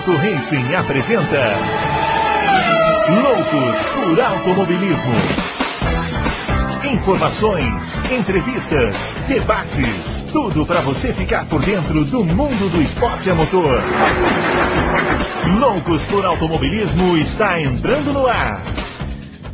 [0.00, 1.58] Auto Racing apresenta
[3.22, 5.12] Loucos por Automobilismo.
[6.90, 7.74] Informações,
[8.10, 8.96] entrevistas,
[9.28, 13.82] debates, tudo para você ficar por dentro do mundo do esporte a motor.
[15.60, 18.72] Loucos por Automobilismo está entrando no ar.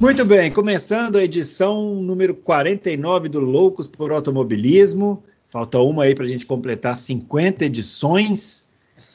[0.01, 5.25] Muito bem, começando a edição número 49 do Loucos por Automobilismo.
[5.49, 8.66] Falta uma aí para a gente completar 50 edições.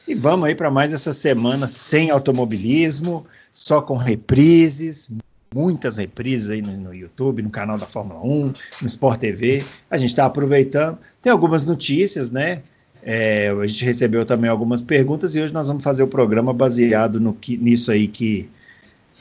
[0.06, 5.10] E vamos aí para mais essa semana sem automobilismo, só com reprises,
[5.54, 9.64] muitas reprises aí no, no, YouTube, no canal da Fórmula 1, no Sport TV.
[9.90, 10.98] A gente está aproveitando.
[11.20, 12.62] Tem algumas notícias, né?
[13.02, 17.18] É, a gente recebeu também algumas perguntas e hoje nós vamos fazer o programa baseado
[17.20, 18.48] no que, nisso aí que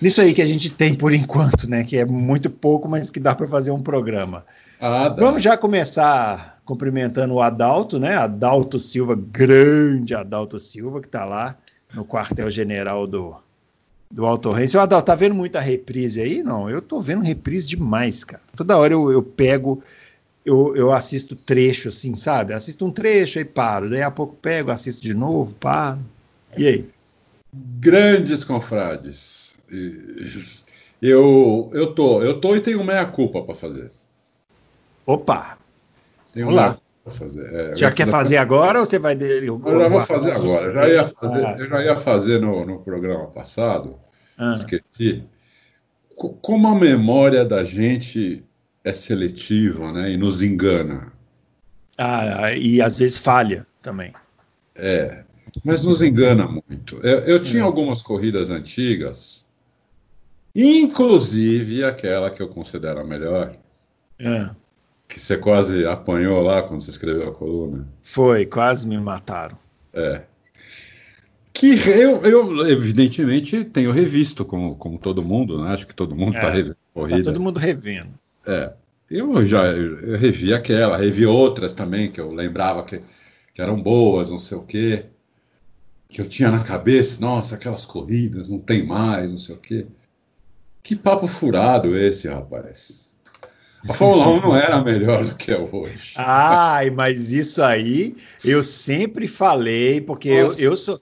[0.01, 1.83] nisso aí que a gente tem por enquanto, né?
[1.83, 4.45] Que é muito pouco, mas que dá para fazer um programa.
[4.79, 8.15] Ah, vamos já começar cumprimentando o Adalto, né?
[8.15, 11.55] Adalto Silva, grande Adalto Silva, que está lá
[11.93, 13.35] no quartel-general do,
[14.09, 14.75] do Auto Race.
[14.75, 16.41] O Adalto, tá vendo muita reprise aí?
[16.41, 18.41] Não, eu tô vendo reprise demais, cara.
[18.55, 19.83] Toda hora eu, eu pego,
[20.45, 22.53] eu, eu assisto trecho, assim, sabe?
[22.53, 23.89] Assisto um trecho e paro.
[23.89, 25.99] Daí a pouco pego, assisto de novo, paro.
[26.57, 26.89] E aí?
[27.53, 29.40] Grandes confrades.
[31.01, 33.91] Eu, eu tô, eu tô e tenho meia culpa para fazer.
[35.05, 35.57] Opa!
[36.33, 36.77] Tem Vamos lá.
[37.07, 37.43] Fazer.
[37.53, 39.17] É, já quer fazer agora ou você vai.
[39.19, 40.67] Eu, eu já vou fazer agora.
[40.67, 41.55] Eu já ia fazer, ah.
[41.57, 43.95] eu já ia fazer no, no programa passado,
[44.37, 44.53] ah.
[44.55, 45.23] esqueci.
[46.15, 48.43] Como a memória da gente
[48.83, 51.11] é seletiva né, e nos engana.
[51.97, 54.13] Ah, e às vezes falha também.
[54.75, 55.23] É,
[55.65, 56.97] mas nos engana muito.
[56.97, 57.65] Eu, eu tinha é.
[57.65, 59.40] algumas corridas antigas,
[60.55, 63.55] inclusive aquela que eu considero a melhor.
[64.19, 64.49] É
[65.11, 67.85] que você quase apanhou lá quando você escreveu a coluna.
[68.01, 69.57] Foi, quase me mataram.
[69.93, 70.21] É.
[71.53, 75.73] Que eu, eu evidentemente, tenho revisto, como, como todo mundo, né?
[75.73, 77.23] Acho que todo mundo está é, revendo a corrida.
[77.23, 78.09] Tá todo mundo revendo.
[78.47, 78.73] É.
[79.09, 83.01] Eu já eu revi aquela, revi outras também que eu lembrava que,
[83.53, 85.05] que eram boas, não sei o quê.
[86.07, 89.85] Que eu tinha na cabeça, nossa, aquelas corridas, não tem mais, não sei o quê.
[90.83, 93.11] Que papo furado esse, rapaz.
[93.87, 96.13] A Fórmula 1 não era melhor do que é hoje.
[96.17, 98.15] Ai, mas isso aí
[98.45, 100.99] eu sempre falei, porque eu, eu sou.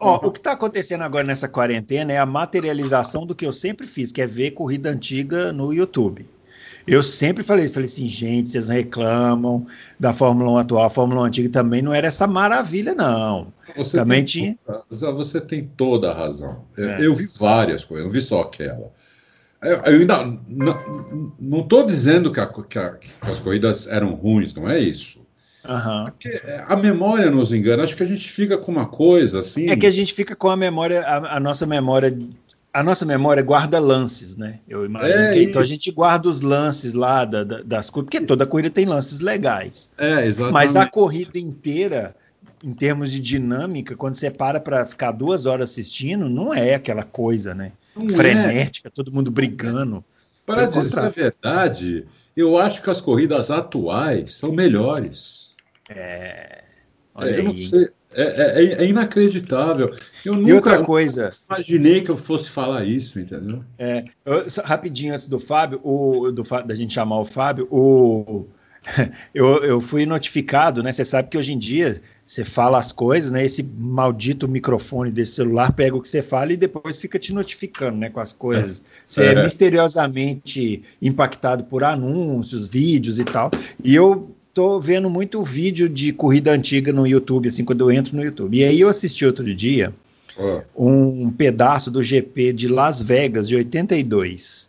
[0.00, 3.86] Ó, o que está acontecendo agora nessa quarentena é a materialização do que eu sempre
[3.86, 6.26] fiz, que é ver corrida antiga no YouTube.
[6.88, 9.66] Eu sempre falei, falei assim, gente, vocês reclamam
[10.00, 13.52] da Fórmula 1 atual, a Fórmula 1 antiga também não era essa maravilha, não.
[13.76, 14.58] Você também tinha.
[14.66, 16.64] Toda, você tem toda a razão.
[16.76, 17.06] Eu, é.
[17.06, 18.90] eu vi várias coisas, eu vi só aquela.
[19.60, 20.24] Eu ainda
[21.38, 25.26] não estou dizendo que, a, que, a, que, as corridas eram ruins, não é isso.
[25.68, 26.12] Uhum.
[26.66, 27.82] a memória nos engana.
[27.82, 29.68] Acho que a gente fica com uma coisa assim.
[29.68, 32.16] É que a gente fica com a memória, a, a nossa memória,
[32.72, 34.60] a nossa memória guarda lances, né?
[34.68, 38.10] Eu imagino é, que então a gente guarda os lances lá da, da, das coisas,
[38.10, 39.90] porque toda corrida tem lances legais.
[39.96, 40.52] É, exatamente.
[40.52, 42.14] Mas a corrida inteira
[42.62, 47.04] em termos de dinâmica, quando você para para ficar duas horas assistindo, não é aquela
[47.04, 47.72] coisa, né?
[47.96, 48.90] Não frenética, é.
[48.90, 50.04] todo mundo brigando.
[50.44, 55.54] Para dizer a verdade, eu acho que as corridas atuais são melhores.
[55.88, 56.62] É.
[57.14, 57.90] Olha é, eu não sei.
[58.10, 59.94] É, é, é, inacreditável.
[60.24, 61.34] Eu nunca, e outra coisa.
[61.48, 63.62] imaginei que eu fosse falar isso, entendeu?
[63.78, 68.46] É, eu, rapidinho antes do Fábio, o, do, da gente chamar o Fábio, o,
[69.34, 70.92] eu, eu fui notificado, né?
[70.92, 73.44] Você sabe que hoje em dia você fala as coisas, né?
[73.44, 77.98] Esse maldito microfone desse celular pega o que você fala e depois fica te notificando,
[77.98, 78.10] né?
[78.10, 78.82] Com as coisas.
[79.06, 83.50] Você é, é misteriosamente impactado por anúncios, vídeos e tal.
[83.82, 88.16] E eu tô vendo muito vídeo de corrida antiga no YouTube, assim, quando eu entro
[88.16, 88.58] no YouTube.
[88.58, 89.94] E aí eu assisti outro dia
[90.76, 94.68] um pedaço do GP de Las Vegas, de 82.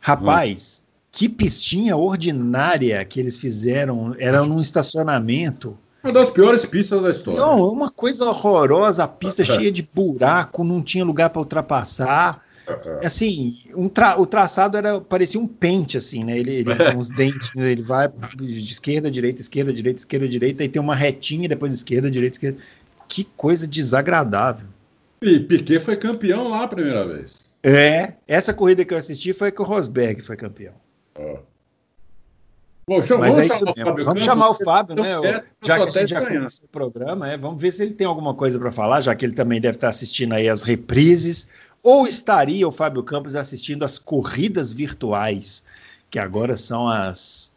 [0.00, 4.16] Rapaz, que pistinha ordinária que eles fizeram.
[4.18, 7.38] Era num estacionamento uma das piores pistas da história.
[7.38, 12.42] Não, uma coisa horrorosa, a pista cheia de buraco, não tinha lugar para ultrapassar.
[13.02, 16.38] Assim, um tra o traçado era parecia um pente, assim, né?
[16.38, 20.68] Ele, ele com os dentes, ele vai de esquerda, direita, esquerda, direita, esquerda, direita, e
[20.68, 22.58] tem uma retinha, depois esquerda, direita, esquerda.
[23.08, 24.68] Que coisa desagradável.
[25.20, 27.52] E Piquet foi campeão lá a primeira vez.
[27.62, 30.74] É, essa corrida que eu assisti foi que o Rosberg foi campeão.
[31.16, 31.38] Oh.
[32.84, 33.84] Bom, Mas é isso mesmo.
[33.84, 35.42] Vamos Campos, chamar o Fábio, né?
[35.62, 38.34] Já que a gente já conhece o programa, é, vamos ver se ele tem alguma
[38.34, 41.46] coisa para falar, já que ele também deve estar assistindo aí as reprises,
[41.82, 45.64] ou estaria o Fábio Campos assistindo as corridas virtuais,
[46.10, 47.56] que agora são as,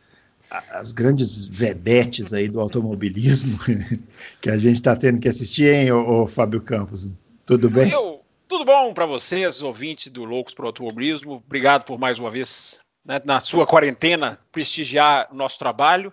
[0.50, 3.60] as grandes vedetes aí do automobilismo,
[4.42, 7.08] que a gente está tendo que assistir, hein, ô, ô Fábio Campos?
[7.46, 7.92] Tudo bem?
[7.92, 11.44] Eu, tudo bom para vocês, ouvintes do Loucos pro Automobilismo.
[11.46, 16.12] Obrigado por mais uma vez, né, na sua quarentena, prestigiar o nosso trabalho.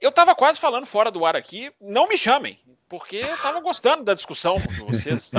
[0.00, 2.58] Eu estava quase falando fora do ar aqui, não me chamem
[2.88, 4.56] porque eu estava gostando da discussão
[4.88, 5.30] vocês.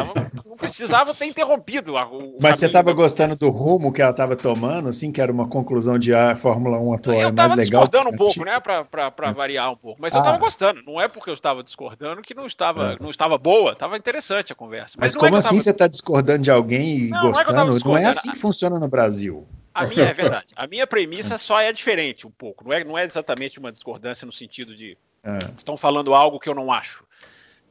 [0.46, 1.96] Não precisava ter interrompido.
[1.96, 5.48] O Mas você estava gostando do rumo que ela estava tomando, assim, que era uma
[5.48, 7.82] conclusão de a Fórmula 1 atual é mais legal?
[7.82, 10.00] Eu estava discordando um pouco, né, para variar um pouco.
[10.02, 10.18] Mas ah.
[10.18, 10.84] eu estava gostando.
[10.86, 12.98] Não é porque eu estava discordando que não estava, é.
[13.00, 13.72] não estava boa.
[13.72, 14.96] Estava interessante a conversa.
[15.00, 15.60] Mas, Mas é como é assim tava...
[15.60, 17.54] você está discordando de alguém e não, gostando?
[17.54, 19.48] Não é, não é assim que funciona no Brasil.
[19.74, 20.54] A minha é verdade.
[20.56, 22.64] A minha premissa só é diferente um pouco.
[22.64, 25.38] Não é, não é exatamente uma discordância no sentido de é.
[25.58, 27.04] estão falando algo que eu não acho.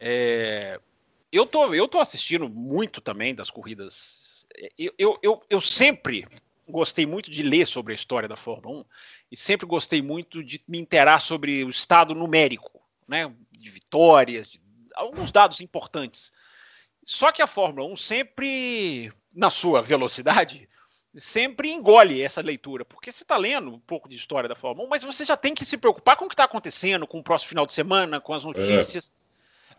[0.01, 0.81] É,
[1.31, 4.47] eu, tô, eu tô assistindo muito também das corridas.
[4.79, 6.27] Eu, eu, eu, eu, sempre
[6.67, 8.85] gostei muito de ler sobre a história da Fórmula 1
[9.33, 14.61] e sempre gostei muito de me interar sobre o estado numérico, né, de vitórias, de
[14.95, 16.33] alguns dados importantes.
[17.05, 20.69] Só que a Fórmula 1 sempre, na sua velocidade,
[21.17, 24.91] sempre engole essa leitura, porque você está lendo um pouco de história da Fórmula 1,
[24.91, 27.51] mas você já tem que se preocupar com o que está acontecendo, com o próximo
[27.51, 29.13] final de semana, com as notícias.
[29.25, 29.28] É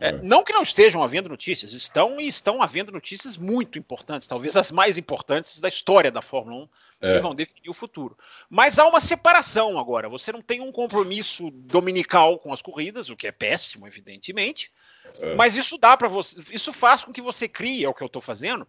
[0.00, 4.26] é, é, não que não estejam havendo notícias, estão e estão havendo notícias muito importantes,
[4.26, 6.68] talvez as mais importantes da história da Fórmula 1,
[7.02, 7.14] é.
[7.14, 8.16] que vão definir o futuro.
[8.48, 10.08] Mas há uma separação agora.
[10.08, 14.72] Você não tem um compromisso dominical com as corridas, o que é péssimo, evidentemente.
[15.20, 15.34] É.
[15.34, 16.40] Mas isso dá para você.
[16.50, 18.66] Isso faz com que você crie, é o que eu estou fazendo,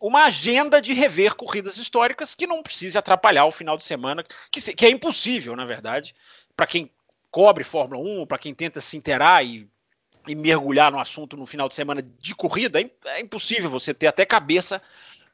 [0.00, 4.60] uma agenda de rever corridas históricas que não precise atrapalhar o final de semana, que,
[4.74, 6.14] que é impossível, na verdade,
[6.56, 6.88] para quem
[7.32, 9.68] cobre Fórmula 1, para quem tenta se interar e
[10.28, 14.06] e mergulhar no assunto no final de semana de corrida, é, é impossível você ter
[14.06, 14.80] até cabeça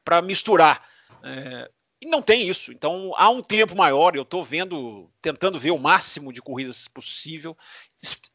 [0.03, 0.87] para misturar.
[1.23, 1.69] É,
[2.01, 2.71] e não tem isso.
[2.71, 7.57] Então há um tempo maior, eu estou vendo, tentando ver o máximo de corridas possível,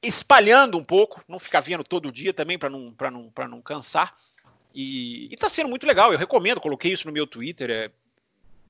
[0.02, 4.16] espalhando um pouco, não ficar vendo todo dia também para não, não, não cansar.
[4.74, 7.70] E está sendo muito legal, eu recomendo, coloquei isso no meu Twitter.
[7.70, 7.90] É,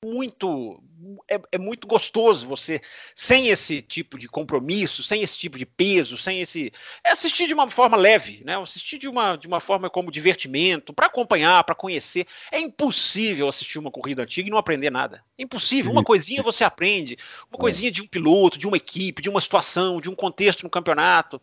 [0.03, 0.81] muito
[1.29, 2.81] é, é, muito gostoso você
[3.13, 7.53] sem esse tipo de compromisso, sem esse tipo de peso, sem esse é assistir de
[7.53, 8.57] uma forma leve, né?
[8.57, 12.25] Assistir de uma de uma forma como divertimento, para acompanhar, para conhecer.
[12.51, 15.23] É impossível assistir uma corrida antiga e não aprender nada.
[15.37, 15.91] É impossível.
[15.91, 17.15] Uma coisinha você aprende,
[17.51, 17.61] uma é.
[17.61, 21.39] coisinha de um piloto, de uma equipe, de uma situação, de um contexto no campeonato,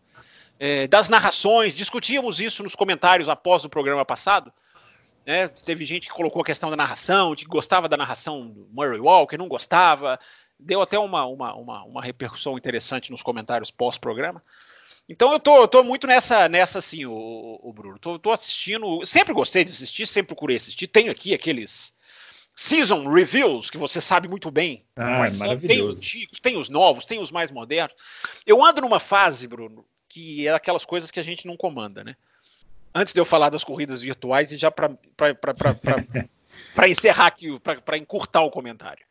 [0.59, 1.73] é, das narrações.
[1.73, 4.51] Discutíamos isso nos comentários após o programa passado.
[5.29, 5.47] Né?
[5.47, 8.99] Teve gente que colocou a questão da narração, de que gostava da narração do Murray
[8.99, 10.19] Walker, não gostava.
[10.59, 14.43] Deu até uma, uma, uma, uma repercussão interessante nos comentários pós-programa.
[15.07, 17.99] Então eu tô, eu tô muito nessa, nessa assim, o, o Bruno.
[17.99, 19.05] Tô, tô assistindo.
[19.05, 20.87] Sempre gostei de assistir, sempre procurei assistir.
[20.87, 21.93] Tenho aqui aqueles
[22.55, 24.83] season reviews que você sabe muito bem.
[24.95, 27.95] Ah, é tem os antigos, tem os novos, tem os mais modernos.
[28.47, 32.15] Eu ando numa fase, Bruno, que é aquelas coisas que a gente não comanda, né?
[32.93, 34.89] Antes de eu falar das corridas virtuais e já para
[36.89, 39.05] encerrar aqui, para encurtar o comentário.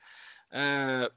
[0.50, 1.12] Uh,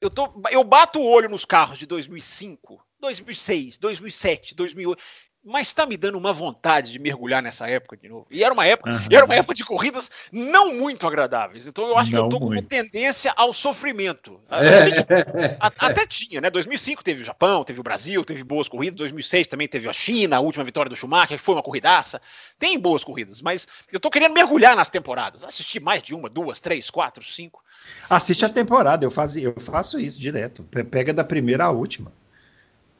[0.00, 5.02] eu, tô, eu bato o olho nos carros de 2005, 2006, 2007, 2008
[5.48, 8.26] mas está me dando uma vontade de mergulhar nessa época de novo.
[8.30, 9.06] E era uma época, uhum.
[9.10, 11.66] era uma época de corridas não muito agradáveis.
[11.66, 14.38] Então eu acho não que eu estou com uma tendência ao sofrimento.
[14.50, 15.56] É.
[15.58, 16.50] Até tinha, né?
[16.50, 18.98] 2005 teve o Japão, teve o Brasil, teve boas corridas.
[18.98, 22.20] 2006 também teve a China, a última vitória do Schumacher, que foi uma corridaça.
[22.58, 26.60] Tem boas corridas, mas eu estou querendo mergulhar nas temporadas, assistir mais de uma, duas,
[26.60, 27.64] três, quatro, cinco.
[28.10, 30.62] Assiste a temporada, eu, faz, eu faço isso direto.
[30.90, 32.12] Pega da primeira à última.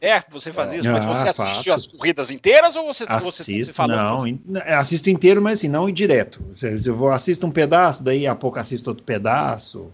[0.00, 1.72] É, você faz isso, mas você ah, assiste faço.
[1.72, 5.92] as corridas inteiras ou você, assisto, você não, in, assisto inteiro, mas assim, não em
[5.92, 6.40] direto.
[6.86, 9.92] Eu vou assisto um pedaço, daí a pouco assisto outro pedaço.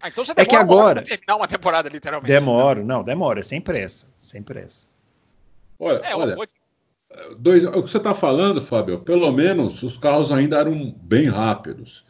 [0.00, 2.30] Ah, então você é que agora terminar uma temporada literalmente.
[2.30, 4.86] Demoro, não, demora, é sem pressa, sem pressa.
[5.78, 6.36] Olha, é, olha
[7.38, 12.04] dois, o que você está falando, Fábio, pelo menos os carros ainda eram bem rápidos.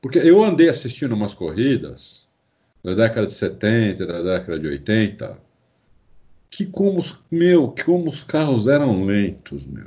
[0.00, 2.26] Porque eu andei assistindo umas corridas
[2.82, 5.38] da década de 70, da década de 80,
[6.50, 9.86] que como, meu, como os carros eram lentos, meu.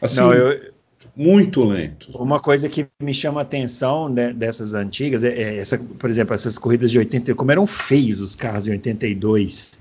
[0.00, 0.72] Assim, Não, eu,
[1.14, 2.14] muito lentos.
[2.14, 6.34] Uma coisa que me chama a atenção né, dessas antigas é, é, essa, por exemplo,
[6.34, 9.78] essas corridas de 80, como eram feios os carros de 82.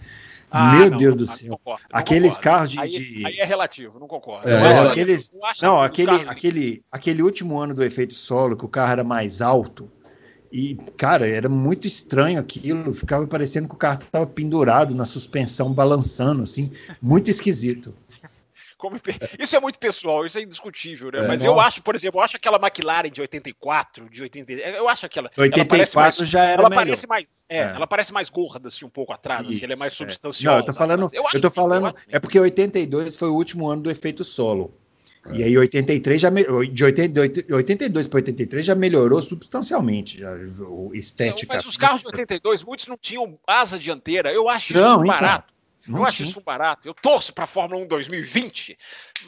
[0.51, 1.57] Ah, Meu não, Deus do céu.
[1.57, 2.57] Concordo, aqueles concordo.
[2.57, 4.49] carros de, aí, de, aí, é relativo, não concordo.
[4.49, 8.67] É, não, é aqueles, não aquele, aquele, aquele último ano do efeito solo, que o
[8.67, 9.89] carro era mais alto,
[10.51, 15.71] e, cara, era muito estranho aquilo, ficava parecendo que o carro estava pendurado na suspensão,
[15.71, 17.95] balançando, assim, muito esquisito.
[18.77, 18.99] Como,
[19.37, 21.19] isso é muito pessoal, isso é indiscutível, né?
[21.19, 21.53] É, Mas nossa.
[21.53, 25.29] eu acho, por exemplo, eu acho aquela McLaren de 84, de 80, eu acho aquela.
[25.37, 26.85] 84 mais, já era ela melhor.
[26.85, 27.61] Parece mais, é, é.
[27.61, 30.57] Ela parece mais gorda, assim, um pouco atrás, assim, ela é mais substanciosa.
[30.57, 33.83] Não, eu tô falando, eu, eu tô falando, é porque 82 foi o último ano
[33.83, 34.73] do efeito solo.
[35.27, 35.37] É.
[35.37, 36.83] E aí 83 já de
[37.53, 41.53] 82 para 83 já melhorou substancialmente, já, o estética.
[41.53, 44.31] Mas os carros de 82, muitos não tinham asa dianteira.
[44.31, 45.53] Eu acho não, isso barato.
[45.87, 46.87] Não eu acho isso barato.
[46.87, 48.77] Eu torço para a Fórmula 1 2020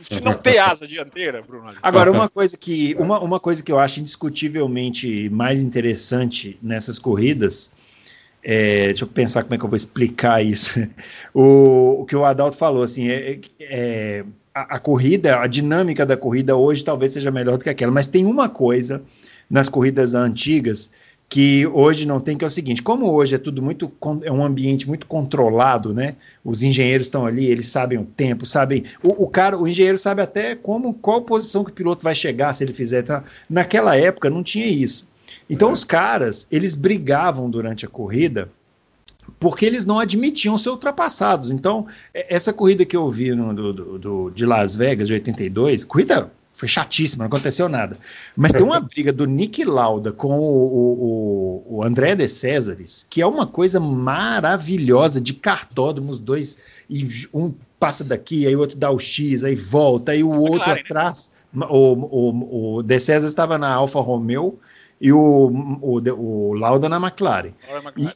[0.10, 1.72] de não ter asa dianteira, Bruno.
[1.82, 7.72] Agora, uma coisa que uma, uma coisa que eu acho indiscutivelmente mais interessante nessas corridas
[8.44, 10.80] é, deixa eu pensar como é que eu vou explicar isso.
[11.34, 16.16] O, o que o Adalto falou, assim, é, é a, a, corrida, a dinâmica da
[16.16, 19.02] corrida hoje talvez seja melhor do que aquela, mas tem uma coisa
[19.50, 20.92] nas corridas antigas
[21.34, 23.92] que hoje não tem, que é o seguinte: como hoje é tudo muito
[24.24, 26.16] é um ambiente muito controlado, né?
[26.46, 28.84] Os engenheiros estão ali, eles sabem o tempo, sabem.
[29.02, 32.54] O, o, cara, o engenheiro sabe até como qual posição que o piloto vai chegar
[32.54, 33.02] se ele fizer.
[33.02, 33.24] Tá?
[33.50, 35.08] Naquela época não tinha isso.
[35.50, 35.72] Então é.
[35.72, 38.48] os caras, eles brigavam durante a corrida
[39.44, 41.52] porque eles não admitiam ser ultrapassados.
[41.52, 46.32] Então, essa corrida que eu vi no, do, do, de Las Vegas, de 82, corrida
[46.54, 47.98] foi chatíssima, não aconteceu nada.
[48.38, 53.22] Mas tem uma briga do Nick Lauda com o, o, o André de Césares, que
[53.22, 56.58] é uma coisa maravilhosa de cartódromos, dois,
[56.90, 60.64] e um passa daqui, aí o outro dá o X, aí volta, aí o outro
[60.64, 61.32] claro, atrás.
[61.54, 61.68] Né?
[61.70, 64.58] O, o, o De César estava na Alfa Romeo
[65.02, 67.52] e o, o, o Lauda na McLaren.
[67.98, 68.08] E,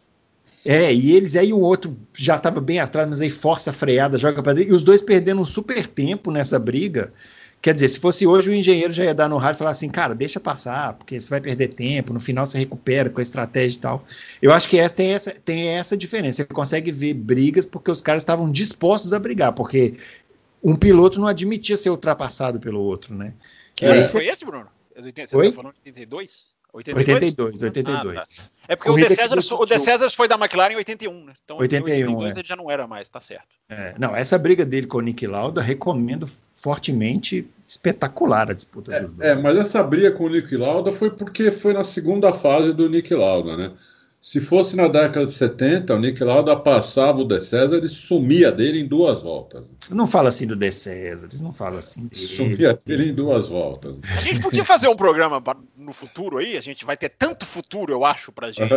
[0.66, 4.18] é, e eles aí o outro já estava bem atrás, mas aí força a freada,
[4.18, 7.14] joga para dentro, e os dois perdendo um super tempo nessa briga.
[7.62, 9.90] Quer dizer, se fosse hoje, o engenheiro já ia dar no rádio e falar assim,
[9.90, 13.78] cara, deixa passar, porque você vai perder tempo, no final você recupera com a estratégia
[13.78, 14.06] e tal.
[14.42, 16.44] Eu acho que essa, tem, essa, tem essa diferença.
[16.44, 19.96] Você consegue ver brigas porque os caras estavam dispostos a brigar, porque
[20.64, 23.34] um piloto não admitia ser ultrapassado pelo outro, né?
[23.76, 24.68] Que é, foi esse, Bruno?
[24.96, 26.57] Você tá falando de 82?
[26.77, 27.38] 82?
[27.38, 28.17] 82, 82.
[28.17, 28.50] Ah, tá.
[28.67, 31.34] É porque o de, César, o de César foi da McLaren em 81, né?
[31.43, 32.39] Então 81, em 82 é.
[32.39, 33.48] ele já não era mais, tá certo.
[33.69, 39.00] É, não, essa briga dele com o Nick Lauda, recomendo fortemente, espetacular a disputa é,
[39.01, 39.29] dos dois.
[39.29, 42.89] É, mas essa briga com o Nick Lauda foi porque foi na segunda fase do
[42.89, 43.72] Nick Lauda, né?
[44.20, 48.52] Se fosse na década de 70, o Nick Lauda passava o De César e sumia
[48.52, 49.70] dele em duas voltas.
[49.92, 52.28] Não fala assim do De César, eles não falam assim dele.
[52.28, 54.00] Sumia dele em duas voltas.
[54.18, 55.42] A gente podia fazer um programa
[55.78, 58.70] no futuro aí, a gente vai ter tanto futuro, eu acho, pra gente,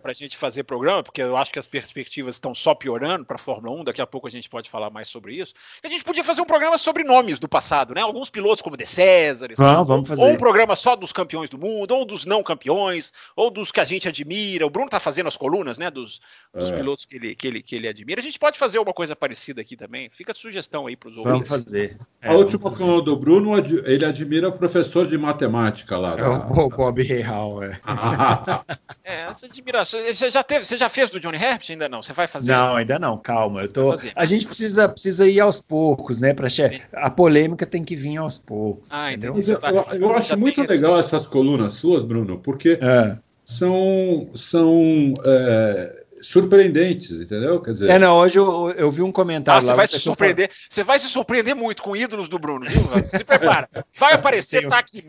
[0.00, 3.38] pra gente fazer programa, porque eu acho que as perspectivas estão só piorando para a
[3.38, 5.52] Fórmula 1, daqui a pouco a gente pode falar mais sobre isso.
[5.82, 8.00] A gente podia fazer um programa sobre nomes do passado, né?
[8.00, 10.22] Alguns pilotos como De César, ah, vamos fazer.
[10.22, 13.80] ou um programa só dos campeões do mundo, ou dos não campeões, ou dos que
[13.80, 16.20] a gente admira, o Bruno está fazendo as colunas, né, dos,
[16.54, 16.76] dos é.
[16.76, 18.20] pilotos que ele, que, ele, que ele admira.
[18.20, 20.10] A gente pode fazer uma coisa parecida aqui também.
[20.10, 21.48] Fica a sugestão aí para os ouvintes.
[21.48, 21.98] Vamos fazer.
[22.20, 26.16] É, a última coluna do Bruno, ele admira o professor de matemática lá.
[26.18, 27.80] É o, Bob Real, é.
[29.02, 30.00] é, essa admiração.
[30.00, 31.70] Você já, teve, você já fez do Johnny Herbst?
[31.70, 32.02] Ainda não?
[32.02, 32.52] Você vai fazer?
[32.52, 33.16] Não, ainda não.
[33.18, 33.62] Calma.
[33.62, 33.94] Eu tô...
[34.14, 36.34] A gente precisa, precisa ir aos poucos, né?
[36.34, 36.82] Pra che...
[36.92, 38.90] A polêmica tem que vir aos poucos.
[38.92, 39.34] Ah, entendeu?
[39.58, 41.14] Tá, eu, eu acho muito legal esse...
[41.14, 43.16] essas colunas suas, Bruno, porque é
[43.48, 47.58] são, são é, surpreendentes, entendeu?
[47.62, 47.88] Quer dizer...
[47.88, 49.72] É, não, hoje eu, eu vi um comentário ah, lá.
[49.72, 50.48] Você vai se surpreender.
[50.48, 50.66] Falando...
[50.68, 52.82] Você vai se surpreender muito com ídolos do Bruno, viu?
[53.04, 53.66] Se prepara.
[53.98, 54.70] Vai aparecer tenho...
[54.70, 55.02] Taki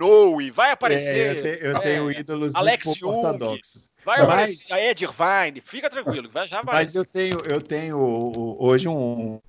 [0.53, 1.17] vai aparecer.
[1.17, 3.89] É, eu, te, eu é, tenho ídolos Alex muito Jung, ortodoxos.
[4.05, 4.27] Vai mas...
[4.27, 6.75] aparecer a Ed Irvine, fica tranquilo, vai, já vai.
[6.75, 7.97] Mas eu tenho, eu tenho
[8.57, 9.39] hoje um,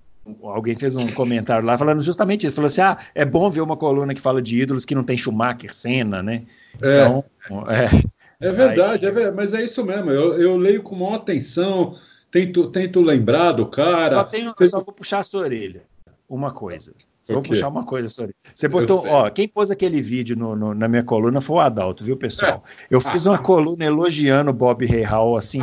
[0.42, 2.56] alguém fez um comentário lá falando justamente isso.
[2.56, 5.16] Falou assim: ah, é bom ver uma coluna que fala de ídolos que não tem
[5.16, 6.42] Schumacher, Senna, né?
[6.82, 7.02] É.
[7.02, 7.24] Então,
[7.68, 7.84] é.
[7.84, 9.22] É verdade, Aí...
[9.22, 10.10] é mas é isso mesmo.
[10.10, 11.96] Eu, eu leio com maior atenção,
[12.30, 14.16] tento, tento lembrar do cara.
[14.16, 15.82] Só, tenho, eu só vou puxar a sua orelha.
[16.28, 16.94] Uma coisa.
[17.22, 18.34] Só vou puxar uma coisa, sorry.
[18.54, 22.02] Você botou, ó, quem pôs aquele vídeo no, no, na minha coluna foi o Adalto,
[22.02, 22.64] viu, pessoal?
[22.66, 22.86] É.
[22.90, 25.60] Eu fiz uma coluna elogiando o Bob Real, assim,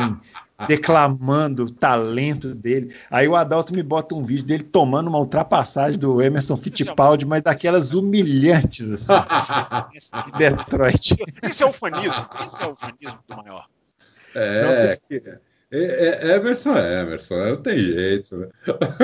[0.65, 2.93] declamando o talento dele.
[3.11, 7.41] Aí o Adalto me bota um vídeo dele tomando uma ultrapassagem do Emerson Fittipaldi, mas
[7.43, 9.13] daquelas humilhantes, assim,
[10.25, 11.15] de Detroit.
[11.49, 13.67] Isso é ufanismo, isso é ufanismo do maior.
[14.33, 15.39] É, Não, você...
[15.69, 18.37] É, é, Emerson é Emerson, não tem jeito.
[18.37, 18.47] Né?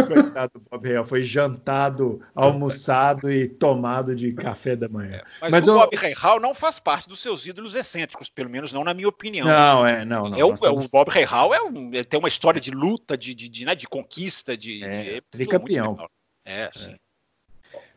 [0.07, 5.17] Coitado do Bob Real, foi jantado, almoçado e tomado de café da manhã.
[5.17, 5.75] É, mas, mas, o eu...
[5.75, 9.45] Bob Real não faz parte dos seus ídolos excêntricos, pelo menos não na minha opinião.
[9.45, 10.29] Não, é, não.
[10.29, 10.85] não é o, estamos...
[10.85, 13.75] o Bob Real é um, é, tem uma história de luta, de, de, de, né,
[13.75, 14.83] de conquista, de.
[14.85, 15.97] É, de, tricampeão.
[16.45, 16.95] É, sim.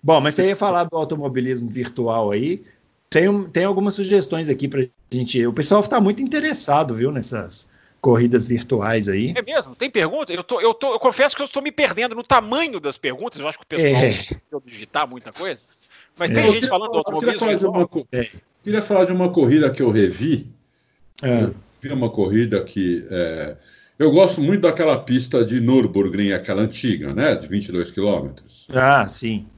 [0.03, 2.65] Bom, mas você ia falar do automobilismo virtual aí.
[3.09, 5.47] Tem, tem algumas sugestões aqui para gente.
[5.47, 7.71] O pessoal está muito interessado, viu, nessas
[8.07, 9.35] corridas virtuais aí.
[9.35, 9.75] É mesmo?
[9.75, 10.33] Tem pergunta?
[10.33, 13.41] Eu, tô, eu, tô, eu confesso que eu estou me perdendo no tamanho das perguntas.
[13.41, 14.61] Eu acho que o pessoal é.
[14.65, 15.61] digitar muita coisa.
[16.17, 16.35] Mas é.
[16.35, 17.41] tem eu gente queria, falando do automobilismo.
[17.41, 18.31] Queria falar, de uma, é.
[18.63, 20.47] queria falar de uma corrida que eu revi.
[21.21, 21.43] É.
[21.43, 23.05] Eu vi uma corrida que.
[23.11, 23.57] É,
[23.99, 27.35] eu gosto muito daquela pista de Nürburgring, aquela antiga, né?
[27.35, 28.69] De 22 quilômetros.
[28.73, 29.49] Ah, sim.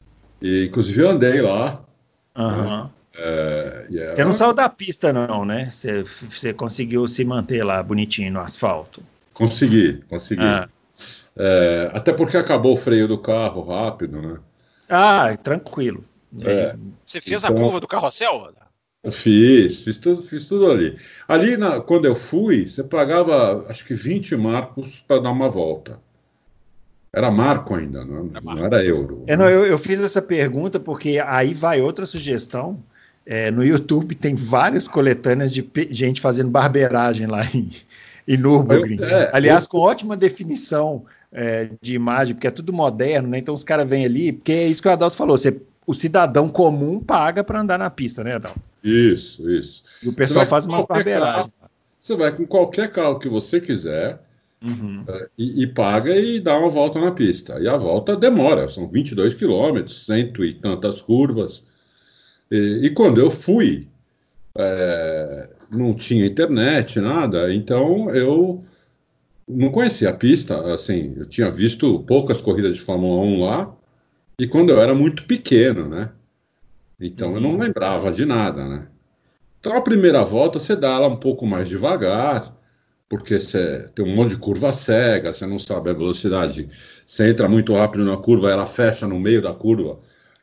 [0.41, 1.85] E, inclusive, eu andei lá.
[2.35, 2.63] Uhum.
[2.63, 2.89] Né?
[3.21, 4.15] É, yeah.
[4.15, 5.69] Você não saiu da pista, não, né?
[5.69, 9.03] Você, você conseguiu se manter lá bonitinho no asfalto.
[9.33, 10.41] Consegui, consegui.
[10.41, 10.69] Ah.
[11.35, 14.37] É, até porque acabou o freio do carro rápido, né?
[14.87, 16.03] Ah, tranquilo.
[16.41, 18.53] É, você fez então, a curva do carrossel?
[19.11, 20.97] Fiz, fiz tudo, fiz tudo ali.
[21.27, 25.99] Ali, na, quando eu fui, você pagava acho que 20 marcos para dar uma volta.
[27.11, 29.23] Era marco ainda, não, é não era euro.
[29.25, 32.83] É, não, eu, eu, fiz essa pergunta porque aí vai outra sugestão.
[33.31, 37.69] É, no YouTube tem várias coletâneas de gente fazendo barbeiragem lá em,
[38.27, 38.97] em Nürburgring.
[39.03, 39.69] É, Aliás, eu...
[39.69, 43.37] com ótima definição é, de imagem, porque é tudo moderno, né?
[43.37, 46.49] Então os caras vêm ali, porque é isso que o Adalto falou, você, o cidadão
[46.49, 48.59] comum paga para andar na pista, né, Adalto?
[48.83, 49.83] Isso, isso.
[50.01, 51.53] E o pessoal faz umas barbeiragens.
[52.01, 54.19] Você vai com qualquer carro que você quiser
[54.65, 55.03] uhum.
[55.07, 57.59] é, e, e, paga e dá uma volta na pista.
[57.59, 61.68] E a volta demora, são 22 quilômetros, cento e tantas curvas.
[62.51, 63.87] E, e quando eu fui,
[64.57, 68.63] é, não tinha internet, nada, então eu
[69.47, 73.75] não conhecia a pista, assim, eu tinha visto poucas corridas de Fórmula 1 lá,
[74.39, 76.11] e quando eu era muito pequeno, né?
[76.99, 77.59] Então eu não uhum.
[77.59, 78.87] lembrava de nada, né?
[79.59, 82.55] Então a primeira volta você dá ela um pouco mais devagar,
[83.09, 86.69] porque você tem um monte de curva cega, você não sabe a velocidade.
[87.05, 89.99] Você entra muito rápido na curva, ela fecha no meio da curva.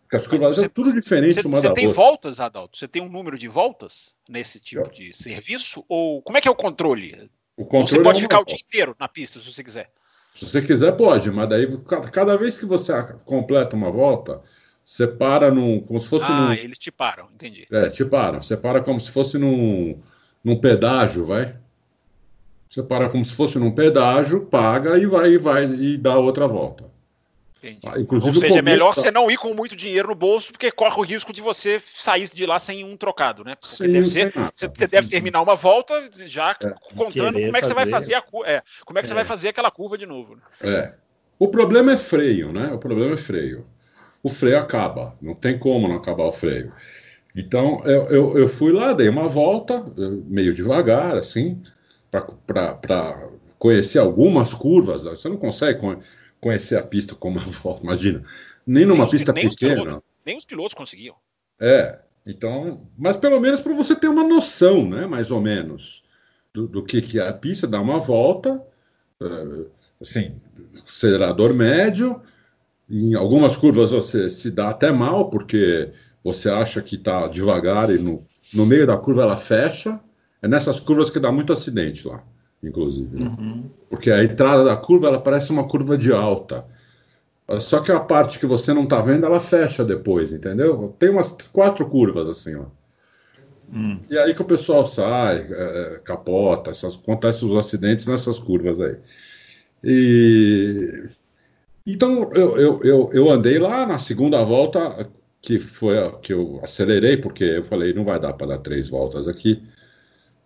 [0.07, 1.83] Porque as curvas são tudo diferente você, uma você da outra.
[1.83, 2.79] Você tem voltas, Adalto?
[2.79, 5.85] Você tem um número de voltas nesse tipo de serviço?
[5.89, 7.29] Ou como é que é o controle?
[7.57, 8.53] O controle você pode é ficar volta.
[8.53, 9.91] o dia inteiro na pista, se você quiser.
[10.33, 11.67] Se você quiser, pode, mas daí
[12.13, 12.93] cada vez que você
[13.25, 14.41] completa uma volta,
[14.85, 15.81] você para num.
[15.81, 16.27] como se fosse.
[16.27, 17.67] Ah, num, eles te param, entendi.
[17.73, 18.41] É, te param.
[18.41, 20.01] Você para como se fosse num,
[20.45, 21.57] num pedágio, vai.
[22.71, 26.47] Você para como se fosse num pedágio, paga e vai e vai e dá outra
[26.47, 26.95] volta.
[27.85, 30.71] Ah, inclusive, Ou seja, é melhor você não ir com muito dinheiro no bolso, porque
[30.71, 33.55] corre o risco de você sair de lá sem um trocado, né?
[33.57, 36.75] Porque Sim, deve ser, você, você, deve terminar uma volta já é.
[36.95, 39.09] contando como é que você vai fazer a é, como é que é.
[39.09, 40.37] você vai fazer aquela curva de novo.
[40.37, 40.42] Né?
[40.62, 40.92] É.
[41.38, 42.69] O problema é freio, né?
[42.73, 43.66] O problema é freio.
[44.23, 46.73] O freio acaba, não tem como não acabar o freio.
[47.35, 49.85] Então eu, eu, eu fui lá, dei uma volta,
[50.27, 51.62] meio devagar, assim,
[52.11, 55.05] para conhecer algumas curvas.
[55.05, 55.81] Você não consegue
[56.40, 58.22] conhecer a pista como a volta, imagina.
[58.66, 59.75] Nem numa nem pista nem pequena.
[59.75, 61.14] Os pilotos, nem os pilotos conseguiam.
[61.61, 66.03] É, então, mas pelo menos para você ter uma noção, né, mais ou menos,
[66.53, 68.61] do, do que, que é a pista, dar uma volta,
[69.20, 69.66] uh,
[70.01, 70.40] assim,
[70.87, 72.20] acelerador médio,
[72.90, 77.99] em algumas curvas você se dá até mal, porque você acha que está devagar e
[77.99, 80.01] no, no meio da curva ela fecha,
[80.42, 82.22] é nessas curvas que dá muito acidente lá
[82.66, 83.18] inclusive.
[83.18, 83.26] Né?
[83.38, 83.70] Uhum.
[83.88, 86.64] Porque a entrada da curva ela parece uma curva de alta.
[87.61, 90.94] Só que a parte que você não está vendo, ela fecha depois, entendeu?
[90.98, 92.64] Tem umas quatro curvas assim, ó.
[93.72, 94.00] Hum.
[94.11, 98.96] E aí que o pessoal sai, é, capota, essas, acontecem os acidentes nessas curvas aí.
[99.83, 101.09] E
[101.87, 105.09] então eu, eu, eu, eu, andei lá na segunda volta,
[105.40, 108.88] que foi a, que eu acelerei, porque eu falei, não vai dar para dar três
[108.88, 109.62] voltas aqui.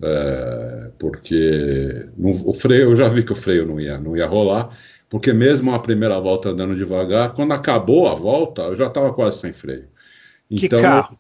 [0.02, 4.26] É, porque no, o freio, eu já vi que o freio não ia, não ia
[4.26, 4.76] rolar,
[5.10, 9.38] porque mesmo a primeira volta andando devagar, quando acabou a volta, eu já estava quase
[9.38, 9.88] sem freio.
[10.50, 11.18] Então, que carro?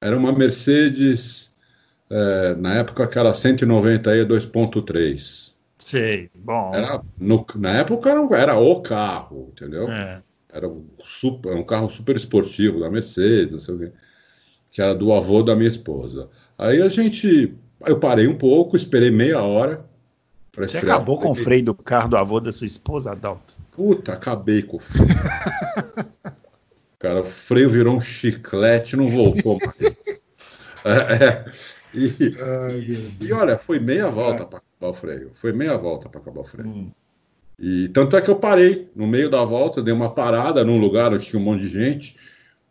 [0.00, 1.56] era uma Mercedes,
[2.08, 5.56] é, na época aquela 190 aí 2.3.
[5.78, 6.72] Sei, bom.
[6.74, 9.90] Era, no, na época era, era o carro, entendeu?
[9.90, 10.22] É.
[10.52, 13.92] Era um, super, um carro super esportivo da Mercedes, não sei o quê,
[14.72, 16.28] que era do avô da minha esposa.
[16.58, 17.54] Aí a gente
[17.86, 19.84] eu parei um pouco, esperei meia hora.
[20.56, 23.56] Você acabou com o freio do carro do avô da sua esposa, Adalto?
[23.72, 25.08] Puta, acabei com o freio.
[26.98, 29.80] Cara, o freio virou um chiclete, não voltou mais.
[30.84, 31.44] é, é.
[31.94, 32.86] E, Ai,
[33.20, 35.30] e, olha, foi meia volta para acabar o freio.
[35.32, 36.68] Foi meia volta para acabar o freio.
[36.68, 36.90] Hum.
[37.58, 41.12] E tanto é que eu parei no meio da volta, dei uma parada num lugar
[41.12, 42.16] onde tinha um monte de gente,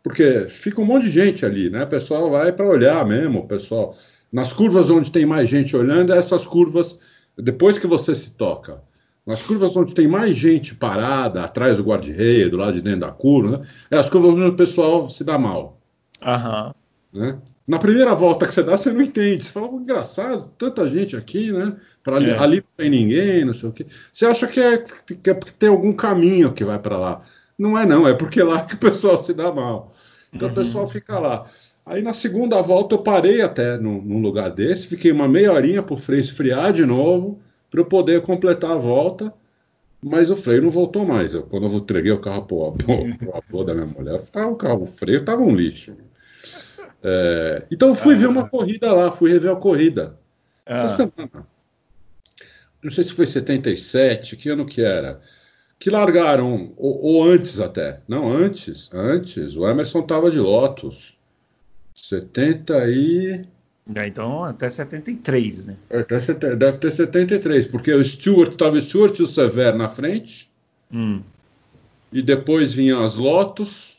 [0.02, 1.84] porque fica um monte de gente ali, né?
[1.84, 3.96] O pessoal vai para olhar mesmo, o pessoal
[4.32, 6.98] nas curvas onde tem mais gente olhando, essas curvas,
[7.36, 8.82] depois que você se toca.
[9.26, 13.12] Nas curvas onde tem mais gente parada, atrás do guarda-reia, do lado de dentro da
[13.12, 13.66] curva, né?
[13.90, 15.78] é as curvas onde o pessoal se dá mal.
[16.22, 16.74] Aham.
[17.12, 17.38] Né?
[17.66, 19.44] Na primeira volta que você dá, você não entende.
[19.44, 21.76] Você fala, engraçado, tanta gente aqui, né?
[22.02, 22.38] Para ali, é.
[22.38, 23.86] ali não tem ninguém, não sei o quê.
[24.12, 27.20] Você acha que, é, que, é, que tem algum caminho que vai para lá.
[27.58, 29.92] Não é, não, é porque lá que o pessoal se dá mal.
[30.32, 30.54] Então uhum.
[30.54, 31.46] o pessoal fica lá.
[31.90, 35.82] Aí na segunda volta eu parei até num, num lugar desse, fiquei uma meia horinha
[35.82, 39.34] para o freio esfriar de novo, para eu poder completar a volta.
[40.00, 41.34] mas o freio não voltou mais.
[41.34, 42.74] Eu, quando eu entreguei o carro para o
[43.34, 45.96] avô da minha mulher, ah, o carro, o freio estava um lixo.
[47.02, 50.16] É, então eu fui ah, ver uma corrida lá, fui rever a corrida.
[50.64, 50.76] Ah.
[50.76, 51.44] Essa semana.
[52.80, 55.20] Não sei se foi 77, que ano que era?
[55.76, 58.00] Que largaram, ou, ou antes até.
[58.06, 59.56] Não, antes, antes.
[59.56, 61.18] O Emerson estava de Lotus.
[62.08, 63.42] 70 e.
[63.94, 65.76] É, então até 73, né?
[65.90, 70.50] Até, deve ter 73, porque o Stewart estava o Stewart e o Sever na frente.
[70.92, 71.22] Hum.
[72.12, 73.98] E depois vinham as Lotus.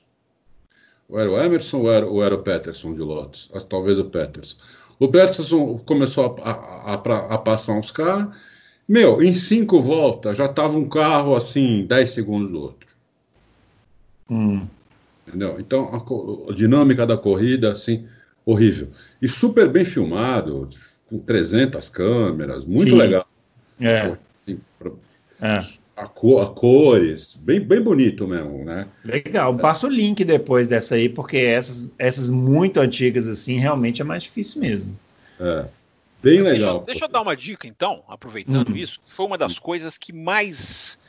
[1.07, 3.51] Ou era o Emerson ou era, ou era o Peterson de Lotus?
[3.69, 4.57] Talvez o Peterson.
[4.97, 8.29] O Peterson começou a, a, a, a passar uns caras.
[8.87, 12.89] Meu, em cinco voltas já tava um carro assim, 10 segundos do outro.
[14.29, 14.67] Hum.
[15.31, 15.57] Entendeu?
[15.59, 18.05] Então, a, a, dinâmica da corrida, assim,
[18.45, 18.89] horrível.
[19.21, 20.69] E super bem filmado,
[21.09, 22.97] com 300 câmeras, muito Sim.
[22.97, 23.25] legal.
[23.79, 24.17] É.
[24.37, 24.91] Assim, pra,
[25.41, 25.59] é.
[25.95, 28.87] A, cor, a, cores, bem, bem bonito mesmo, né?
[29.05, 29.55] Legal.
[29.57, 34.23] Passa o link depois dessa aí, porque essas, essas muito antigas, assim, realmente é mais
[34.23, 34.97] difícil mesmo.
[35.39, 35.65] É.
[36.21, 36.79] Bem legal.
[36.79, 38.75] Deixa, deixa eu dar uma dica, então, aproveitando hum.
[38.75, 38.99] isso.
[39.05, 40.99] Foi uma das coisas que mais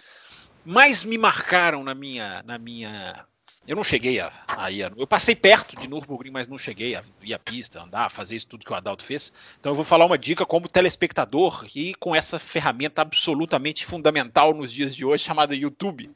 [0.65, 3.25] mais me marcaram na minha na minha
[3.67, 4.93] eu não cheguei a, a ir.
[4.97, 8.49] Eu passei perto de Nürburgring, mas não cheguei a ir à pista, andar, fazer isso
[8.49, 9.33] tudo que o Adalto fez.
[9.61, 14.73] Então eu vou falar uma dica como telespectador e com essa ferramenta absolutamente fundamental nos
[14.73, 16.11] dias de hoje, chamada YouTube,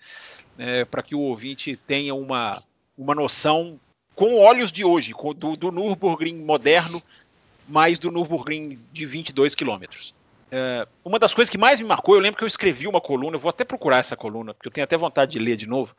[0.59, 2.61] é, para que o ouvinte tenha uma,
[2.99, 3.79] uma noção
[4.15, 7.01] com olhos de hoje, do, do Nürburgring moderno,
[7.69, 10.15] mais do Nürburgring de 22 quilômetros.
[10.51, 13.37] É, uma das coisas que mais me marcou, eu lembro que eu escrevi uma coluna,
[13.37, 15.95] eu vou até procurar essa coluna, porque eu tenho até vontade de ler de novo,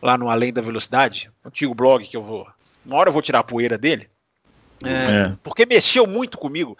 [0.00, 2.48] lá no Além da Velocidade, antigo blog que eu vou.
[2.84, 4.08] Uma hora eu vou tirar a poeira dele,
[4.84, 5.36] é, é.
[5.42, 6.78] porque mexeu muito comigo.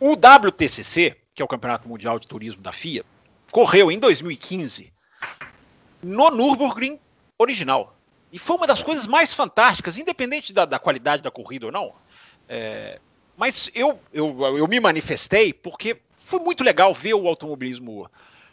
[0.00, 3.04] O WTCC, que é o Campeonato Mundial de Turismo da FIA,
[3.52, 4.92] correu em 2015
[6.02, 6.98] no Nürburgring
[7.38, 7.96] original.
[8.32, 11.94] E foi uma das coisas mais fantásticas, independente da, da qualidade da corrida ou não.
[12.48, 13.00] É,
[13.36, 15.96] mas eu, eu, eu me manifestei porque
[16.28, 18.08] foi muito legal ver o automobilismo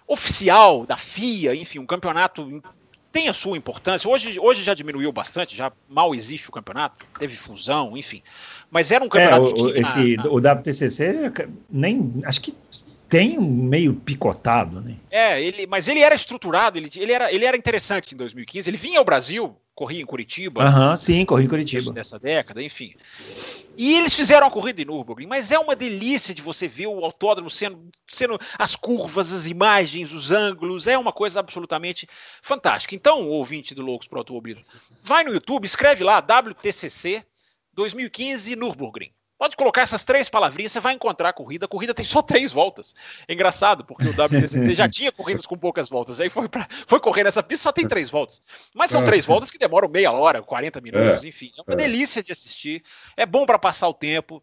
[0.08, 2.64] oficial da FIA, enfim, um campeonato
[3.12, 4.10] tem a sua importância.
[4.10, 8.22] Hoje, hoje já diminuiu bastante, já mal existe o campeonato, teve fusão, enfim.
[8.72, 11.32] Mas era um campeonato é, o, que esse, O WTCC
[11.70, 12.54] nem acho que
[13.10, 14.98] tem meio picotado, né?
[15.12, 18.70] É, ele, mas ele era estruturado, ele, ele, era, ele era interessante em 2015.
[18.70, 20.64] Ele vinha ao Brasil, corria em Curitiba.
[20.64, 21.92] Aham, uhum, sim, corria em Curitiba.
[21.92, 22.96] Dessa década, enfim.
[23.78, 27.04] E eles fizeram a corrida em Nürburgring, mas é uma delícia de você ver o
[27.04, 32.08] autódromo sendo, sendo as curvas, as imagens, os ângulos, é uma coisa absolutamente
[32.42, 32.96] fantástica.
[32.96, 34.66] Então, ouvinte do Loucos para o Automobilismo,
[35.04, 37.26] vai no YouTube, escreve lá WTCC
[37.74, 39.12] 2015 Nürburgring.
[39.38, 41.66] Pode colocar essas três palavrinhas, você vai encontrar a corrida.
[41.66, 42.96] A corrida tem só três voltas.
[43.28, 46.22] É engraçado, porque o WTCC já tinha corridas com poucas voltas.
[46.22, 48.42] Aí foi, pra, foi correr nessa pista, só tem três voltas.
[48.74, 49.06] Mas são é.
[49.06, 51.28] três voltas que demoram meia hora, 40 minutos, é.
[51.28, 51.52] enfim.
[51.58, 51.76] É uma é.
[51.76, 52.82] delícia de assistir.
[53.18, 54.42] É bom para passar o tempo.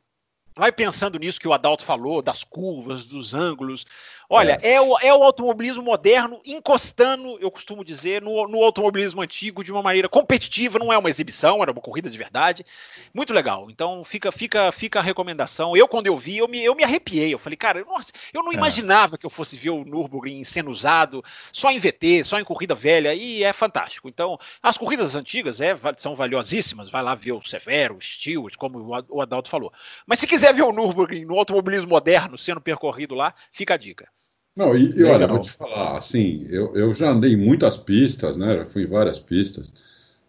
[0.55, 3.87] Vai pensando nisso que o Adalto falou, das curvas, dos ângulos.
[4.35, 9.63] Olha, é, o, é o automobilismo moderno encostando, eu costumo dizer, no, no, automobilismo antigo
[9.63, 12.65] de uma maneira competitiva, não é uma exibição, era uma corrida de verdade.
[13.13, 13.71] Muito legal.
[13.71, 15.77] Então fica fica fica a recomendação.
[15.77, 17.35] Eu, quando eu vi, eu me, eu me arrepiei.
[17.35, 18.55] Eu falei, cara, nossa, eu não é.
[18.55, 22.75] imaginava que eu fosse ver o Nürburgring sendo usado só em VT, só em corrida
[22.75, 24.09] velha, e é fantástico.
[24.09, 26.89] Então, as corridas antigas é, são valiosíssimas.
[26.89, 29.71] Vai lá ver o Severo, o Stewart, como o Adalto falou.
[30.07, 34.09] Mas se quiser ver o Nürburgring no automobilismo moderno sendo percorrido lá, fica a dica.
[34.55, 38.37] Não, e, e olha, vou te falar, assim, eu, eu já andei em muitas pistas,
[38.37, 38.57] né?
[38.59, 39.73] Já fui em várias pistas.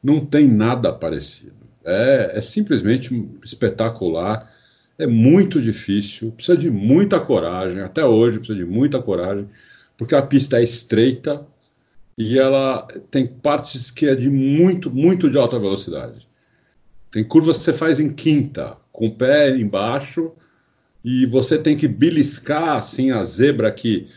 [0.02, 1.56] Não tem nada parecido.
[1.84, 4.52] É, é simplesmente espetacular.
[4.98, 7.82] É muito difícil, precisa de muita coragem.
[7.82, 9.50] Até hoje precisa de muita coragem,
[9.98, 11.46] porque a pista é estreita
[12.18, 16.28] e ela tem partes que é de muito, muito de alta velocidade.
[17.12, 20.32] Tem curvas que você faz em quinta, com o pé embaixo
[21.04, 24.08] e você tem que beliscar assim a zebra que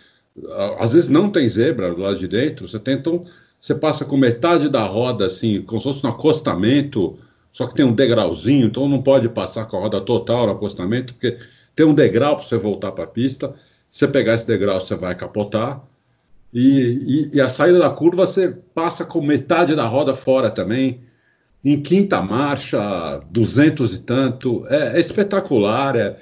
[0.78, 3.10] às vezes não tem zebra do lado de dentro, você tenta,
[3.58, 7.18] você passa com metade da roda assim, como se fosse um acostamento,
[7.52, 11.14] só que tem um degrauzinho, então não pode passar com a roda total no acostamento,
[11.14, 11.38] porque
[11.74, 13.54] tem um degrau para você voltar para a pista.
[13.90, 15.82] Se você pegar esse degrau, você vai capotar.
[16.52, 21.00] E, e, e, a saída da curva você passa com metade da roda fora também.
[21.64, 24.66] Em quinta marcha, duzentos e tanto.
[24.68, 26.18] É, é espetacular, é,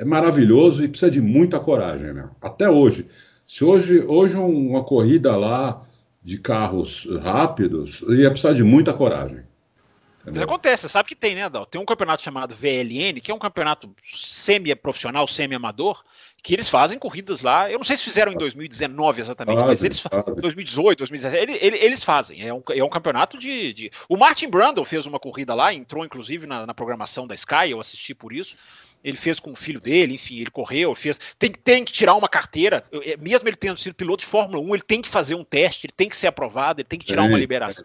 [0.00, 2.30] é maravilhoso e precisa de muita coragem, né?
[2.40, 3.06] Até hoje.
[3.46, 5.82] Se hoje, hoje uma corrida lá
[6.22, 9.42] de carros rápidos ia precisar de muita coragem.
[10.24, 11.66] Mas acontece, você sabe que tem, né, Adal?
[11.66, 16.02] Tem um campeonato chamado VLN, que é um campeonato semi-profissional, semi-amador,
[16.42, 17.70] que eles fazem corridas lá.
[17.70, 20.34] Eu não sei se fizeram em 2019 exatamente, mas eles fazem.
[20.34, 22.46] 2018, 2017, eles, eles fazem.
[22.46, 26.04] É um, é um campeonato de, de, O Martin Brundle fez uma corrida lá, entrou
[26.04, 28.56] inclusive na, na programação da Sky, eu assisti por isso
[29.02, 31.18] ele fez com o filho dele, enfim, ele correu, fez.
[31.38, 34.74] Tem, tem que tirar uma carteira, é, mesmo ele tendo sido piloto de Fórmula 1,
[34.74, 37.22] ele tem que fazer um teste, ele tem que ser aprovado, ele tem que tirar
[37.22, 37.84] uma liberação.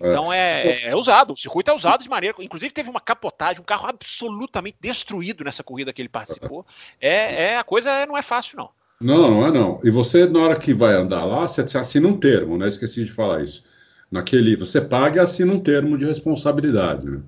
[0.00, 0.08] É.
[0.08, 2.36] Então é, é, é, usado, o circuito é usado de maneira.
[2.40, 6.66] Inclusive, teve uma capotagem, um carro absolutamente destruído nessa corrida que ele participou.
[7.00, 8.70] É, é a coisa não é fácil, não.
[9.00, 9.80] Não, não é não.
[9.84, 12.68] E você, na hora que vai andar lá, você assina um termo, né?
[12.68, 13.64] Esqueci de falar isso.
[14.10, 17.20] Naquele, você paga e assina um termo de responsabilidade, né?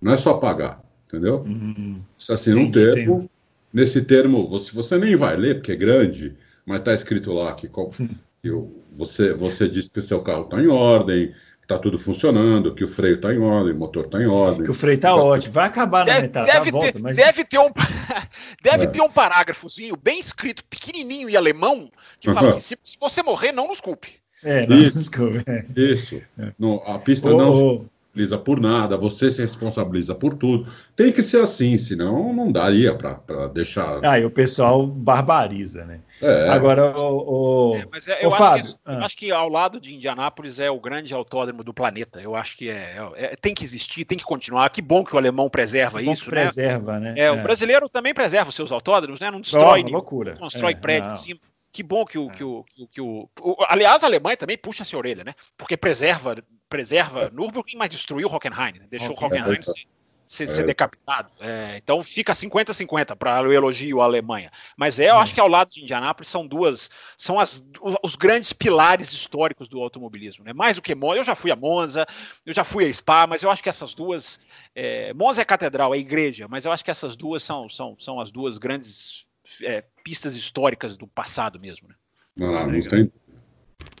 [0.00, 1.42] Não é só pagar, entendeu?
[1.42, 2.00] Uhum.
[2.16, 3.28] Você assina um termo.
[3.72, 7.68] Nesse termo, você, você nem vai ler, porque é grande, mas está escrito lá que,
[7.68, 8.50] que
[8.92, 12.88] você, você diz que o seu carro está em ordem, está tudo funcionando, que o
[12.88, 14.64] freio está em ordem, o motor está em ordem.
[14.64, 15.52] Que o freio está ótimo.
[15.52, 17.16] Vai acabar na deve, metade deve ter, volta, mas...
[17.16, 17.70] deve ter um
[18.62, 18.86] deve é.
[18.88, 23.52] ter um parágrafozinho bem escrito, pequenininho em alemão, que fala assim, se, se, você morrer,
[23.52, 24.14] não nos culpe.
[24.42, 24.96] É, não Isso.
[24.96, 25.44] nos culpe.
[25.46, 25.66] É.
[25.76, 26.20] Isso.
[26.36, 26.52] É.
[26.58, 27.52] No, a pista oh, não...
[27.52, 30.66] Oh responsabiliza por nada, você se responsabiliza por tudo.
[30.96, 34.00] Tem que ser assim, senão não daria para deixar.
[34.04, 36.00] Ah, e o pessoal barbariza, né?
[36.20, 36.48] É.
[36.48, 37.72] Agora, o.
[37.72, 37.76] o...
[37.76, 38.92] É, mas é, eu, acho Fábio, que, ah.
[38.92, 42.20] eu acho que ao lado de Indianápolis é o grande autódromo do planeta.
[42.20, 44.68] Eu acho que é, é, tem que existir, tem que continuar.
[44.70, 46.42] Que bom que o alemão preserva que isso, né?
[46.42, 47.14] Preserva, né?
[47.16, 47.42] É, o é.
[47.42, 49.30] brasileiro também preserva os seus autódromos, né?
[49.30, 50.32] Não destrói, oh, loucura.
[50.32, 51.40] Não constrói prédio em cima.
[51.72, 54.82] Que bom que o, que o, que o, que o, Aliás, a Alemanha também puxa
[54.82, 55.34] essa orelha, né?
[55.56, 56.36] Porque preserva
[56.70, 58.86] preserva Nürburgring, mas destruiu Hockenheim, né?
[58.88, 59.26] deixou okay.
[59.26, 59.86] Hockenheim é, ser,
[60.24, 61.28] ser, ser, decapitado.
[61.40, 64.52] É, então fica 50-50 para o elogio à Alemanha.
[64.76, 67.66] Mas é, eu acho que ao lado de Indianápolis são duas, são as,
[68.04, 70.44] os grandes pilares históricos do automobilismo.
[70.44, 70.52] Né?
[70.52, 72.06] Mais do que Monza, eu já fui a Monza,
[72.46, 74.38] eu já fui a Spa, mas eu acho que essas duas.
[74.72, 78.20] É, Monza é catedral, é igreja, mas eu acho que essas duas são, são, são
[78.20, 79.26] as duas grandes
[79.62, 81.88] é, pistas históricas do passado mesmo.
[81.88, 81.94] Né?
[82.36, 83.10] Não, não tem,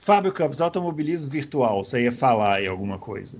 [0.00, 3.38] Fábio Campos, automobilismo virtual, você ia falar aí alguma coisa?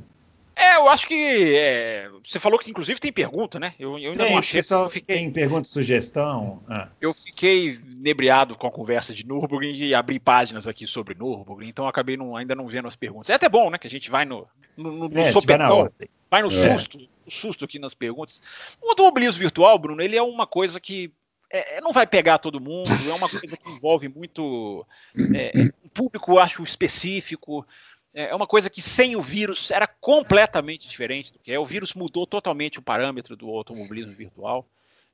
[0.54, 3.72] É, eu acho que é, você falou que inclusive tem pergunta, né?
[3.78, 4.62] Eu, eu ainda tem, não achei.
[4.62, 5.16] Só fiquei...
[5.16, 6.62] Tem pergunta, sugestão?
[6.68, 6.88] Ah.
[7.00, 11.88] Eu fiquei nebriado com a conversa de Nürburgring e abri páginas aqui sobre Nürburgring, então
[11.88, 13.30] acabei não, ainda não vendo as perguntas.
[13.30, 13.78] É até bom, né?
[13.78, 14.46] Que a gente vai no,
[14.76, 15.90] no, no é, sopetão,
[16.30, 16.50] vai no é.
[16.50, 18.42] susto, susto aqui nas perguntas.
[18.82, 21.10] O automobilismo virtual, Bruno, ele é uma coisa que
[21.50, 24.86] é, é, não vai pegar todo mundo, é uma coisa que envolve muito
[25.34, 27.66] é, é, um público, acho, específico.
[28.14, 31.58] É, é uma coisa que sem o vírus era completamente diferente do que é.
[31.58, 34.64] O vírus mudou totalmente o parâmetro do automobilismo virtual.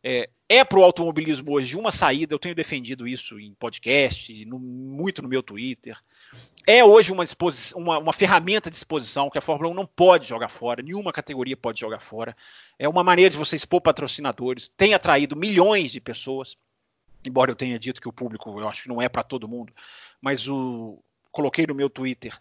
[0.09, 4.57] É, é para o automobilismo hoje uma saída, eu tenho defendido isso em podcast, no,
[4.57, 5.99] muito no meu Twitter
[6.67, 7.25] é hoje uma,
[7.77, 11.57] uma, uma, ferramenta de exposição que a Fórmula 1 não pode jogar fora, nenhuma categoria
[11.57, 12.37] pode jogar fora.
[12.77, 16.57] É uma maneira de você expor patrocinadores, tem atraído milhões de pessoas,
[17.25, 19.73] embora eu tenha dito que o público, eu acho que não é para todo mundo,
[20.21, 20.99] mas o
[21.31, 22.37] coloquei no meu Twitter.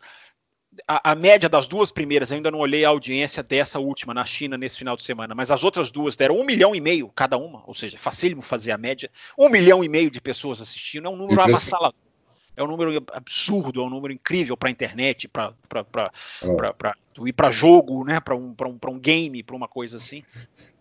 [0.88, 4.58] A, a, média das duas primeiras, ainda não olhei a audiência dessa última na China
[4.58, 7.64] nesse final de semana, mas as outras duas deram um milhão e meio cada uma,
[7.66, 9.10] ou seja, facílimo fazer a média.
[9.38, 12.06] Um milhão e meio de pessoas assistindo, é um número avassalador
[12.58, 15.54] é um número absurdo, é um número incrível para a internet, para
[17.26, 18.20] ir para jogo, né?
[18.20, 20.24] para um, um, um game, para uma coisa assim.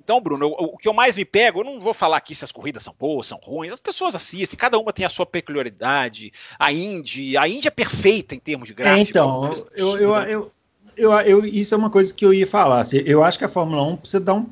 [0.05, 2.45] Então, Bruno, o, o que eu mais me pego, eu não vou falar aqui se
[2.45, 6.31] as corridas são boas, são ruins, as pessoas assistem, cada uma tem a sua peculiaridade.
[6.59, 8.99] A Indy, a Indy é perfeita em termos de gráfico.
[8.99, 10.53] É, então, eu, eu, eu,
[10.97, 12.85] eu, eu, isso é uma coisa que eu ia falar.
[13.07, 14.47] Eu acho que a Fórmula 1 precisa dar um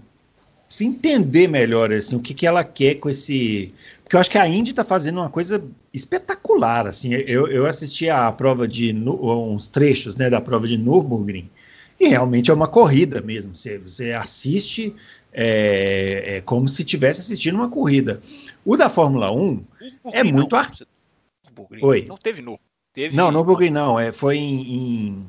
[0.72, 3.74] se entender melhor assim, o que, que ela quer com esse.
[4.02, 5.62] Porque eu acho que a Indy está fazendo uma coisa
[5.92, 6.86] espetacular.
[6.86, 11.50] Assim, eu, eu assisti a prova de uns trechos né, da prova de Nürburgring
[12.02, 13.54] e realmente é uma corrida mesmo.
[13.54, 14.94] Você, você assiste
[15.32, 18.20] é, é como se estivesse assistindo uma corrida.
[18.64, 19.64] O da Fórmula 1
[20.12, 20.68] é muito ar...
[21.80, 22.06] Oi.
[22.08, 22.58] Não teve no.
[22.92, 24.00] Teve não, Nürburgring não.
[24.00, 25.28] É, foi em, em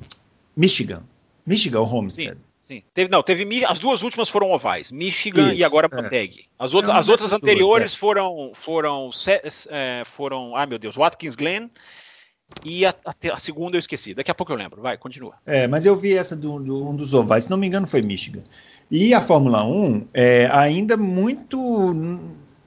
[0.58, 1.04] Michigan.
[1.46, 2.36] Michigan, Homestead.
[2.36, 2.42] Sim.
[2.64, 2.84] Sim.
[2.94, 6.40] Teve, não, teve as duas últimas foram ovais, Michigan Isso, e agora Panteg.
[6.40, 6.44] É.
[6.58, 7.98] As outras, as outras anteriores duas, é.
[7.98, 9.10] foram foram
[9.70, 11.70] é, foram, ai meu Deus, Watkins Glen
[12.64, 14.14] e a, a, a, segunda eu esqueci.
[14.14, 14.82] Daqui a pouco eu lembro.
[14.82, 15.36] Vai, continua.
[15.46, 18.42] É, mas eu vi essa de um dos ovais, se não me engano foi Michigan.
[18.90, 21.58] E a Fórmula 1 é ainda muito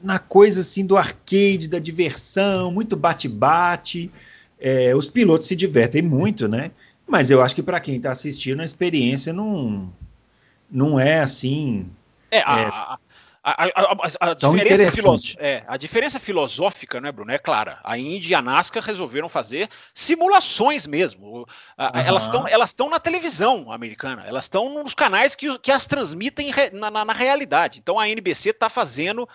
[0.02, 4.10] na coisa assim do arcade, da diversão, muito bate-bate.
[4.58, 6.70] É, os pilotos se divertem muito, né?
[7.06, 9.92] Mas eu acho que para quem está assistindo, a experiência não,
[10.70, 11.88] não é assim.
[12.30, 13.05] É, a, é...
[13.46, 17.78] a, A, a, diferença é, a diferença filosófica, né, Bruno, é clara.
[17.84, 21.26] A Indy e a NASCAR resolveram fazer simulações mesmo.
[21.26, 21.44] Uhum.
[22.04, 26.90] Elas estão elas na televisão americana, elas estão nos canais que, que as transmitem na,
[26.90, 27.78] na, na realidade.
[27.78, 29.28] Então a NBC está fazendo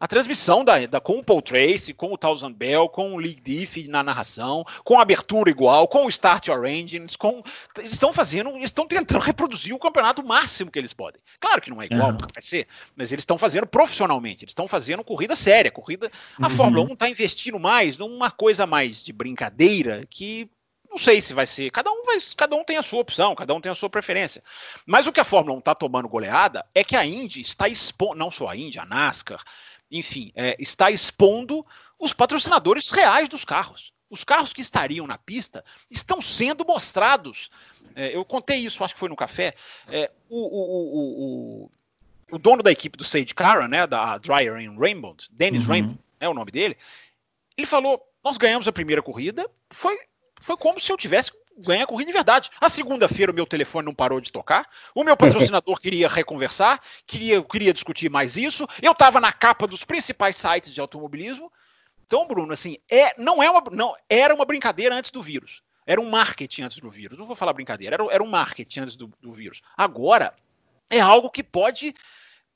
[0.00, 3.40] a transmissão da, da, com o Paul Tracy, com o Thousand Bell, com o League
[3.40, 7.42] Diff na narração, com a abertura igual, com o Start Your Engines, com
[7.76, 11.20] eles estão fazendo, eles estão tentando reproduzir o campeonato máximo que eles podem.
[11.40, 12.18] Claro que não é igual, uhum.
[12.18, 16.10] vai ser, mas eles estão fazendo profissionalmente, eles estão fazendo corrida séria, corrida.
[16.40, 16.50] A uhum.
[16.50, 20.50] Fórmula 1 está investindo mais numa coisa mais de brincadeira que
[20.90, 21.70] não sei se vai ser.
[21.70, 24.42] Cada um vai, cada um tem a sua opção, cada um tem a sua preferência.
[24.86, 28.16] Mas o que a Fórmula 1 está tomando goleada é que a Indy está expondo,
[28.16, 29.42] não só a Indy, a NASCAR,
[29.90, 31.64] enfim, é, está expondo
[31.98, 33.92] os patrocinadores reais dos carros.
[34.10, 37.50] Os carros que estariam na pista estão sendo mostrados.
[37.94, 39.54] É, eu contei isso, acho que foi no café.
[39.90, 41.70] É, o, o, o,
[42.32, 45.68] o, dono da equipe do Sage Cara, né, da Dryer and Rainbow, Dennis uhum.
[45.68, 46.76] Rainbow, é o nome dele,
[47.56, 49.98] ele falou: Nós ganhamos a primeira corrida, foi,
[50.40, 52.50] foi como se eu tivesse ganha a corrida de verdade.
[52.60, 57.42] A segunda-feira o meu telefone não parou de tocar, o meu patrocinador queria reconversar, queria,
[57.42, 61.52] queria discutir mais isso, eu estava na capa dos principais sites de automobilismo.
[62.06, 65.62] Então, Bruno, assim, é, não é uma, não, era uma brincadeira antes do vírus.
[65.86, 67.18] Era um marketing antes do vírus.
[67.18, 69.60] Não vou falar brincadeira, era, era um marketing antes do, do vírus.
[69.76, 70.34] Agora,
[70.90, 71.94] é algo que pode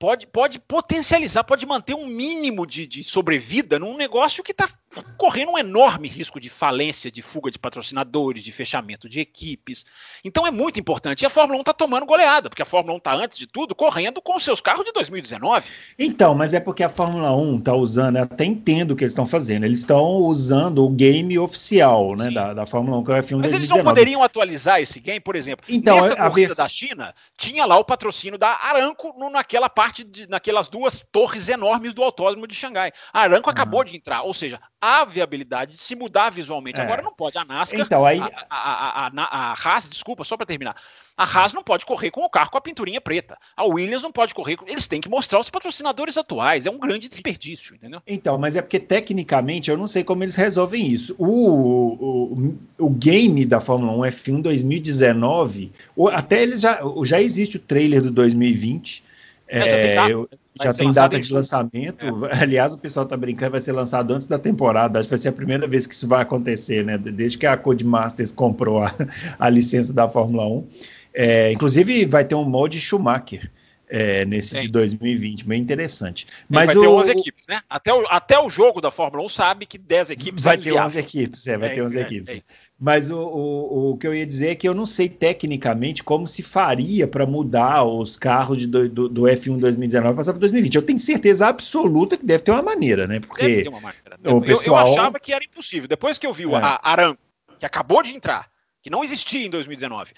[0.03, 4.69] pode, pode potencializar, pode manter um mínimo de, de sobrevida num negócio que está
[5.17, 9.85] correndo um enorme risco de falência, de fuga de patrocinadores, de fechamento de equipes.
[10.25, 11.23] Então é muito importante.
[11.23, 13.75] E a Fórmula 1 está tomando goleada, porque a Fórmula 1 está, antes de tudo,
[13.75, 15.67] correndo com os seus carros de 2019.
[15.99, 19.13] Então, mas é porque a Fórmula 1 está usando, eu até entendo o que eles
[19.13, 23.15] estão fazendo, eles estão usando o game oficial né, da, da Fórmula 1, que é
[23.15, 23.57] o F1 Mas 2019.
[23.57, 25.65] eles não poderiam atualizar esse game, por exemplo.
[25.69, 30.29] Então, nessa a corrida da China, tinha lá o patrocínio da Aranco naquela parte, de,
[30.29, 32.93] naquelas duas torres enormes do autódromo de Xangai.
[33.13, 33.53] A Aranco ah.
[33.53, 36.81] acabou de entrar, ou seja, a viabilidade de se mudar visualmente.
[36.81, 36.83] É.
[36.83, 37.39] Agora não pode.
[37.39, 38.19] A NASCAR, então, aí...
[38.19, 40.75] a, a, a, a, a Haas, desculpa, só para terminar.
[41.17, 43.39] A Haas não pode correr com o carro com a pinturinha preta.
[43.57, 44.57] A Williams não pode correr.
[44.57, 44.67] Com...
[44.67, 46.67] Eles têm que mostrar os patrocinadores atuais.
[46.67, 48.03] É um grande desperdício, entendeu?
[48.09, 51.15] Então, mas é porque tecnicamente eu não sei como eles resolvem isso.
[51.17, 52.49] O,
[52.81, 55.71] o, o game da Fórmula 1 F1 2019,
[56.13, 59.05] até eles já, já existe o trailer do 2020.
[59.47, 60.29] É, é eu,
[60.61, 62.27] já tem data de lançamento.
[62.27, 62.43] É.
[62.43, 64.99] Aliás, o pessoal está brincando, vai ser lançado antes da temporada.
[64.99, 66.99] Acho que vai ser a primeira vez que isso vai acontecer, né?
[66.99, 68.93] Desde que a Codemasters comprou a,
[69.39, 70.67] a licença da Fórmula 1.
[71.15, 73.51] É, inclusive, vai ter um molde Schumacher.
[73.95, 74.61] É, nesse Sim.
[74.61, 76.27] de 2020, bem interessante.
[76.49, 77.61] Mas vai o, ter 11 equipes, né?
[77.69, 80.99] Até o, até o jogo da Fórmula 1 sabe que 10 equipes vai ter 11
[80.99, 82.39] equipes, é, vai é, ter 11 é, equipes.
[82.39, 82.43] É
[82.83, 86.27] mas o, o, o, que eu ia dizer é que eu não sei tecnicamente como
[86.27, 90.75] se faria para mudar os carros de do, do, do F1 2019 passar para 2020.
[90.75, 93.21] Eu tenho certeza absoluta que deve ter uma maneira, né?
[93.21, 94.37] Porque deve ter uma maneira.
[94.37, 94.89] O pessoal...
[94.89, 95.87] eu, eu achava que era impossível.
[95.87, 96.57] Depois que eu vi é.
[96.57, 97.17] a Aram,
[97.57, 98.51] que acabou de entrar,
[98.83, 100.13] que não existia em 2019,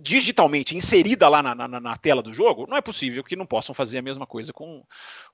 [0.00, 3.74] digitalmente inserida lá na, na, na, tela do jogo, não é possível que não possam
[3.74, 4.84] fazer a mesma coisa com,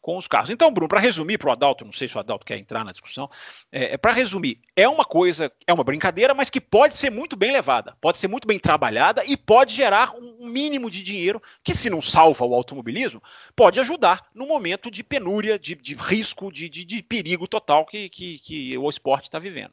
[0.01, 0.51] com os carros.
[0.51, 2.93] Então, Bruno, para resumir para o Adalto, não sei se o Adalto quer entrar na
[2.93, 3.29] discussão,
[3.73, 7.37] é, é para resumir, é uma coisa, é uma brincadeira, mas que pode ser muito
[7.37, 11.75] bem levada, pode ser muito bem trabalhada e pode gerar um mínimo de dinheiro que,
[11.75, 13.23] se não salva o automobilismo,
[13.57, 18.09] pode ajudar no momento de penúria, de, de risco, de, de, de perigo total que,
[18.09, 19.73] que, que o esporte está vivendo.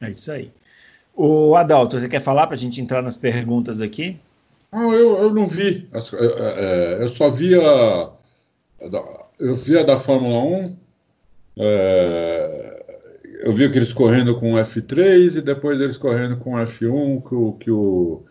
[0.00, 0.52] É isso aí.
[1.16, 4.20] O Adalto, você quer falar para a gente entrar nas perguntas aqui?
[4.70, 5.88] Não, eu, eu não vi.
[5.90, 7.58] É, é, eu só via.
[9.38, 10.76] Eu via da Fórmula 1.
[11.58, 12.84] É,
[13.40, 17.70] eu vi aqueles correndo com F3 e depois eles correndo com F1, que o, que
[17.70, 18.24] o,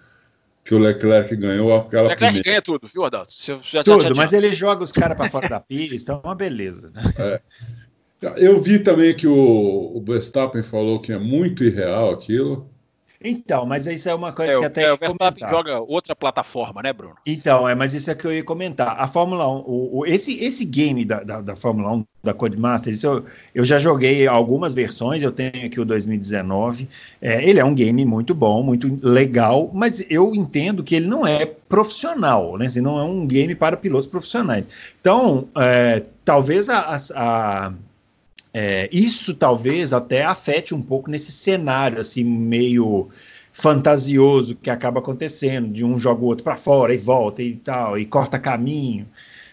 [0.63, 2.43] que o Leclerc ganhou aquela Leclerc primeira.
[2.43, 3.33] ganha tudo, viu, Adalto?
[3.33, 6.35] Você já tá tudo, mas ele joga os caras para fora da pista, é uma
[6.35, 6.93] beleza.
[7.17, 7.41] É.
[8.37, 12.69] Eu vi também que o, o Verstappen falou que é muito irreal aquilo.
[13.23, 14.83] Então, mas isso é uma coisa é, que até.
[14.83, 17.15] É, o Verstappen joga outra plataforma, né, Bruno?
[17.25, 18.95] Então, é, mas isso é que eu ia comentar.
[18.99, 22.97] A Fórmula 1, o, o, esse, esse game da, da, da, Fórmula 1, da Codemasters,
[22.97, 26.89] isso eu, eu já joguei algumas versões, eu tenho aqui o 2019.
[27.21, 31.25] É, ele é um game muito bom, muito legal, mas eu entendo que ele não
[31.25, 32.65] é profissional, né?
[32.65, 34.95] Assim, não é um game para pilotos profissionais.
[34.99, 37.73] Então, é, talvez a, a, a
[38.57, 43.09] é, isso talvez até afete um pouco nesse cenário assim meio
[43.51, 47.97] fantasioso que acaba acontecendo, de um joga o outro para fora e volta e tal,
[47.97, 49.05] e corta caminho.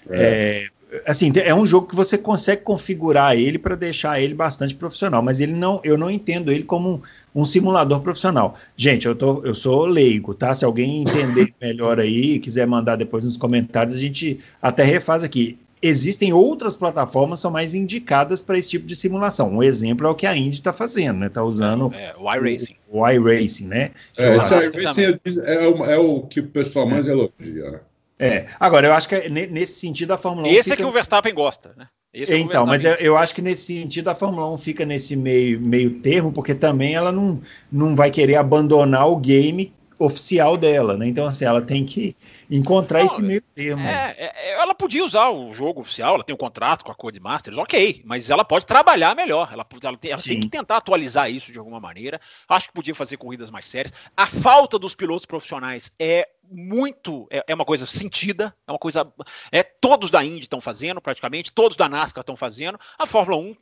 [0.09, 0.69] É.
[0.93, 5.21] É, assim, é um jogo que você consegue configurar ele para deixar ele bastante profissional,
[5.21, 6.95] mas ele não, eu não entendo ele como
[7.35, 8.57] um, um, simulador profissional.
[8.77, 10.55] Gente, eu, tô, eu sou leigo, tá?
[10.55, 15.59] Se alguém entender melhor aí, quiser mandar depois nos comentários, a gente até refaz aqui
[15.83, 19.53] existem outras plataformas que são mais indicadas para esse tipo de simulação.
[19.53, 21.27] Um exemplo é o que a Indy está fazendo, né?
[21.27, 22.77] Está usando é, o iRacing.
[22.89, 23.91] O, o iRacing, né?
[24.17, 27.81] É, esse iRacing é, é, o, é o que o pessoal mais elogia, né?
[28.19, 30.51] É, agora eu acho que é nesse sentido a Fórmula 1.
[30.53, 30.75] Esse fica...
[30.75, 31.89] é que o Verstappen gosta, né?
[32.15, 35.17] Esse então, é mas eu, eu, acho que nesse sentido a Fórmula 1 fica nesse
[35.17, 39.73] meio, meio termo, porque também ela não, não vai querer abandonar o game
[40.05, 41.07] oficial dela, né?
[41.07, 42.17] Então, assim, ela tem que
[42.51, 43.83] encontrar não, esse meio termo.
[43.83, 47.21] É, é, ela podia usar o jogo oficial, ela tem um contrato com a Code
[47.21, 49.51] Masters, ok, mas ela pode trabalhar melhor.
[49.53, 52.21] Ela, ela, tem, ela tem, que tentar atualizar isso de alguma maneira.
[52.49, 53.93] Acho que podia fazer corridas mais sérias.
[54.17, 59.11] A falta dos pilotos profissionais é muito é, é, uma coisa sentida, é uma coisa
[59.51, 62.79] é todos da Indy estão fazendo praticamente, todos da NASCAR estão fazendo.
[62.99, 63.57] A Fórmula 1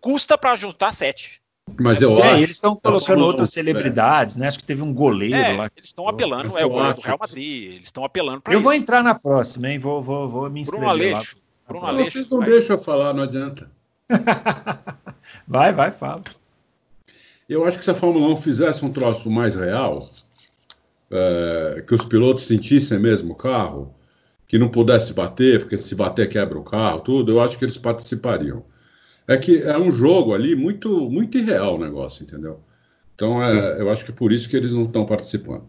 [0.00, 1.41] custa para juntar sete.
[1.80, 2.42] Mas eu é, acho.
[2.42, 4.48] Eles estão colocando outras celebridades, né?
[4.48, 5.70] Acho que teve um goleiro é, lá.
[5.76, 7.72] Eles estão apelando, é o goleiro do Real Madrid.
[7.72, 8.64] Eles estão apelando para Eu isso.
[8.64, 9.78] vou entrar na próxima, hein?
[9.78, 10.88] Vou, vou, vou me inscrever.
[10.88, 11.36] Bruno Aleixo.
[11.36, 11.42] Lá.
[11.68, 12.10] Bruno Aleixo.
[12.12, 13.70] Vocês não deixam eu falar, não adianta.
[15.46, 16.22] vai, vai, fala.
[17.48, 20.08] Eu acho que se a Fórmula 1 fizesse um troço mais real,
[21.10, 23.94] é, que os pilotos sentissem mesmo o carro,
[24.46, 27.78] que não pudesse bater, porque se bater quebra o carro, tudo, eu acho que eles
[27.78, 28.64] participariam.
[29.26, 32.60] É que é um jogo ali muito, muito irreal o negócio, entendeu?
[33.14, 35.64] Então é, eu acho que é por isso que eles não estão participando.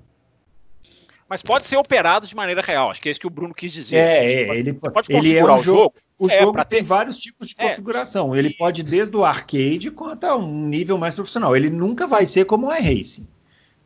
[1.30, 3.72] Mas pode ser operado de maneira real, acho que é isso que o Bruno quis
[3.72, 3.96] dizer.
[3.96, 5.62] É, é ele pode, ele é um jogo.
[5.62, 6.86] jogo o é, jogo tem ter...
[6.86, 7.70] vários tipos de é.
[7.70, 8.36] configuração.
[8.36, 11.56] Ele pode desde o arcade quanto a um nível mais profissional.
[11.56, 13.28] Ele nunca vai ser como o iRacing.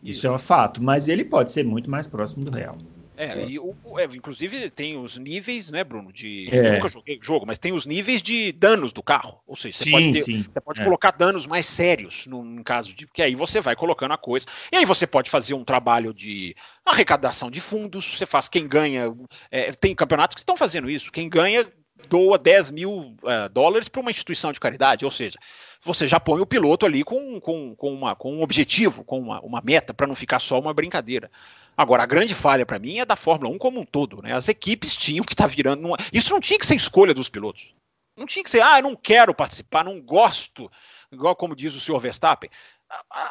[0.04, 2.78] Isso é um fato, mas ele pode ser muito mais próximo do real.
[3.18, 3.50] É, é.
[3.50, 6.14] E o, é, inclusive tem os níveis, né, Bruno?
[6.14, 6.48] De.
[6.52, 6.58] É.
[6.58, 9.42] Eu nunca joguei jogo, mas tem os níveis de danos do carro.
[9.48, 10.44] Ou seja, você sim, pode, ter, sim.
[10.44, 10.84] Você pode é.
[10.84, 13.08] colocar danos mais sérios no, no, caso de.
[13.08, 14.46] Que aí você vai colocando a coisa.
[14.72, 16.56] E aí você pode fazer um trabalho de
[16.86, 18.18] arrecadação de fundos.
[18.18, 19.12] Você faz quem ganha.
[19.50, 21.12] É, tem campeonatos que estão fazendo isso.
[21.12, 21.66] Quem ganha
[22.08, 22.92] doa 10 mil
[23.24, 25.04] uh, dólares para uma instituição de caridade.
[25.04, 25.40] Ou seja,
[25.84, 29.42] você já põe o piloto ali com, com, com, uma, com um objetivo, com uma,
[29.42, 31.32] uma meta, para não ficar só uma brincadeira.
[31.78, 34.20] Agora, a grande falha para mim é da Fórmula 1 como um todo.
[34.24, 34.34] Né?
[34.34, 35.84] As equipes tinham que estar tá virando.
[35.84, 35.98] Numa...
[36.12, 37.76] Isso não tinha que ser escolha dos pilotos.
[38.18, 40.72] Não tinha que ser, ah, eu não quero participar, não gosto,
[41.12, 42.50] igual como diz o senhor Verstappen.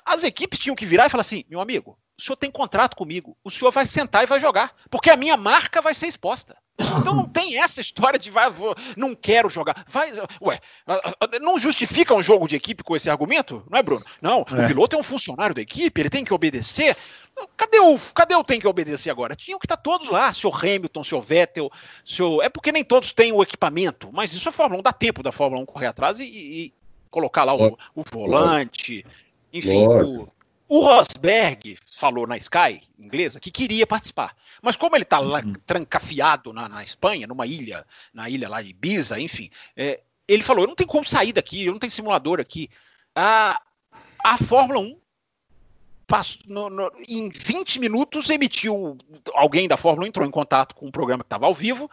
[0.04, 3.36] As equipes tinham que virar e falar assim: meu amigo, o senhor tem contrato comigo,
[3.44, 6.56] o senhor vai sentar e vai jogar, porque a minha marca vai ser exposta.
[6.78, 9.84] Então não tem essa história de vai, vou, não quero jogar.
[9.88, 10.60] Vai, ué,
[11.40, 14.02] não justifica um jogo de equipe com esse argumento, não é, Bruno?
[14.20, 14.64] Não, é.
[14.64, 16.96] o piloto é um funcionário da equipe, ele tem que obedecer.
[17.56, 19.36] Cadê o, cadê o tem que obedecer agora?
[19.36, 21.70] Tinham que estar todos lá, seu Hamilton, seu Vettel,
[22.04, 22.42] seu.
[22.42, 25.32] É porque nem todos têm o equipamento, mas isso é Fórmula 1, dá tempo da
[25.32, 26.74] Fórmula 1 correr atrás e, e
[27.10, 29.04] colocar lá o, o volante,
[29.58, 30.26] enfim, o,
[30.68, 35.54] o Rosberg falou na Sky inglesa que queria participar, mas como ele está lá uhum.
[35.66, 40.64] trancafiado na, na, Espanha, numa ilha, na ilha lá de Ibiza, enfim, é, ele falou:
[40.64, 42.68] eu não tenho como sair daqui, eu não tenho simulador aqui.
[43.14, 43.60] A,
[44.24, 44.98] a Fórmula 1
[46.06, 48.98] passou, no, no, em 20 minutos emitiu
[49.34, 51.90] alguém da Fórmula 1 entrou em contato com um programa que estava ao vivo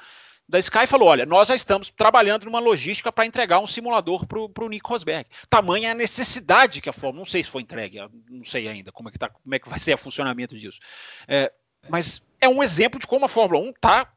[0.48, 4.66] da Sky falou: olha, nós já estamos trabalhando numa logística para entregar um simulador para
[4.66, 5.30] o Nico Rosberg.
[5.50, 9.10] Tamanha a necessidade que a Fórmula, não sei se foi entregue, não sei ainda como
[9.10, 10.80] é que, tá, como é que vai ser o funcionamento disso.
[11.28, 11.52] É,
[11.90, 14.14] mas é um exemplo de como a Fórmula 1 tá,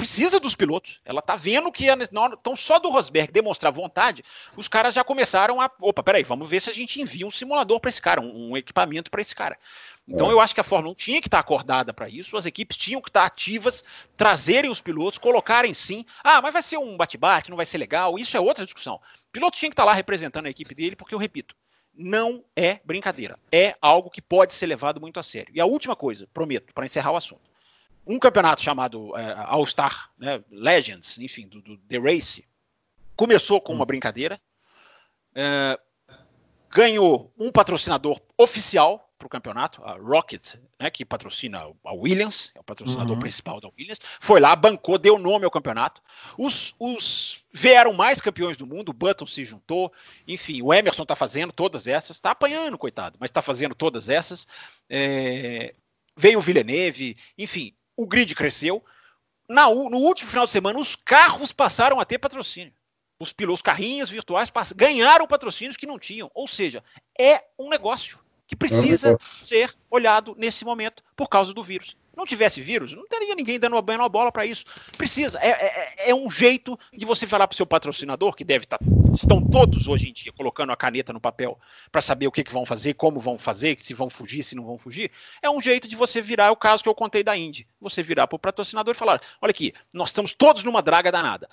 [0.00, 0.98] precisa dos pilotos.
[1.04, 4.24] Ela está vendo que então só do Rosberg demonstrar vontade,
[4.56, 7.78] os caras já começaram a, opa, peraí, vamos ver se a gente envia um simulador
[7.78, 9.58] para esse cara, um, um equipamento para esse cara.
[10.08, 10.32] Então é.
[10.32, 13.02] eu acho que a Fórmula 1 tinha que estar acordada para isso, as equipes tinham
[13.02, 13.84] que estar ativas,
[14.16, 16.06] trazerem os pilotos, colocarem sim.
[16.24, 18.18] Ah, mas vai ser um bate-bate, não vai ser legal.
[18.18, 18.94] Isso é outra discussão.
[18.94, 21.54] O piloto tinha que estar lá representando a equipe dele, porque eu repito,
[21.94, 23.38] não é brincadeira.
[23.52, 25.52] É algo que pode ser levado muito a sério.
[25.54, 27.49] E a última coisa, prometo, para encerrar o assunto.
[28.06, 32.44] Um campeonato chamado é, All Star, né, Legends, enfim, do, do, The Race,
[33.14, 33.86] começou com uma hum.
[33.86, 34.40] brincadeira,
[35.34, 35.78] é,
[36.70, 42.60] ganhou um patrocinador oficial para o campeonato, a Rocket, né, que patrocina a Williams, é
[42.60, 43.20] o patrocinador uhum.
[43.20, 46.00] principal da Williams, foi lá, bancou, deu nome ao campeonato.
[46.38, 49.92] Os, os vieram mais campeões do mundo, o Button se juntou,
[50.26, 54.48] enfim, o Emerson está fazendo todas essas, está apanhando, coitado, mas está fazendo todas essas.
[54.88, 55.74] É,
[56.16, 58.82] veio o Villeneuve, enfim, o grid cresceu.
[59.46, 62.72] Na, no último final de semana, os carros passaram a ter patrocínio.
[63.18, 66.30] Os pilotos, carrinhos virtuais, ganharam patrocínios que não tinham.
[66.32, 66.82] Ou seja,
[67.18, 71.94] é um negócio que precisa ser olhado nesse momento por causa do vírus.
[72.16, 74.64] Não tivesse vírus, não teria ninguém dando uma bola para isso.
[74.96, 75.38] Precisa.
[75.40, 78.78] É, é, é, um jeito de você falar para o seu patrocinador, que deve estar
[78.78, 81.58] tá estão todos hoje em dia colocando a caneta no papel
[81.90, 84.64] para saber o que, que, vão fazer, como vão fazer, se vão fugir, se não
[84.64, 85.10] vão fugir,
[85.42, 87.66] é um jeito de você virar o caso que eu contei da Indy.
[87.80, 91.48] Você virar para o patrocinador e falar: olha aqui, nós estamos todos numa draga danada.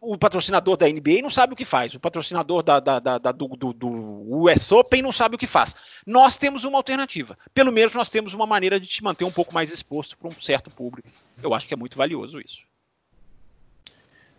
[0.00, 3.32] O patrocinador da NBA não sabe o que faz, o patrocinador da, da, da, da
[3.32, 5.76] do, do, do US Open não sabe o que faz.
[6.06, 7.38] Nós temos uma alternativa.
[7.52, 10.32] Pelo menos nós temos uma maneira de te manter um pouco mais exposto para um
[10.32, 11.08] certo público.
[11.42, 12.60] Eu acho que é muito valioso isso.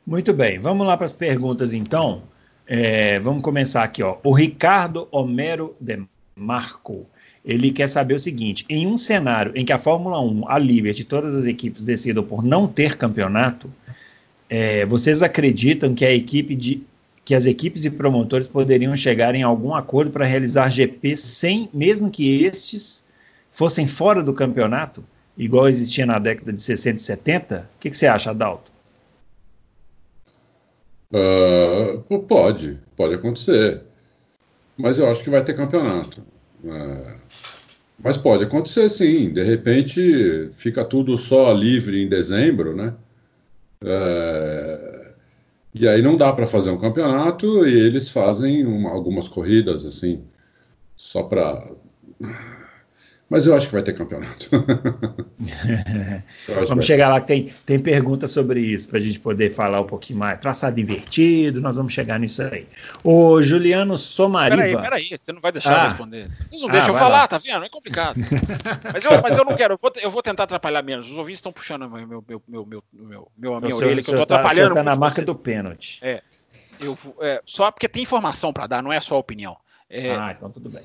[0.05, 2.23] Muito bem, vamos lá para as perguntas então.
[2.65, 4.17] É, vamos começar aqui, ó.
[4.23, 6.01] O Ricardo Homero de
[6.35, 7.05] Marco.
[7.43, 11.03] Ele quer saber o seguinte: em um cenário em que a Fórmula 1, a Liberty,
[11.03, 13.71] todas as equipes decidam por não ter campeonato,
[14.49, 16.83] é, vocês acreditam que a equipe de
[17.25, 22.09] que as equipes e promotores poderiam chegar em algum acordo para realizar GP sem, mesmo
[22.09, 23.05] que estes
[23.51, 25.03] fossem fora do campeonato,
[25.37, 27.69] igual existia na década de 60 e 70?
[27.75, 28.71] O que, que você acha, Adalto?
[31.11, 33.81] Uh, pode, pode acontecer.
[34.77, 36.21] Mas eu acho que vai ter campeonato.
[36.63, 37.15] Uh,
[37.99, 39.31] mas pode acontecer sim.
[39.31, 42.93] De repente fica tudo só livre em dezembro, né?
[43.81, 45.07] Uh,
[45.73, 50.23] e aí não dá para fazer um campeonato e eles fazem uma, algumas corridas assim,
[50.95, 51.69] só para
[53.29, 54.49] mas eu acho que vai ter campeonato.
[56.67, 59.85] Vamos chegar lá que tem, tem perguntas sobre isso, para a gente poder falar um
[59.85, 60.39] pouquinho mais.
[60.39, 62.65] Traçado invertido, nós vamos chegar nisso aí.
[63.03, 64.61] O Juliano Somariva.
[64.61, 65.83] Peraí, peraí, você não vai deixar ah.
[65.83, 66.27] eu responder.
[66.27, 67.27] Vocês não ah, deixam eu falar, lá.
[67.27, 67.65] tá vendo?
[67.65, 68.15] É complicado.
[68.93, 71.11] mas, eu, mas eu não quero, eu vou, eu vou tentar atrapalhar menos.
[71.11, 74.19] Os ouvintes estão puxando meu, meu, meu, meu, meu, meu, a minha orelha, que eu
[74.19, 74.69] tô tá, atrapalhando.
[74.69, 75.99] Você tá na marca do pênalti.
[76.01, 76.21] É.
[76.79, 79.57] Eu, é, só porque tem informação para dar, não é só opinião.
[79.89, 80.83] É, ah, então tudo bem.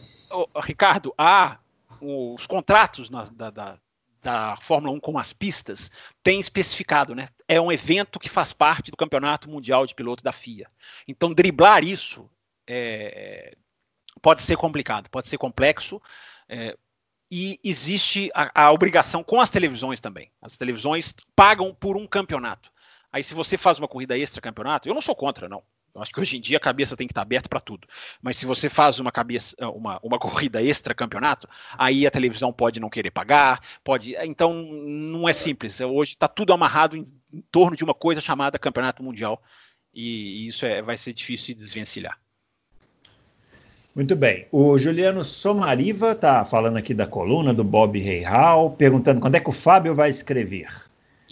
[0.65, 1.59] Ricardo, há
[2.03, 3.79] os contratos na, da, da,
[4.21, 5.91] da Fórmula 1 com as pistas
[6.23, 7.29] têm especificado, né?
[7.47, 10.69] É um evento que faz parte do Campeonato Mundial de Pilotos da FIA.
[11.07, 12.29] Então, driblar isso
[12.67, 13.57] é,
[14.21, 16.03] pode ser complicado, pode ser complexo.
[16.49, 16.77] É,
[17.31, 20.31] e existe a, a, obrigação com as televisões também.
[20.41, 22.71] As televisões pagam por um campeonato.
[23.13, 25.63] Aí, se você faz uma corrida extra campeonato, eu não sou contra, não.
[25.95, 27.87] Acho que hoje em dia a cabeça tem que estar aberta para tudo.
[28.23, 32.81] Mas se você faz uma cabeça, uma, uma corrida extra campeonato, aí a televisão pode
[32.81, 34.17] não querer pagar, pode.
[34.25, 35.81] Então não é simples.
[35.81, 39.43] Hoje está tudo amarrado em, em, torno de uma coisa chamada campeonato mundial
[39.93, 42.19] e, e isso é, vai ser difícil de desvencilhar.
[43.95, 44.47] Muito bem.
[44.51, 49.51] O Juliano Somariva está falando aqui da coluna do Bob Reihal, perguntando quando é que
[49.51, 50.69] o Fábio vai escrever.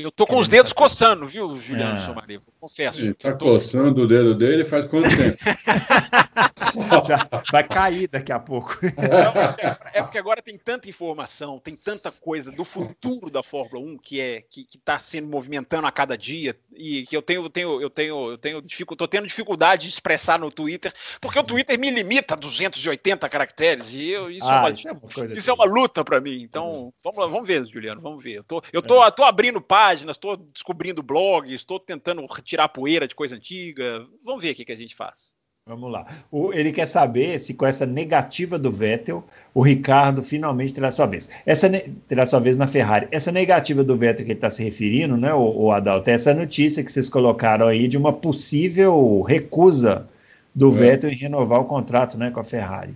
[0.03, 2.07] Eu tô com os dedos coçando, viu, Juliano ah.
[2.07, 2.43] Somariva?
[2.59, 3.01] Confesso.
[3.01, 3.47] Ele tá tô...
[3.47, 5.37] coçando o dedo dele faz quanto tempo?
[7.07, 8.79] Já vai cair daqui a pouco.
[9.93, 14.21] é porque agora tem tanta informação, tem tanta coisa do futuro da Fórmula 1 que
[14.21, 17.91] é que está sendo movimentando a cada dia e que eu tenho, eu tenho, eu
[17.91, 21.91] tenho, eu tenho dificuldade, tô tendo dificuldade de expressar no Twitter, porque o Twitter me
[21.91, 25.23] limita a 280 caracteres e eu, isso, é ah, é, uma, isso, é, uma, isso
[25.23, 25.51] assim.
[25.51, 26.43] é uma luta para mim.
[26.43, 28.37] Então, vamos, vamos ver, Juliano, vamos ver.
[28.37, 29.11] Eu tô, eu tô, é.
[29.11, 34.07] tô abrindo páginas, estou descobrindo blogs, estou tentando tirar poeira de coisa antiga.
[34.25, 35.35] Vamos ver o que, que a gente faz.
[35.67, 36.07] Vamos lá.
[36.33, 39.23] O, ele quer saber se com essa negativa do Vettel,
[39.55, 41.29] o Ricardo finalmente terá sua vez.
[41.47, 41.71] Essa
[42.09, 43.07] terá sua vez na Ferrari.
[43.11, 46.35] Essa negativa do Vettel que ele está se referindo, né, o, o Adalto, é essa
[46.35, 50.09] notícia que vocês colocaram aí de uma possível recusa
[50.55, 50.73] do é.
[50.73, 52.95] Vettel em renovar o contrato né, com a Ferrari.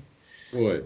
[0.51, 0.84] Foi.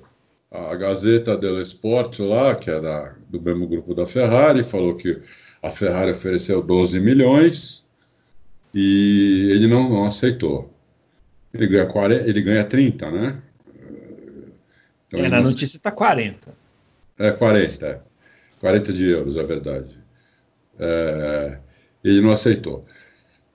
[0.50, 5.20] A Gazeta dello Sport lá, que é da, do mesmo grupo da Ferrari, falou que
[5.62, 7.84] a Ferrari ofereceu 12 milhões
[8.74, 10.72] e ele não, não aceitou.
[11.52, 13.42] Ele ganha, 40, ele ganha 30, né?
[15.06, 16.54] Então, é, na notícia está 40.
[17.18, 18.00] É, 40, é.
[18.60, 19.98] 40 de euros, é verdade.
[20.78, 21.58] É,
[22.04, 22.84] ele não aceitou.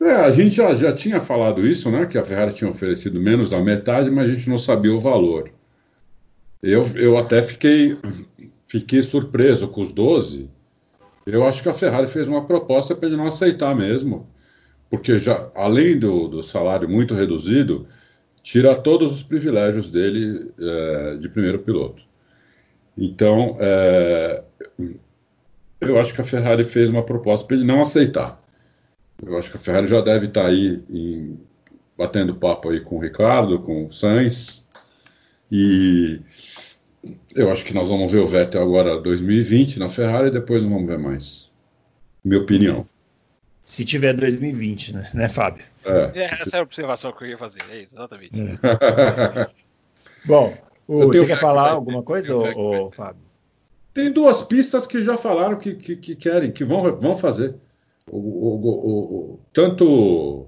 [0.01, 2.06] É, a gente já, já tinha falado isso, né?
[2.06, 5.49] Que a Ferrari tinha oferecido menos da metade, mas a gente não sabia o valor.
[6.62, 7.97] Eu, eu até fiquei,
[8.68, 10.49] fiquei surpreso com os 12.
[11.26, 14.28] Eu acho que a Ferrari fez uma proposta para ele não aceitar mesmo
[14.94, 17.88] porque já além do, do salário muito reduzido,
[18.44, 22.04] tira todos os privilégios dele é, de primeiro piloto.
[22.96, 24.44] Então, é,
[25.82, 28.40] eu acho que a Ferrari fez uma proposta para ele não aceitar.
[29.26, 31.40] Eu acho que a Ferrari já deve estar tá aí em,
[31.98, 34.70] batendo papo aí com o Ricardo, com o Sainz,
[35.52, 36.22] e
[37.36, 40.70] eu acho que nós vamos ver o Vettel agora 2020 na Ferrari e depois não
[40.70, 41.51] vamos ver mais.
[42.24, 42.88] Minha opinião.
[43.64, 45.64] Se tiver 2020, né, né Fábio?
[45.86, 46.12] É.
[46.16, 46.24] é.
[46.26, 48.34] essa é a observação que eu ia fazer, é isso, exatamente.
[48.39, 49.47] É.
[50.26, 50.56] Bom,
[50.88, 53.22] o, você quer falar alguma coisa, ô, Fábio?
[53.93, 57.56] Tem duas pistas que já falaram que, que, que querem, que vão, vão fazer.
[58.10, 60.47] O, o, o, tanto.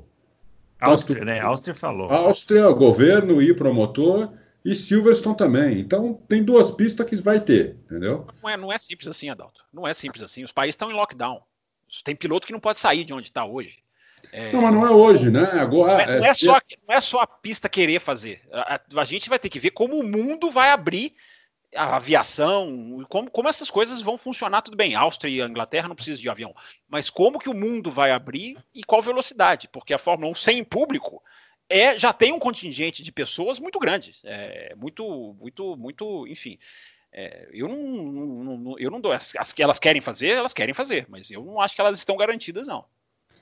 [0.80, 1.40] Áustria, né?
[1.40, 2.10] Áustria falou.
[2.10, 4.32] Áustria, governo e promotor,
[4.66, 5.80] e Silverstone também.
[5.80, 8.28] Então, tem duas pistas que vai ter, entendeu?
[8.42, 9.64] Não é, não é simples assim, Adalto.
[9.72, 10.44] Não é simples assim.
[10.44, 11.40] Os países estão em lockdown.
[12.04, 13.78] Tem piloto que não pode sair de onde está hoje.
[14.34, 14.52] É...
[14.52, 15.44] Não, mas não é hoje, né?
[15.54, 18.42] Agora, não, é, não, é só, não é só a pista querer fazer.
[18.52, 21.14] A, a, gente vai ter que ver como o mundo vai abrir
[21.76, 24.96] a aviação, como, como essas coisas vão funcionar, tudo bem.
[24.96, 26.56] Áustria e Inglaterra não precisam de avião,
[26.90, 29.68] mas como que o mundo vai abrir e qual velocidade?
[29.68, 31.22] Porque a Fórmula 1 sem público
[31.70, 36.58] é, já tem um contingente de pessoas muito grande, é, muito, muito, muito, enfim.
[37.12, 39.12] É, eu não, não, não, eu não dou.
[39.12, 41.98] As, as que elas querem fazer, elas querem fazer, mas eu não acho que elas
[41.98, 42.86] estão garantidas, não.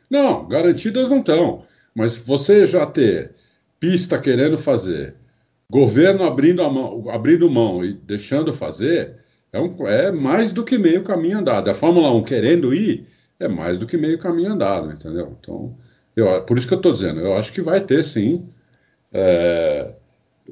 [0.10, 1.66] Não, garantidas não estão.
[1.96, 3.36] Mas você já ter
[3.80, 5.16] pista querendo fazer,
[5.70, 9.18] governo abrindo, mão, abrindo mão e deixando fazer,
[9.52, 11.70] é, um, é mais do que meio caminho andado.
[11.70, 13.08] A Fórmula 1 querendo ir,
[13.40, 15.36] é mais do que meio caminho andado, entendeu?
[15.40, 15.76] Então,
[16.16, 18.48] eu, por isso que eu estou dizendo, eu acho que vai ter sim.
[19.12, 19.94] É,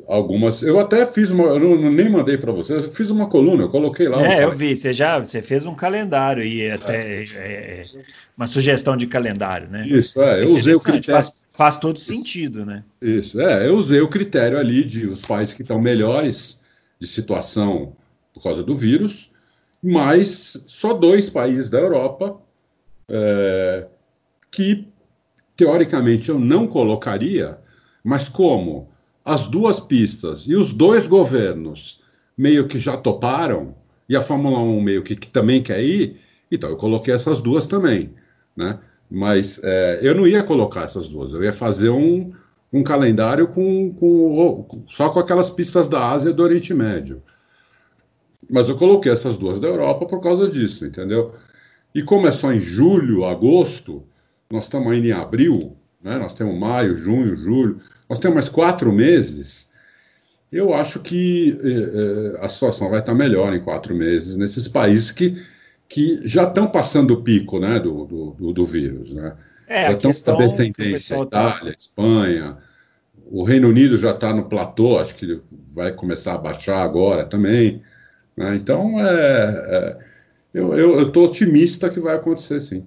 [0.07, 0.61] algumas.
[0.61, 1.45] Eu até fiz uma.
[1.45, 4.21] Eu não, nem mandei para você, eu fiz uma coluna, eu coloquei lá.
[4.25, 7.25] É, eu vi, você já você fez um calendário e até é.
[7.35, 7.85] É,
[8.37, 9.87] uma sugestão de calendário, né?
[9.87, 11.11] Isso, é, eu usei o critério.
[11.11, 12.83] Faz, faz todo sentido, né?
[13.01, 16.63] Isso, é, eu usei o critério ali de os países que estão melhores
[16.99, 17.95] de situação
[18.33, 19.31] por causa do vírus,
[19.83, 22.39] mas só dois países da Europa
[23.09, 23.87] é,
[24.49, 24.87] que,
[25.61, 27.59] teoricamente, eu não colocaria,
[28.03, 28.89] mas como
[29.23, 32.01] as duas pistas e os dois governos
[32.35, 33.75] meio que já toparam,
[34.09, 36.19] e a Fórmula 1 meio que, que também quer ir,
[36.51, 38.11] então eu coloquei essas duas também,
[38.57, 38.79] né?
[39.07, 42.31] Mas é, eu não ia colocar essas duas, eu ia fazer um,
[42.73, 47.21] um calendário com, com, só com aquelas pistas da Ásia e do Oriente Médio.
[48.49, 51.35] Mas eu coloquei essas duas da Europa por causa disso, entendeu?
[51.93, 54.03] E como é só em julho, agosto,
[54.51, 56.17] nós estamos ainda em abril, né?
[56.17, 59.69] nós temos maio, junho, julho, nós temos mais quatro meses.
[60.51, 65.09] Eu acho que eh, eh, a situação vai estar melhor em quatro meses nesses países
[65.09, 65.41] que,
[65.87, 69.13] que já estão passando o pico né, do, do, do vírus.
[69.13, 69.33] Né?
[69.67, 71.21] É, já estão com tendência.
[71.21, 71.77] Itália, tá...
[71.77, 72.57] Espanha,
[73.27, 75.41] o Reino Unido já está no platô, acho que
[75.73, 77.81] vai começar a baixar agora também.
[78.35, 78.55] Né?
[78.55, 80.11] Então, é, é
[80.53, 82.85] eu estou otimista que vai acontecer sim.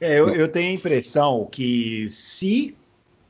[0.00, 2.74] É, eu, eu, tenho a impressão que se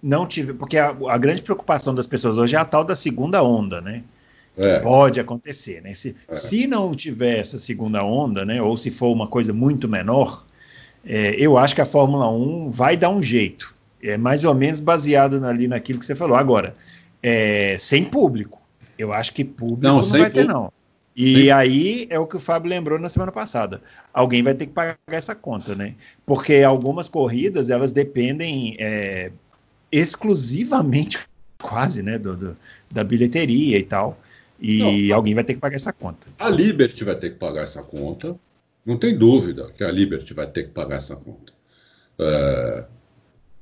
[0.02, 0.54] não tiver.
[0.54, 4.02] Porque a, a, grande preocupação das pessoas hoje é a tal da segunda onda, né?
[4.56, 4.78] É.
[4.78, 5.94] Pode acontecer, né?
[5.94, 6.34] Se, é.
[6.34, 8.62] se não tiver essa segunda onda, né?
[8.62, 10.44] Ou se for uma coisa muito menor,
[11.04, 13.74] é, eu acho que a Fórmula 1 vai dar um jeito.
[14.02, 16.36] É mais ou menos baseado ali naquilo que você falou.
[16.36, 16.76] Agora,
[17.22, 18.60] é, sem público.
[18.98, 20.72] Eu acho que público não, não vai ter, não.
[21.16, 21.50] E Sim.
[21.50, 23.80] aí é o que o Fábio lembrou na semana passada.
[24.12, 25.94] Alguém vai ter que pagar essa conta, né?
[26.26, 29.30] Porque algumas corridas elas dependem é,
[29.92, 31.26] exclusivamente,
[31.62, 32.56] quase, né, do, do,
[32.90, 34.18] da bilheteria e tal.
[34.60, 36.26] E não, alguém vai ter que pagar essa conta.
[36.38, 38.36] A Liberty vai ter que pagar essa conta.
[38.84, 41.52] Não tem dúvida que a Liberty vai ter que pagar essa conta.
[42.18, 42.84] É,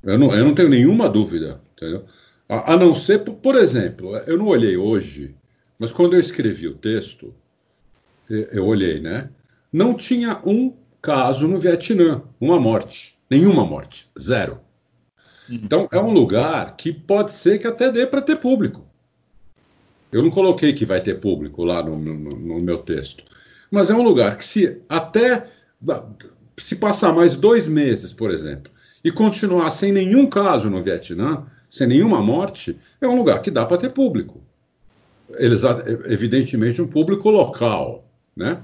[0.03, 2.05] eu, não, eu não tenho nenhuma dúvida, entendeu?
[2.49, 5.35] A, a não ser, por, por exemplo, eu não olhei hoje,
[5.79, 7.33] mas quando eu escrevi o texto,
[8.29, 9.29] eu, olhei, né?
[9.71, 14.59] Não tinha um caso no Vietnã, uma morte, nenhuma morte, zero.
[15.49, 18.85] Então, é um lugar que pode ser que até dê para ter público.
[20.11, 23.23] Eu não coloquei que vai ter público lá no, no, no, meu texto.
[23.69, 25.47] Mas é um lugar que, se até
[26.57, 28.71] se passar mais dois meses, por exemplo,
[29.03, 33.65] e continuar sem nenhum caso no Vietnã, sem nenhuma morte, é um lugar que dá
[33.65, 34.41] para ter público.
[35.31, 35.63] Eles,
[36.05, 38.05] evidentemente, um público local,
[38.35, 38.61] né?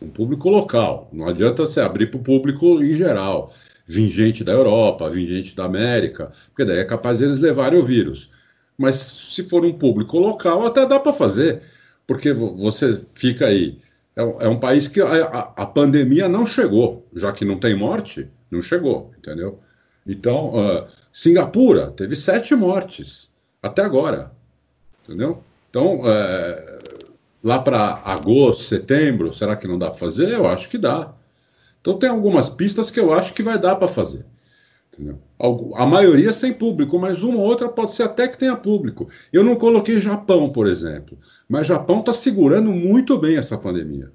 [0.00, 1.08] Um público local.
[1.12, 3.52] Não adianta se abrir para o público em geral
[3.86, 7.78] vir gente da Europa, vir gente da América, porque daí é capaz de eles levarem
[7.78, 8.30] o vírus.
[8.76, 11.62] Mas se for um público local, até dá para fazer,
[12.06, 13.78] porque você fica aí.
[14.16, 17.58] É um, é um país que a, a, a, pandemia não chegou, já que não
[17.58, 19.58] tem morte, não chegou, entendeu?
[20.06, 24.30] Então, uh, Singapura teve sete mortes até agora,
[25.02, 25.42] entendeu?
[25.68, 26.93] Então, uh,
[27.44, 30.30] lá para agosto, setembro, será que não dá para fazer?
[30.30, 31.12] Eu acho que dá.
[31.80, 34.24] Então tem algumas pistas que eu acho que vai dar para fazer.
[34.90, 35.18] Entendeu?
[35.74, 39.08] A maioria sem público, mas uma ou outra pode ser até que tenha público.
[39.30, 44.10] Eu não coloquei Japão, por exemplo, mas Japão está segurando muito bem essa pandemia.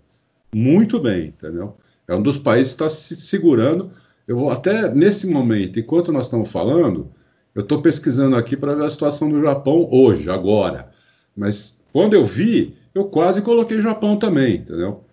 [0.52, 1.78] Muito bem, entendeu?
[2.08, 3.92] É um dos países que está se segurando.
[4.28, 7.12] Eu vou até nesse momento, enquanto nós estamos falando,
[7.54, 10.90] eu estou pesquisando aqui para ver a situação do Japão hoje, agora.
[11.36, 15.04] Mas quando eu vi, eu quase coloquei Japão também, entendeu?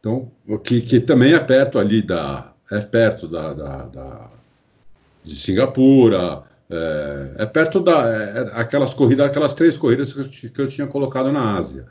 [0.00, 0.30] Então,
[0.62, 2.52] que, que também é perto ali da.
[2.70, 4.30] É perto da, da, da
[5.24, 10.50] de Singapura, É, é perto da é, é aquelas corridas, aquelas três corridas que eu,
[10.50, 11.86] que eu tinha colocado na Ásia.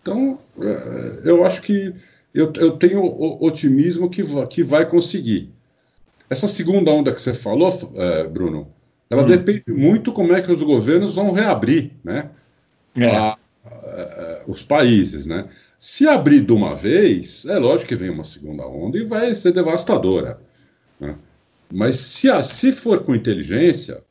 [0.00, 1.94] Então, é, eu acho que
[2.34, 3.02] eu, eu tenho
[3.42, 5.52] otimismo que, que vai conseguir.
[6.30, 8.68] Essa segunda onda que você falou, é, Bruno,
[9.10, 9.26] ela hum.
[9.26, 12.30] depende muito como é que os governos vão reabrir, né?
[12.96, 13.16] É.
[13.16, 13.36] A,
[13.90, 15.46] a, os países, né?
[15.78, 19.52] Se abrir de uma vez, é lógico que vem uma segunda onda e vai ser
[19.52, 20.38] devastadora.
[21.00, 21.16] Né?
[21.72, 24.02] Mas se, se for com inteligência,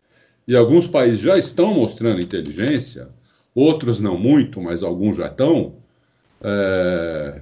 [0.47, 3.09] e alguns países já estão mostrando inteligência,
[3.53, 5.75] outros não muito, mas alguns já estão,
[6.41, 7.41] é,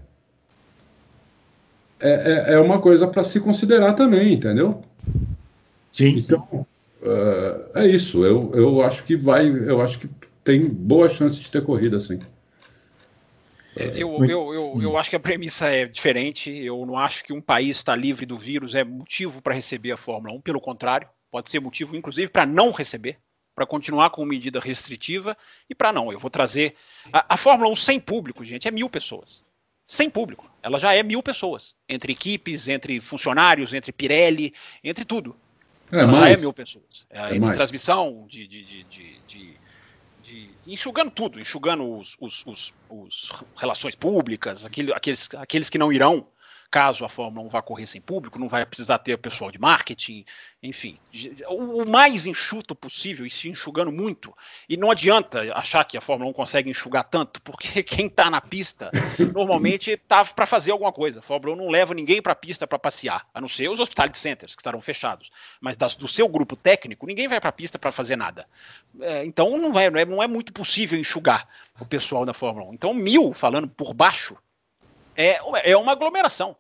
[2.01, 4.81] é, é, é uma coisa para se considerar também, entendeu?
[5.89, 6.17] Sim.
[6.17, 6.65] Então,
[7.01, 8.25] é, é isso.
[8.25, 10.09] Eu, eu acho que vai, eu acho que
[10.48, 12.22] tem boa chance de ter corrida assim.
[13.76, 16.50] Eu, eu, eu, eu acho que a premissa é diferente.
[16.50, 19.98] Eu não acho que um país está livre do vírus é motivo para receber a
[19.98, 20.41] Fórmula 1.
[20.41, 23.20] Pelo contrário, pode ser motivo, inclusive, para não receber,
[23.54, 25.38] para continuar com medida restritiva
[25.70, 26.14] e para não.
[26.14, 26.76] Eu vou trazer.
[27.12, 29.43] A, a, Fórmula 1 sem público, gente, é mil pessoas.
[29.86, 30.50] Sem público.
[30.64, 31.76] Ela já é mil pessoas.
[31.89, 35.36] Entre equipes, entre funcionários, entre Pirelli, entre tudo.
[35.91, 36.20] É, ela mais.
[36.20, 37.06] já é mil pessoas.
[37.10, 37.58] É, é entre mais.
[37.58, 38.84] transmissão de, de, de,
[39.28, 39.66] de
[40.28, 45.91] de enxugando tudo, enxugando os, os, os, os relações públicas, aquele, aqueles, aqueles que não
[45.91, 46.28] irão
[46.70, 50.26] caso a Fórmula 1 vá correr sem público, não vai precisar ter pessoal de marketing,
[50.61, 50.97] enfim,
[51.49, 54.36] o, mais enxuto possível e se enxugando muito.
[54.68, 58.41] E não adianta achar que a Fórmula 1 consegue enxugar tanto, porque quem está na
[58.41, 58.91] pista
[59.34, 61.20] normalmente está para fazer alguma coisa.
[61.20, 63.80] A Fórmula 1 não leva ninguém para a pista para passear, a não ser os
[63.80, 65.30] hospitality centers, que estarão fechados.
[65.61, 68.47] Mas das, do seu grupo técnico, ninguém vai para a pista para fazer nada.
[69.01, 71.47] É, então não, vai, não, é, não é muito possível enxugar
[71.80, 72.74] o pessoal da Fórmula 1.
[72.74, 74.38] Então, mil, falando por baixo,
[75.18, 76.55] é, é uma aglomeração.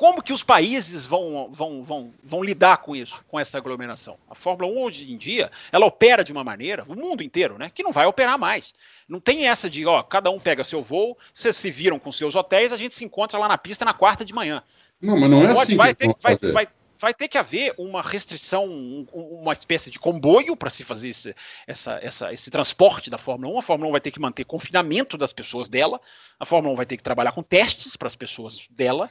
[0.00, 4.16] Como que os países vão, vão, vão, vão lidar com isso, com essa aglomeração?
[4.30, 7.70] A Fórmula 1 hoje em dia, ela opera de uma maneira, o mundo inteiro, né,
[7.74, 8.74] que não vai operar mais.
[9.06, 12.34] Não tem essa de, ó, cada um pega seu voo, vocês se viram com seus
[12.34, 14.62] hotéis, a gente se encontra lá na pista na quarta de manhã.
[15.00, 15.76] Não, mas não é Pode, assim.
[15.76, 16.68] Vai ter, vai, vai,
[17.00, 18.66] vai ter que haver uma restrição,
[19.10, 21.34] uma espécie de comboio para se fazer esse,
[21.66, 23.58] essa, essa, esse transporte da Fórmula 1.
[23.58, 25.98] A Fórmula 1 vai ter que manter confinamento das pessoas dela,
[26.38, 29.10] a Fórmula 1 vai ter que trabalhar com testes para as pessoas dela.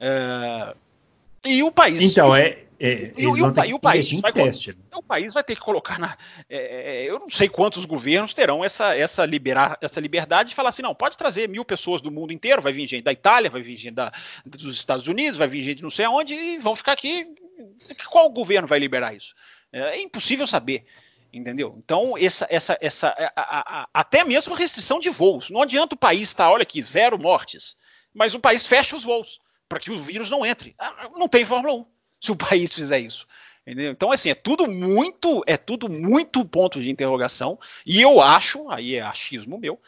[0.00, 0.74] É,
[1.44, 2.02] e o país.
[2.02, 2.58] Então, é.
[2.78, 4.70] é e, o, e o país vai, teste.
[4.72, 4.78] Né?
[4.94, 6.16] o país vai ter que colocar na.
[6.48, 10.70] É, é, eu não sei quantos governos terão essa, essa, liberar, essa liberdade de falar
[10.70, 13.62] assim: não, pode trazer mil pessoas do mundo inteiro, vai vir gente da Itália, vai
[13.62, 14.12] vir gente da,
[14.44, 17.26] dos Estados Unidos, vai vir gente não sei aonde, e vão ficar aqui.
[18.10, 19.34] Qual governo vai liberar isso?
[19.72, 20.84] É, é impossível saber.
[21.32, 21.74] Entendeu?
[21.84, 25.50] Então, essa, essa, essa, a, a, a, até mesmo restrição de voos.
[25.50, 27.76] Não adianta o país estar, olha aqui, zero mortes,
[28.14, 29.38] mas o país fecha os voos
[29.68, 30.74] para que o vírus não entre.
[30.78, 31.86] Ah, não tem Fórmula 1
[32.20, 33.26] se o país fizer isso.
[33.66, 33.90] Entendeu?
[33.90, 37.58] Então, assim, é tudo muito, é tudo muito ponto de interrogação.
[37.84, 39.80] E eu acho, aí é achismo meu,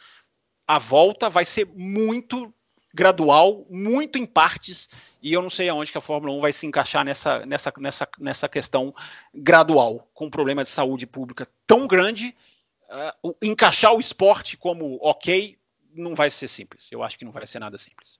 [0.66, 2.52] a volta vai ser muito
[2.92, 4.88] gradual, muito em partes,
[5.22, 8.08] e eu não sei aonde que a Fórmula 1 vai se encaixar nessa, nessa, nessa,
[8.18, 8.94] nessa questão
[9.32, 12.34] gradual, com um problema de saúde pública tão grande.
[13.22, 15.58] Uh, encaixar o esporte como ok
[15.92, 16.90] não vai ser simples.
[16.90, 18.18] Eu acho que não vai ser nada simples.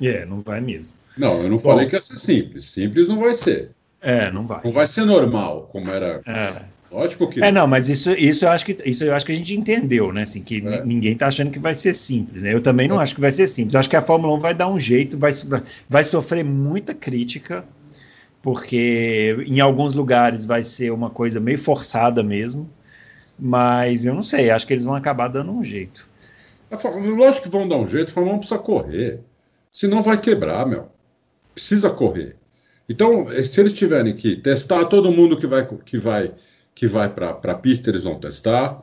[0.00, 0.94] É, não vai mesmo.
[1.16, 2.70] Não, eu não Bom, falei que ia ser simples.
[2.70, 3.70] Simples não vai ser.
[4.00, 4.60] É, não vai.
[4.64, 6.20] Não vai ser normal, como era.
[6.26, 6.62] É.
[6.94, 7.42] Lógico que.
[7.42, 10.12] É, não, mas isso, isso eu acho que isso eu acho que a gente entendeu,
[10.12, 10.22] né?
[10.22, 10.84] Assim, que é.
[10.84, 12.52] ninguém tá achando que vai ser simples, né?
[12.52, 13.02] Eu também não é.
[13.02, 13.74] acho que vai ser simples.
[13.74, 15.32] Eu acho que a Fórmula 1 vai dar um jeito, vai,
[15.88, 17.64] vai sofrer muita crítica,
[18.42, 22.70] porque em alguns lugares vai ser uma coisa meio forçada mesmo.
[23.36, 26.08] Mas eu não sei, acho que eles vão acabar dando um jeito.
[26.70, 29.20] Lógico que vão dar um jeito, a Fórmula 1 precisa correr.
[29.74, 30.88] Senão vai quebrar, meu.
[31.52, 32.36] Precisa correr.
[32.88, 36.32] Então, se eles tiverem que testar todo mundo que vai que vai
[36.72, 38.80] que vai para a pista, eles vão testar.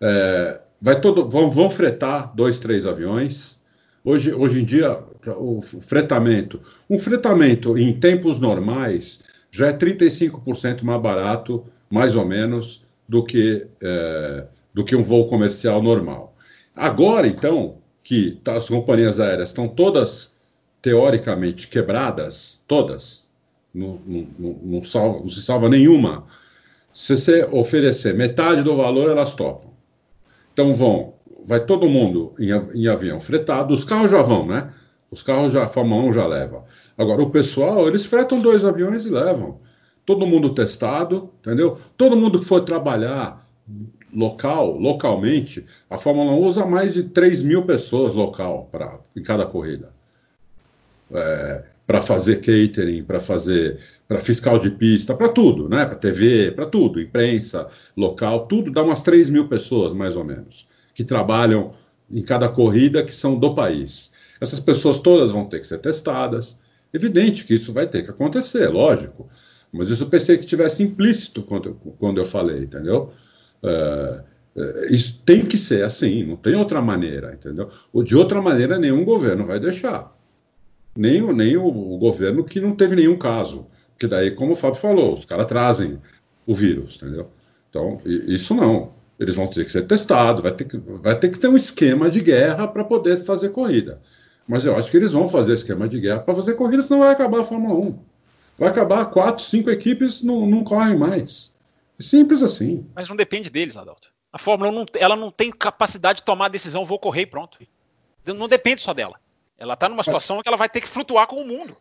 [0.00, 3.56] É, vai todo, vão, vão fretar dois, três aviões.
[4.04, 4.98] Hoje, hoje em dia,
[5.38, 12.84] o fretamento, um fretamento em tempos normais já é 35% mais barato, mais ou menos,
[13.08, 16.36] do que, é, do que um voo comercial normal.
[16.74, 20.31] Agora, então, que tá, as companhias aéreas estão todas
[20.82, 23.30] teoricamente quebradas, todas,
[23.72, 26.26] não, não, não, salva, não se salva nenhuma.
[26.92, 29.70] Se você oferecer metade do valor, elas topam.
[30.52, 31.14] Então vão,
[31.44, 34.74] vai todo mundo em, em avião fretado, os carros já vão, né?
[35.10, 36.64] Os carros já, a Fórmula 1 já leva.
[36.98, 39.60] Agora, o pessoal, eles fretam dois aviões e levam.
[40.04, 41.78] Todo mundo testado, entendeu?
[41.96, 43.48] Todo mundo que for trabalhar
[44.12, 49.46] local, localmente, a Fórmula 1 usa mais de 3 mil pessoas local pra, em cada
[49.46, 49.92] corrida.
[51.14, 55.84] É, para fazer catering, para fazer para fiscal de pista, para tudo, né?
[55.84, 60.68] Para TV, para tudo, imprensa, local, tudo dá umas 3 mil pessoas, mais ou menos,
[60.94, 61.74] que trabalham
[62.10, 64.12] em cada corrida que são do país.
[64.40, 66.58] Essas pessoas todas vão ter que ser testadas.
[66.92, 69.28] Evidente que isso vai ter que acontecer, lógico.
[69.72, 73.12] Mas isso eu pensei que tivesse implícito quando, quando eu falei, entendeu?
[73.62, 74.22] É,
[74.90, 77.70] isso tem que ser assim, não tem outra maneira, entendeu?
[77.92, 80.14] Ou de outra maneira, nenhum governo vai deixar.
[80.96, 83.66] Nem, nem o, o governo que não teve nenhum caso.
[83.92, 86.00] Porque daí, como o Fábio falou, os caras trazem
[86.46, 87.30] o vírus, entendeu?
[87.70, 88.92] Então, isso não.
[89.18, 92.10] Eles vão ter que ser testados, vai ter que, vai ter, que ter um esquema
[92.10, 94.00] de guerra para poder fazer corrida.
[94.46, 97.12] Mas eu acho que eles vão fazer esquema de guerra para fazer corrida, senão vai
[97.12, 98.04] acabar a Fórmula 1.
[98.58, 101.56] Vai acabar quatro, cinco equipes não, não correm mais.
[101.98, 102.86] Simples assim.
[102.94, 104.08] Mas não depende deles, Adalto.
[104.32, 107.26] A Fórmula 1 não, ela não tem capacidade de tomar a decisão, vou correr e
[107.26, 107.58] pronto.
[108.26, 109.20] Não depende só dela.
[109.62, 110.42] Ela está numa situação mas...
[110.42, 111.76] que ela vai ter que flutuar com o mundo.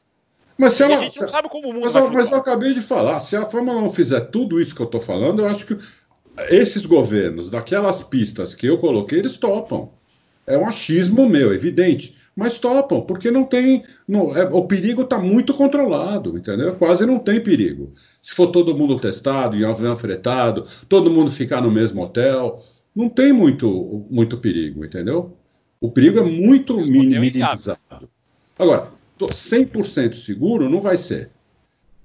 [0.57, 2.23] Mas se ela, a gente não sabe como o mundo mas, vai flutuar.
[2.23, 5.01] Mas eu acabei de falar, se a Fórmula 1 fizer tudo isso que eu estou
[5.01, 5.79] falando, eu acho que
[6.49, 9.89] esses governos, daquelas pistas que eu coloquei, eles topam.
[10.45, 13.83] É um achismo meu, evidente mas topam, porque não tem.
[14.07, 16.75] Não, é, o perigo está muito controlado, entendeu?
[16.75, 17.93] Quase não tem perigo.
[18.23, 22.63] Se for todo mundo testado, em avião fretado, todo mundo ficar no mesmo hotel,
[22.95, 25.37] não tem muito, muito perigo, entendeu?
[25.81, 27.79] O perigo é muito minimizado.
[28.57, 31.31] Agora, 100% seguro não vai ser.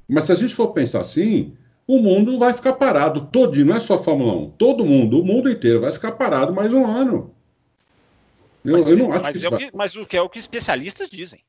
[0.09, 1.55] Mas se a gente for pensar assim,
[1.87, 5.24] o mundo vai ficar parado todo, não é só a Fórmula 1, todo mundo, o
[5.24, 7.35] mundo inteiro vai ficar parado mais um ano.
[8.64, 10.39] Eu, mas, eu não acho mas, que, é que mas o que é o que
[10.39, 11.45] especialistas dizem.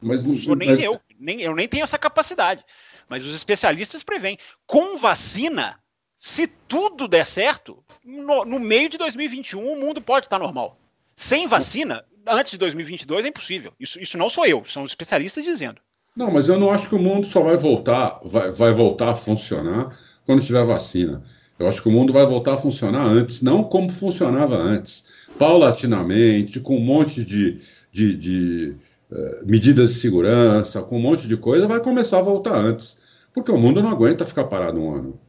[0.00, 0.82] Mas não sou nem mas...
[0.82, 2.64] eu, nem eu nem tenho essa capacidade.
[3.08, 4.38] Mas os especialistas preveem.
[4.66, 5.80] Com vacina,
[6.18, 10.79] se tudo der certo, no, no meio de 2021 o mundo pode estar normal.
[11.20, 13.74] Sem vacina, antes de 2022 é impossível.
[13.78, 15.78] Isso, isso não sou eu, são os especialistas dizendo.
[16.16, 19.14] Não, mas eu não acho que o mundo só vai voltar, vai, vai voltar a
[19.14, 19.94] funcionar
[20.24, 21.22] quando tiver vacina.
[21.58, 25.08] Eu acho que o mundo vai voltar a funcionar antes, não como funcionava antes
[25.38, 27.60] paulatinamente, com um monte de,
[27.92, 28.76] de, de
[29.12, 32.98] uh, medidas de segurança, com um monte de coisa, vai começar a voltar antes.
[33.34, 35.20] Porque o mundo não aguenta ficar parado um ano.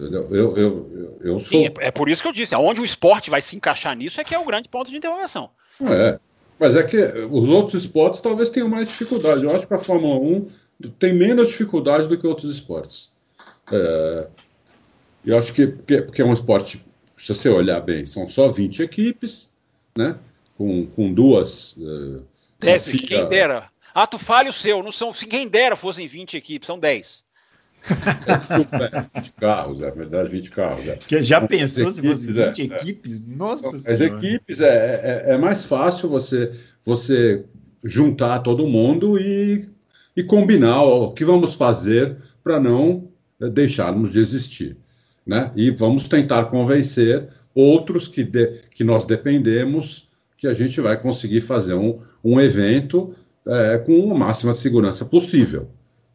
[0.00, 0.28] Entendeu?
[0.30, 1.50] Eu, eu, eu, eu sou...
[1.50, 4.20] Sim, é, é, por isso que eu disse, aonde o esporte vai se encaixar nisso
[4.20, 5.50] é que é o grande ponto de interrogação.
[5.82, 6.18] É,
[6.58, 6.96] mas é que
[7.30, 9.44] os outros esportes talvez tenham mais dificuldade.
[9.44, 10.50] Eu acho que a Fórmula 1
[10.98, 13.12] tem menos dificuldade do que outros esportes.
[13.70, 14.28] É,
[15.26, 16.82] eu acho que porque, porque é um esporte
[17.20, 19.50] se você olhar bem, são só 20 equipes,
[19.94, 20.18] né?
[20.56, 21.72] Com, com duas.
[21.76, 22.24] Uh,
[22.58, 23.70] Deve, quem dera.
[23.94, 25.12] Ah, tu fale o seu, não são.
[25.12, 27.22] Se quem dera fossem 20 equipes, são 10.
[27.86, 30.88] É, 20 carros, é verdade, 20 carros.
[30.88, 30.96] É.
[30.96, 33.22] Que já pensou se fosse 20 é, é, equipes?
[33.26, 34.04] Nossa As senhora.
[34.04, 34.66] equipes é,
[35.26, 36.52] é, é, mais fácil você,
[36.84, 37.44] você
[37.84, 39.68] juntar todo mundo e,
[40.16, 43.08] e combinar o que vamos fazer para não
[43.52, 44.76] deixarmos de existir
[45.30, 45.52] né?
[45.54, 51.40] E vamos tentar convencer outros que, de, que nós dependemos que a gente vai conseguir
[51.42, 53.14] fazer um, um evento
[53.46, 55.68] é, com a máxima de segurança possível.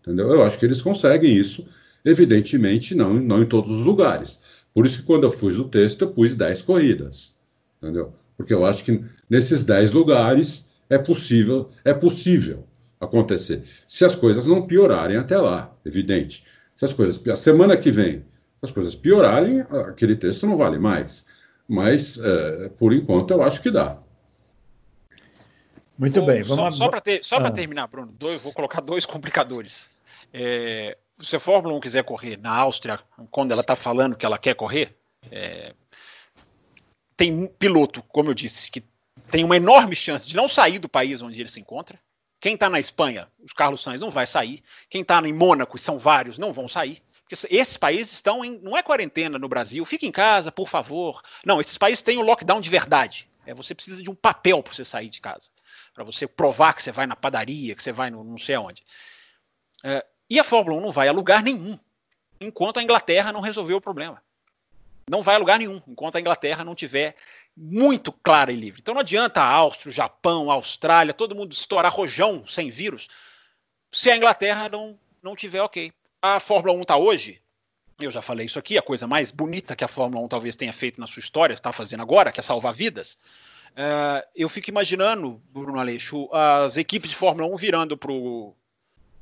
[0.05, 0.31] Entendeu?
[0.31, 1.67] Eu acho que eles conseguem isso,
[2.03, 4.41] evidentemente, não, não em todos os lugares.
[4.73, 7.39] Por isso que quando eu fiz o texto, eu pus 10 corridas.
[7.81, 8.13] Entendeu?
[8.37, 12.67] Porque eu acho que nesses 10 lugares é possível, é possível
[12.99, 13.63] acontecer.
[13.87, 16.45] Se as coisas não piorarem até lá, evidente.
[16.75, 17.25] Se as coisas.
[17.27, 18.23] A semana que vem
[18.61, 21.27] as coisas piorarem, aquele texto não vale mais.
[21.67, 23.97] Mas, é, por enquanto, eu acho que dá.
[25.97, 27.51] Muito Bom, bem, vamos Só, só para ter, ah.
[27.51, 29.94] terminar, Bruno, dois, vou colocar dois complicadores.
[30.37, 32.99] É, se a Fórmula 1 quiser correr na Áustria,
[33.31, 34.93] quando ela está falando que ela quer correr,
[35.31, 35.73] é,
[37.15, 38.83] tem um piloto, como eu disse, que
[39.31, 41.97] tem uma enorme chance de não sair do país onde ele se encontra.
[42.41, 44.61] Quem está na Espanha, os Carlos Sainz não vai sair.
[44.89, 47.01] Quem está em Mônaco, são vários, não vão sair.
[47.23, 48.59] Porque esses países estão em.
[48.59, 51.21] Não é quarentena no Brasil, fique em casa, por favor.
[51.45, 53.29] Não, esses países têm o lockdown de verdade.
[53.45, 55.49] É, você precisa de um papel para você sair de casa.
[55.93, 58.83] Para você provar que você vai na padaria, que você vai no não sei aonde.
[59.81, 61.77] É, e a Fórmula 1 não vai a lugar nenhum
[62.39, 64.21] enquanto a Inglaterra não resolveu o problema.
[65.09, 67.15] Não vai a lugar nenhum enquanto a Inglaterra não tiver
[67.55, 68.81] muito clara e livre.
[68.81, 73.07] Então não adianta a Áustria, o Japão, a Austrália, todo mundo estourar rojão sem vírus,
[73.91, 75.93] se a Inglaterra não, não tiver ok
[76.33, 77.39] a Fórmula 1 está hoje,
[77.99, 80.73] eu já falei isso aqui, a coisa mais bonita que a Fórmula 1 talvez tenha
[80.73, 83.17] feito na sua história, está fazendo agora, que é salvar vidas.
[83.73, 88.55] Uh, eu fico imaginando, Bruno Aleixo, as equipes de Fórmula 1 virando para o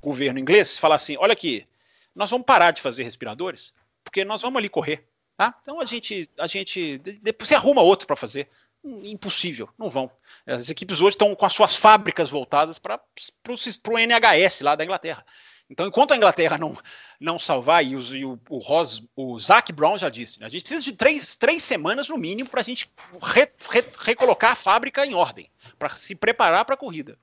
[0.03, 1.67] governo inglês falar assim: olha aqui,
[2.13, 3.73] nós vamos parar de fazer respiradores,
[4.03, 5.07] porque nós vamos ali correr.
[5.35, 5.57] Tá?
[5.61, 8.47] Então a gente, a gente depois você arruma outro para fazer.
[8.83, 10.11] impossível, não vão.
[10.45, 12.99] As equipes hoje estão com as suas fábricas voltadas para
[13.47, 15.25] o NHS lá da Inglaterra.
[15.69, 16.77] Então, enquanto a Inglaterra não,
[17.19, 20.49] não salvar, e, os, e o, o, Ros, o Zac Brown já disse, né, a
[20.49, 22.91] gente precisa de três, três semanas no mínimo para a gente
[23.21, 25.49] re, re, recolocar a fábrica em ordem,
[25.79, 27.17] para se preparar para a corrida.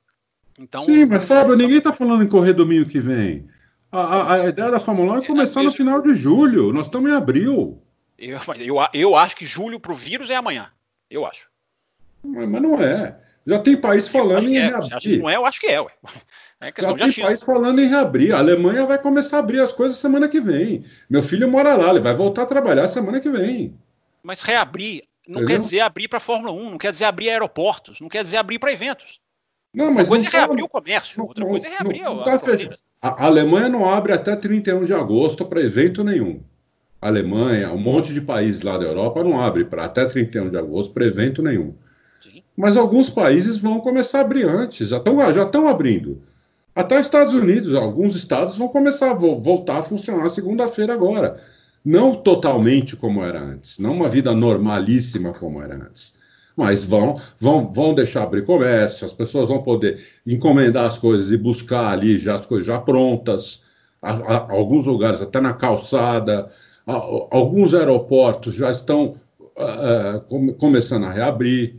[0.61, 3.49] Então, Sim, mas Fábio, ninguém está falando em correr domingo que vem.
[3.91, 6.71] A, a, a, ideia da Fórmula 1 é começar no final de julho.
[6.71, 7.83] Nós estamos em abril.
[8.19, 10.71] Eu, eu, eu acho que julho para o vírus é amanhã.
[11.11, 11.49] Eu acho.
[12.23, 13.19] Mas, mas não é.
[13.47, 14.67] Já tem país falando em é.
[14.67, 15.19] reabrir.
[15.19, 15.93] não é, eu acho que é, ué.
[16.61, 17.29] É Já tem China.
[17.29, 18.35] país falando em reabrir.
[18.35, 20.85] A Alemanha vai começar a abrir as coisas semana que vem.
[21.09, 23.75] Meu filho mora lá, ele vai voltar a trabalhar semana que vem.
[24.23, 25.47] Mas reabrir não Entendeu?
[25.47, 28.37] quer dizer abrir para a Fórmula 1, não quer dizer abrir aeroportos, não quer dizer
[28.37, 29.21] abrir para eventos.
[29.73, 32.25] Não, mas Uma coisa é reabrir o comércio, outra não, coisa é reabrir não, não
[32.25, 32.39] tá
[33.03, 36.43] a, a Alemanha não abre até 31 de agosto para evento nenhum.
[37.01, 40.59] A Alemanha, um monte de países lá da Europa não abre para até 31 de
[40.59, 41.75] agosto para evento nenhum.
[42.21, 42.43] Sim.
[42.55, 46.21] Mas alguns países vão começar a abrir antes, já estão já abrindo.
[46.75, 51.41] Até os Estados Unidos, alguns estados vão começar a vo voltar a funcionar segunda-feira agora.
[51.83, 56.20] Não totalmente como era antes, não uma vida normalíssima como era antes.
[56.57, 61.37] Mas vão, vão, vão deixar abrir comércio, as pessoas vão poder encomendar as coisas e
[61.37, 63.65] buscar ali já as coisas já prontas.
[64.03, 66.51] A, a, alguns lugares até na calçada,
[66.87, 71.77] a, alguns aeroportos já estão uh, com, começando a reabrir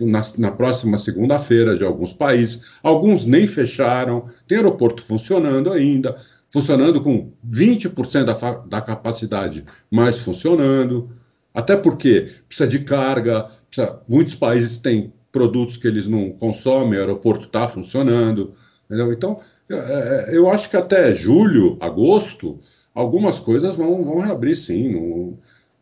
[0.00, 2.64] na, na próxima segunda-feira de alguns países.
[2.82, 6.16] Alguns nem fecharam, tem aeroporto funcionando ainda,
[6.50, 11.10] funcionando com 20% da, da capacidade mais funcionando.
[11.54, 17.02] Até porque precisa de carga, precisa, muitos países têm produtos que eles não consomem, o
[17.02, 18.54] aeroporto está funcionando.
[18.86, 19.12] Entendeu?
[19.12, 19.40] Então,
[19.70, 22.58] é, é, eu acho que até julho, agosto,
[22.94, 24.94] algumas coisas vão, vão reabrir sim.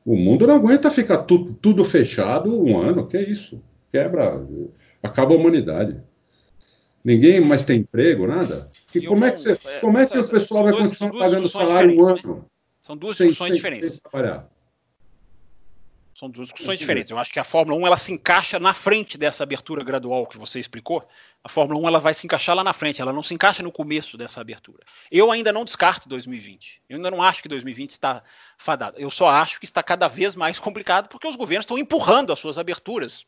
[0.04, 3.62] o mundo não aguenta ficar tu, tudo fechado um ano, que é isso?
[3.92, 4.46] quebra,
[5.02, 6.00] acaba a humanidade.
[7.04, 8.70] Ninguém mais tem emprego, nada.
[8.94, 11.98] E como é que, você, é, como é que o pessoal vai continuar pagando salário
[11.98, 12.34] um ano?
[12.36, 12.40] Né?
[12.80, 13.92] São duas discussões sem, diferentes.
[13.92, 14.00] Sem
[16.18, 17.12] São duas discussões diferentes.
[17.12, 20.36] Eu acho que a Fórmula 1 ela se encaixa na frente dessa abertura gradual que
[20.36, 21.00] você explicou.
[21.44, 23.70] A Fórmula 1 ela vai se encaixar lá na frente, ela não se encaixa no
[23.70, 24.84] começo dessa abertura.
[25.12, 26.82] Eu ainda não descarto 2020.
[26.88, 28.24] Eu ainda não acho que 2020 está
[28.56, 28.98] fadado.
[28.98, 32.40] Eu só acho que está cada vez mais complicado porque os governos estão empurrando as
[32.40, 33.24] suas aberturas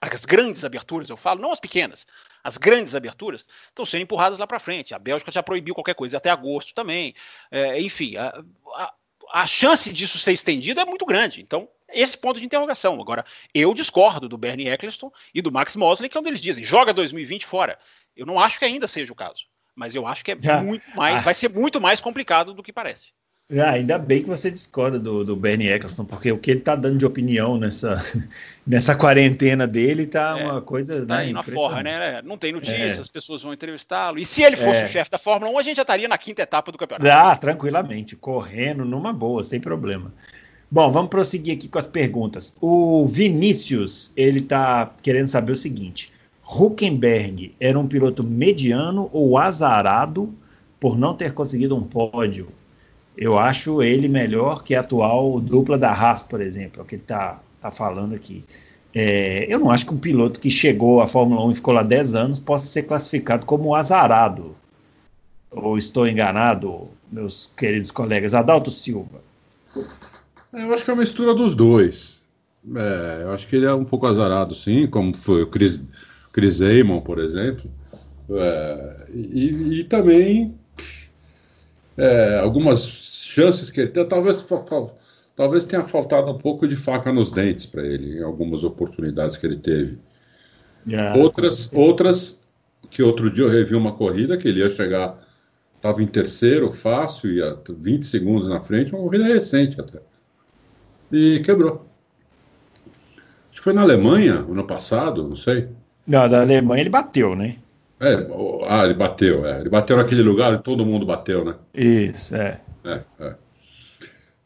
[0.00, 2.06] as grandes aberturas, eu falo, não as pequenas,
[2.44, 4.92] as grandes aberturas estão sendo empurradas lá para frente.
[4.92, 7.14] A Bélgica já proibiu qualquer coisa até agosto também.
[7.50, 8.94] É, enfim, a, a,
[9.32, 11.40] a, chance disso ser estendido é muito grande.
[11.40, 11.66] Então,
[11.96, 13.00] esse ponto de interrogação.
[13.00, 13.24] Agora,
[13.54, 16.92] eu discordo do Bernie Eccleston e do Max Mosley, que é onde eles dizem, joga
[16.92, 17.78] 2020 fora.
[18.16, 19.44] Eu não acho que ainda seja o caso,
[19.74, 23.12] mas eu acho que é muito mais, vai ser muito mais complicado do que parece.
[23.48, 26.74] Ah, ainda bem que você discorda do, do Bernie Eccleston, porque o que ele está
[26.74, 27.94] dando de opinião nessa,
[28.66, 31.06] nessa quarentena dele tá é, uma coisa.
[31.06, 32.20] Tá né, na forra, né?
[32.22, 33.00] Não tem notícias, é.
[33.00, 34.18] as pessoas vão entrevistá-lo.
[34.18, 34.84] E se ele fosse é.
[34.84, 37.08] o chefe da Fórmula 1, a gente já estaria na quinta etapa do campeonato.
[37.08, 40.12] Ah, tranquilamente, correndo numa boa, sem problema.
[40.70, 42.56] Bom, vamos prosseguir aqui com as perguntas.
[42.60, 46.12] O Vinícius, ele está querendo saber o seguinte:
[46.44, 50.34] Huckenberg era um piloto mediano ou azarado
[50.80, 52.48] por não ter conseguido um pódio?
[53.16, 56.96] eu acho ele melhor que a atual dupla da Haas, por exemplo, é o que
[56.96, 58.44] ele está tá falando aqui.
[58.94, 61.82] É, eu não acho que um piloto que chegou à Fórmula 1 e ficou lá
[61.82, 64.54] 10 anos possa ser classificado como azarado.
[65.50, 68.34] Ou estou enganado, meus queridos colegas?
[68.34, 69.20] Adalto Silva.
[70.52, 72.24] Eu acho que é uma mistura dos dois.
[72.74, 75.80] É, eu acho que ele é um pouco azarado, sim, como foi o Chris,
[76.32, 77.70] Chris Amon, por exemplo.
[78.30, 80.58] É, e, e, também
[81.96, 84.44] é, algumas chances que ele tem, talvez,
[85.36, 89.46] talvez tenha faltado um pouco de faca nos dentes para ele em algumas oportunidades que
[89.46, 89.98] ele teve.
[90.88, 92.44] Yeah, outras, outras
[92.90, 95.20] que outro dia eu revi uma corrida que ele ia chegar,
[95.76, 100.00] estava em terceiro, fácil, ia 20 segundos na frente, uma corrida recente até.
[101.10, 101.86] E quebrou.
[103.50, 105.68] Acho que foi na Alemanha, ano passado, não sei.
[106.06, 107.56] Não, da Alemanha ele bateu, né?
[107.98, 108.14] É,
[108.68, 109.60] ah, ele bateu, é.
[109.60, 111.56] Ele bateu naquele lugar e todo mundo bateu, né?
[111.74, 112.60] Isso, é.
[112.84, 113.34] É, é.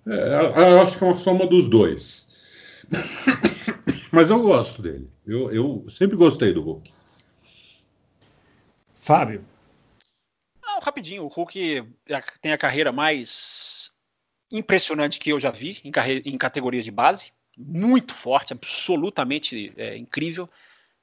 [0.06, 2.28] é, eu acho que é uma soma dos dois.
[4.12, 5.10] Mas eu gosto dele.
[5.26, 6.90] Eu, eu sempre gostei do Hulk.
[8.94, 9.44] Fábio.
[10.62, 11.24] Não, rapidinho.
[11.24, 11.84] O Hulk
[12.40, 13.89] tem a carreira mais
[14.50, 15.92] impressionante que eu já vi em,
[16.24, 17.32] em categorias de base.
[17.56, 20.48] Muito forte, absolutamente é, incrível.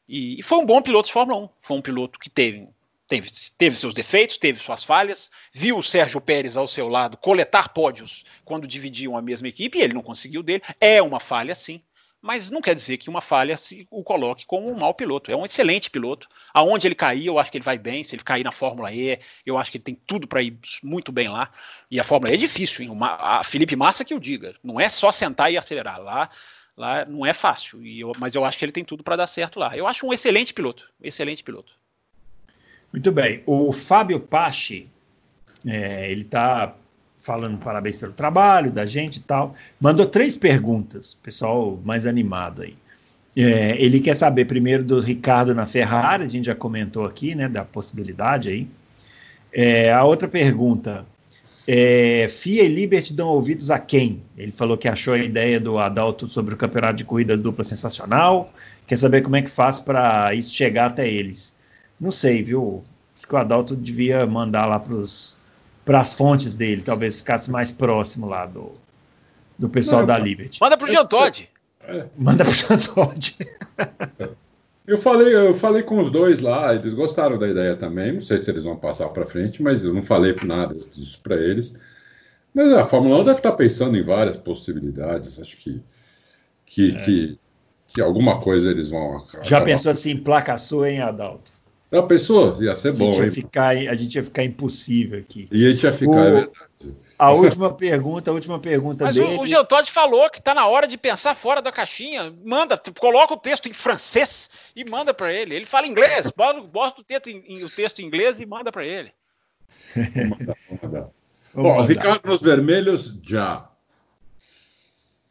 [0.07, 1.49] E, e, foi um bom piloto de Fórmula 1.
[1.61, 2.67] Foi um piloto que teve
[3.07, 7.69] teve, teve seus defeitos, teve suas falhas, viu o Sérgio Pérez ao seu lado coletar
[7.69, 10.63] pódios quando dividiam a mesma equipe e ele não conseguiu dele.
[10.79, 11.81] É uma falha, sim,
[12.27, 15.31] mas não quer dizer que uma falha se o coloque como um mau piloto.
[15.31, 16.27] É um excelente piloto.
[16.53, 18.03] Aonde ele cair, eu acho que ele vai bem.
[18.03, 21.09] Se ele cair na Fórmula E, eu acho que ele tem tudo para ir muito
[21.09, 21.49] bem lá.
[21.89, 22.89] E a Fórmula E é difícil, hein?
[22.89, 24.53] Uma, a Felipe Massa que eu diga.
[24.61, 26.01] Não é só sentar e acelerar.
[26.01, 26.29] Lá,
[26.75, 27.81] lá não é fácil.
[27.81, 29.77] E eu, mas eu acho que ele tem tudo para dar certo lá.
[29.77, 30.89] Eu acho um excelente piloto.
[31.01, 31.71] Excelente piloto.
[32.91, 33.41] Muito bem.
[33.45, 34.89] O Fábio Pache,
[35.65, 36.75] é, ele está
[37.27, 39.53] falando parabéns pelo trabalho da gente e tal.
[39.81, 42.73] Mandou três perguntas, pessoal mais animado aí.
[43.35, 47.49] É, ele quer saber primeiro do Ricardo na Ferrari, a gente já comentou aqui, né,
[47.49, 48.67] da possibilidade aí.
[49.51, 51.05] É, a outra pergunta,
[51.67, 54.23] é, FIA e Liberty dão ouvidos a quem?
[54.37, 58.53] Ele falou que achou a ideia do Adalto sobre o campeonato de corridas dupla sensacional,
[58.87, 61.57] quer saber como é que faz para isso chegar até eles.
[61.99, 62.85] Não sei, viu?
[63.17, 65.37] Acho que o Adalto devia mandar lá para os
[65.87, 68.73] para as fontes dele, talvez ficasse mais próximo lá do,
[69.57, 70.59] do pessoal Não, da Liberty.
[70.61, 71.49] Manda para o Jean Todd.
[71.81, 72.05] É.
[72.15, 73.37] Manda para o Jean Todd.
[74.85, 78.13] Eu falei, eu falei com os dois lá, eles gostaram da ideia também.
[78.13, 81.35] Não sei se eles vão passar para frente, mas eu não falei nada disso para
[81.35, 81.77] eles.
[82.53, 85.41] Mas a Fórmula 1 deve estar pensando em várias possibilidades.
[85.41, 85.83] Acho que
[86.67, 86.99] que, é.
[86.99, 87.39] que,
[87.87, 89.17] que alguma coisa eles vão.
[89.41, 91.51] Já pensou assim, placa sua, hein, Adalto?
[91.91, 92.61] Já pensou?
[92.61, 93.09] Ia ser bom.
[93.09, 95.47] A gente, ia ficar, a gente ia ficar impossível aqui.
[95.51, 96.67] E a gente ia ficar, o, é verdade.
[97.19, 99.37] A última pergunta, a última pergunta Mas dele.
[99.37, 102.31] o, o Geotod falou que está na hora de pensar fora da caixinha.
[102.45, 105.55] Manda, coloca o texto em francês e manda para ele.
[105.55, 108.85] Ele fala inglês, bota, bota o, texto em, o texto em inglês e manda para
[108.85, 109.11] ele.
[109.95, 111.09] Vamos mandar, vamos mandar.
[111.53, 113.67] Bom, Ricardo nos vermelhos, já.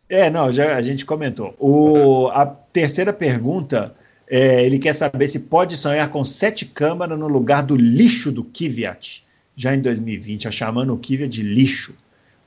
[0.09, 1.55] É, não, já a gente comentou.
[1.59, 3.95] O, a terceira pergunta
[4.29, 8.43] é, ele quer saber se pode sonhar com sete câmaras no lugar do lixo do
[8.43, 9.25] Kvyat,
[9.55, 11.95] já em 2020, a chamando o Kvyat de lixo.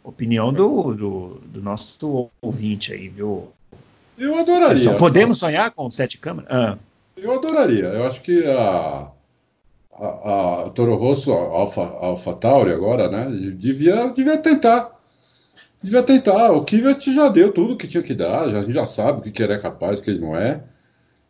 [0.04, 3.50] Opinião do, do, do, nosso ouvinte aí, viu?
[4.18, 4.94] Eu adoraria.
[4.96, 6.50] podemos sonhar com sete câmaras?
[6.52, 6.78] Ah.
[7.16, 7.86] Eu adoraria.
[7.86, 9.12] Eu acho que a,
[9.94, 14.98] a, a Toro Rosso, a Alpha, Alpha Tauri agora, né, devia, devia tentar.
[15.82, 16.52] Devia tentar.
[16.52, 19.22] O Kvyat já deu tudo que tinha que dar, já, a gente já sabe o
[19.22, 20.64] que, que ele é capaz, o que ele não é.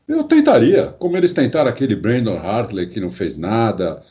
[0.10, 4.02] Eu tentaria, como eles tentaram aquele Brandon Hartley que não fez nada,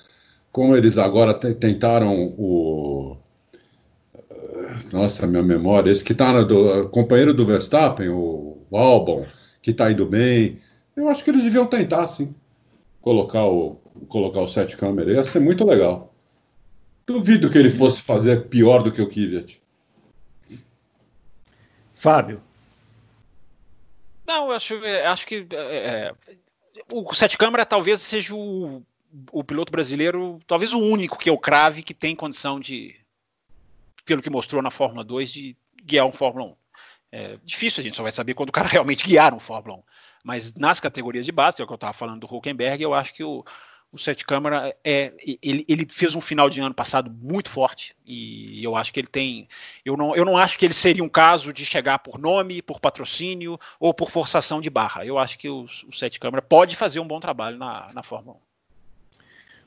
[0.53, 3.16] como eles agora tentaram o.
[4.92, 9.26] Nossa, minha memória, esse que está do companheiro do Verstappen, o, o Albon,
[9.61, 10.57] que está indo bem.
[10.94, 12.32] Eu acho que eles deviam tentar, sim,
[13.01, 15.11] colocar o, colocar o sete câmera.
[15.12, 16.14] Ia ser muito legal.
[17.05, 19.61] Duvido que ele fosse fazer pior do que o Kvyat.
[21.92, 22.40] Fábio.
[24.29, 26.14] Não, eu acho, é, acho que é, é,
[26.93, 28.85] o Sete Câmara talvez seja o,
[29.33, 32.95] o piloto brasileiro, talvez o único que eu crave que tem condição de,
[34.05, 36.57] pelo que mostrou na Fórmula 2, de guiar um Fórmula 1.
[37.11, 39.83] É difícil, a gente só vai saber quando o cara realmente guiar um Fórmula 1.
[40.22, 43.14] Mas nas categorias de base, é o que eu estava falando do Huckenberg, eu acho
[43.14, 43.43] que o,
[43.91, 45.12] o Sete Câmara é
[45.43, 49.09] ele, ele fez um final de ano passado muito forte e eu acho que ele
[49.09, 49.49] tem
[49.84, 52.80] eu não, eu não acho que ele seria um caso de chegar por nome, por
[52.80, 55.05] patrocínio ou por forçação de barra.
[55.05, 58.36] Eu acho que o, o Sete Câmara pode fazer um bom trabalho na, na Fórmula
[58.36, 58.49] 1.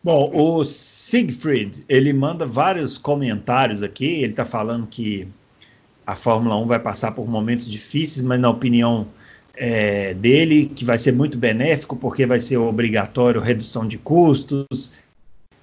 [0.03, 5.27] Bom, o Siegfried, ele manda vários comentários aqui, ele está falando que
[6.05, 9.07] a Fórmula 1 vai passar por momentos difíceis, mas na opinião
[9.55, 14.91] é, dele, que vai ser muito benéfico, porque vai ser obrigatório redução de custos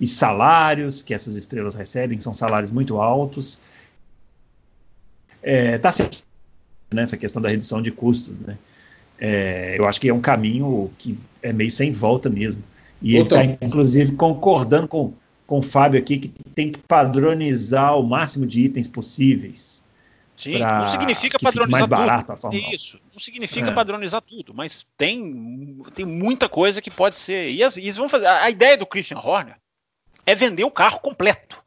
[0.00, 3.60] e salários que essas estrelas recebem, que são salários muito altos.
[5.42, 6.22] Está é, tá certo
[6.92, 8.56] nessa questão da redução de custos, né?
[9.20, 12.62] É, eu acho que é um caminho que é meio sem volta mesmo.
[13.02, 15.12] E ele está, inclusive, concordando com,
[15.46, 19.82] com o Fábio aqui, que tem que padronizar o máximo de itens possíveis.
[20.38, 22.54] Sim, não significa padronizar mais barato tudo.
[22.54, 23.74] Isso, não significa é.
[23.74, 27.50] padronizar tudo, mas tem, tem muita coisa que pode ser.
[27.50, 28.26] E, as, e vão fazer.
[28.26, 29.56] A, a ideia do Christian Horner
[30.24, 31.58] é vender o carro completo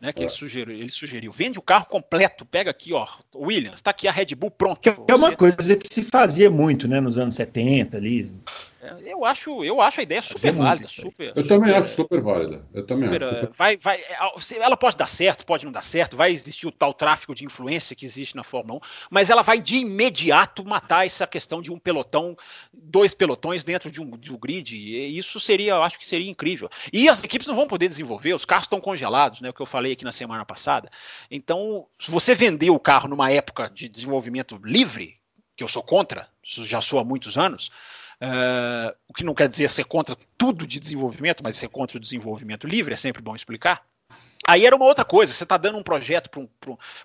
[0.00, 0.22] né, que é.
[0.22, 1.30] ele, sugeriu, ele sugeriu.
[1.30, 4.80] Vende o carro completo, pega aqui, ó, Williams, está aqui a Red Bull pronto.
[5.06, 8.32] É uma coisa que se fazia muito, né, nos anos 70 ali.
[8.82, 10.86] É, eu acho, eu acho a ideia super válida.
[10.86, 12.66] Super, eu super, também acho super válida.
[12.72, 13.40] Eu também super, acho.
[13.40, 13.52] Super...
[13.54, 14.02] Vai, vai,
[14.58, 17.94] ela pode dar certo, pode não dar certo, vai existir o tal tráfico de influência
[17.94, 18.80] que existe na Fórmula 1,
[19.10, 22.34] mas ela vai de imediato matar essa questão de um pelotão,
[22.72, 24.74] dois pelotões dentro de um, de um grid.
[24.74, 26.70] E isso seria, eu acho que seria incrível.
[26.90, 29.50] E as equipes não vão poder desenvolver, os carros estão congelados, né?
[29.50, 30.90] O que eu falei aqui na semana passada.
[31.30, 35.20] Então, se você vender o carro numa época de desenvolvimento livre,
[35.54, 37.70] que eu sou contra, já sou há muitos anos,
[38.22, 42.00] Uh, o que não quer dizer ser contra tudo de desenvolvimento, mas ser contra o
[42.00, 43.82] desenvolvimento livre, é sempre bom explicar.
[44.46, 46.48] Aí era uma outra coisa, você está dando um projeto para um,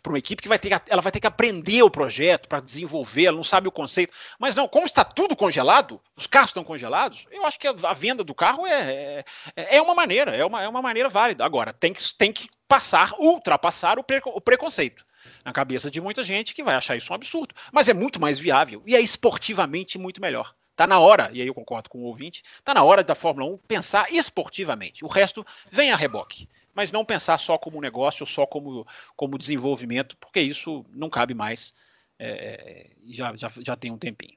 [0.07, 3.25] uma equipe que vai ter que, ela vai ter que aprender o projeto para desenvolver,
[3.25, 4.13] ela não sabe o conceito.
[4.39, 7.93] Mas não, como está tudo congelado, os carros estão congelados, eu acho que a, a
[7.93, 9.23] venda do carro é,
[9.55, 11.45] é, é, uma maneira, é uma, é uma maneira válida.
[11.45, 15.05] Agora, tem que, tem que passar, ultrapassar o, pre, o preconceito
[15.43, 17.53] na cabeça de muita gente que vai achar isso um absurdo.
[17.71, 20.55] Mas é muito mais viável e é esportivamente muito melhor.
[20.75, 23.49] Está na hora, e aí eu concordo com o ouvinte, está na hora da Fórmula
[23.53, 25.05] 1 pensar esportivamente.
[25.05, 28.85] O resto vem a reboque mas não pensar só como negócio, só como,
[29.15, 31.73] como desenvolvimento, porque isso não cabe mais,
[32.19, 34.33] é, é já, já, já tem um tempinho.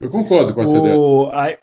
[0.00, 1.56] Eu concordo com essa o, ideia.
[1.56, 1.58] A,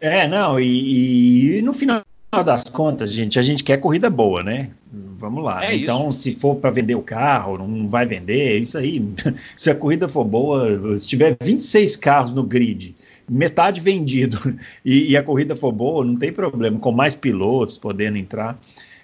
[0.00, 2.02] é, não, e, e, no final
[2.44, 4.72] das contas, gente, a gente quer corrida boa, né?
[5.18, 5.64] Vamos lá.
[5.64, 6.20] É então, isso.
[6.20, 9.02] se for para vender o carro, não vai vender, é isso aí.
[9.56, 12.94] se a corrida for boa, se tiver 26 carros no grid
[13.28, 14.38] metade vendido
[14.84, 18.58] e, e, a corrida for boa, não tem problema, com mais pilotos podendo entrar.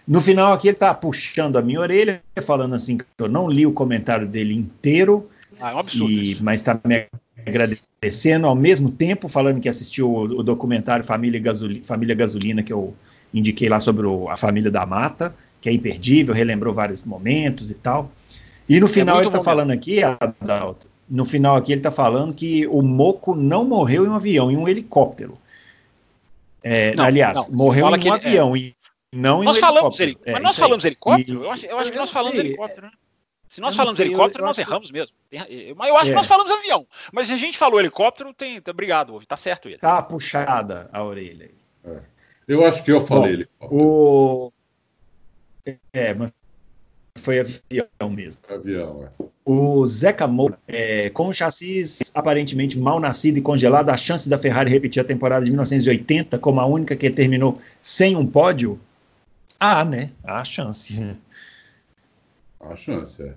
[0.07, 3.67] No final aqui ele está puxando a minha orelha, falando assim que eu não li
[3.67, 5.29] o comentário dele inteiro,
[5.61, 7.07] ah, é um absurdo e, mas está me
[7.47, 12.73] agradecendo ao mesmo tempo, falando que assistiu o, o documentário Família, Gasoli, Família Gasolina, que
[12.73, 12.95] eu
[13.33, 17.75] indiquei lá sobre o, a família da Mata, que é imperdível, relembrou vários momentos e
[17.75, 18.11] tal.
[18.69, 21.91] E no é final é ele está falando aqui, Adalto, no final aqui ele está
[21.91, 25.37] falando que o Moco não morreu em um avião, em um helicóptero.
[26.63, 27.57] É, não, aliás, não.
[27.57, 28.59] morreu em um ele, avião é...
[28.59, 28.77] e
[29.13, 30.31] não nós em um falamos helicóptero.
[30.31, 31.41] É, mas nós falamos helicóptero?
[31.41, 31.45] E...
[31.45, 32.47] Eu acho, eu acho que nós falamos sei.
[32.49, 32.93] helicóptero, né?
[33.49, 34.93] Se nós falamos sei, helicóptero, eu, eu nós erramos que...
[34.93, 35.17] mesmo.
[35.77, 36.15] Mas eu acho que é.
[36.15, 36.87] nós falamos avião.
[37.13, 38.61] Mas se a gente falou helicóptero, tem.
[38.61, 39.79] Tá, obrigado, tá certo ele.
[39.79, 41.93] Tá puxada a orelha aí.
[41.93, 42.01] É.
[42.47, 43.83] Eu acho que eu falei Bom, helicóptero.
[43.83, 44.53] O...
[45.93, 46.33] É, mas
[47.19, 48.41] foi avião mesmo.
[48.49, 49.25] Avião, é.
[49.45, 54.39] O Zeca Moura, é, com o chassis aparentemente mal nascido e congelado, a chance da
[54.39, 58.81] Ferrari repetir a temporada de 1980 como a única que terminou sem um pódio?
[59.59, 60.11] Ah, né?
[60.25, 61.17] Há chance.
[62.61, 63.35] Há chance, é.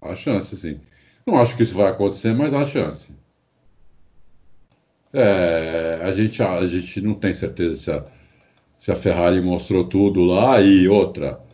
[0.00, 0.80] Há chance, sim.
[1.26, 3.16] Não acho que isso vai acontecer, mas há chance.
[5.12, 8.04] É, a, gente, a gente não tem certeza se a,
[8.78, 11.44] se a Ferrari mostrou tudo lá e outra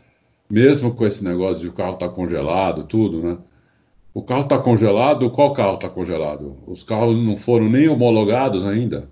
[0.53, 3.39] mesmo com esse negócio de o carro estar tá congelado, tudo, né?
[4.13, 6.59] O carro está congelado, qual carro está congelado?
[6.67, 9.09] Os carros não foram nem homologados ainda.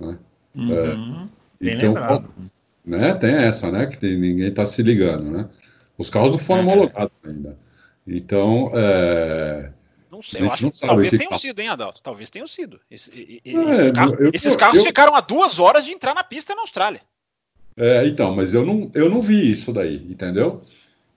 [0.00, 0.18] Né?
[0.54, 1.28] Uhum,
[1.60, 2.30] é, então, lembrado.
[2.82, 3.84] né, tem essa, né?
[3.84, 5.46] Que tem, ninguém está se ligando, né?
[5.98, 6.64] Os carros não foram é.
[6.64, 7.58] homologados ainda.
[8.06, 9.70] Então, é,
[10.10, 11.40] não sei, eu acho que talvez tenham carro.
[11.42, 12.02] sido, hein, Adalto?
[12.02, 12.80] Talvez tenham sido.
[12.90, 13.10] Esse,
[13.44, 16.54] é, esses, carros, eu, esses carros eu, ficaram a duas horas de entrar na pista
[16.54, 17.02] na Austrália.
[17.76, 20.62] É, então, mas eu não, eu não vi isso daí, entendeu?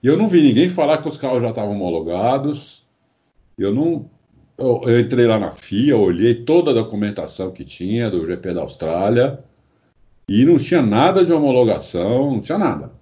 [0.02, 2.86] Eu não vi ninguém falar que os carros já estavam homologados.
[3.58, 4.10] Eu não.
[4.58, 8.62] Eu, eu, entrei lá na FIA, olhei toda a documentação que tinha do GP da
[8.62, 9.42] Austrália
[10.28, 12.92] e não tinha nada de homologação, não tinha nada.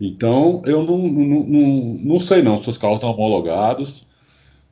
[0.00, 1.68] Então, eu não, não, não,
[2.04, 4.06] não sei não se os carros estão homologados.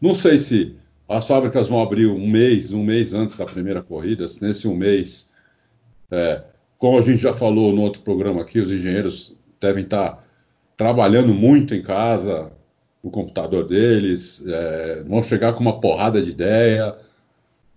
[0.01, 0.77] Não sei se
[1.09, 4.75] as fábricas vão abrir um mês, um mês antes da primeira corrida, se nesse um
[4.77, 5.33] mês
[6.11, 6.43] é,
[6.81, 10.27] como a gente já falou no outro programa aqui, os engenheiros devem estar
[10.79, 12.51] trabalhando muito em casa,
[13.05, 16.97] no computador deles, é, vão chegar com uma porrada de ideia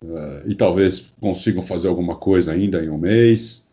[0.01, 3.69] é, e talvez consigam fazer alguma coisa ainda em um mês.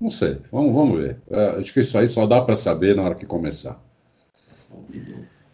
[0.00, 1.16] Não sei, vamos, vamos ver.
[1.28, 3.82] É, acho que isso aí só dá para saber na hora que começar.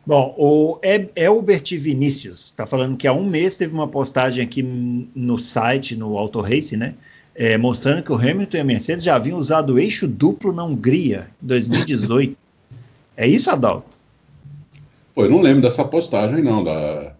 [0.06, 0.78] Bom, o
[1.16, 6.18] Elbert Vinícius está falando que há um mês teve uma postagem aqui no site, no
[6.18, 6.94] Auto Race, né?
[7.40, 10.64] É, mostrando que o Hamilton e a Mercedes já haviam usado o eixo duplo na
[10.64, 12.36] Hungria em 2018.
[13.16, 13.96] é isso, Adalto?
[15.14, 16.64] Pô, eu não lembro dessa postagem, não.
[16.64, 17.14] Da...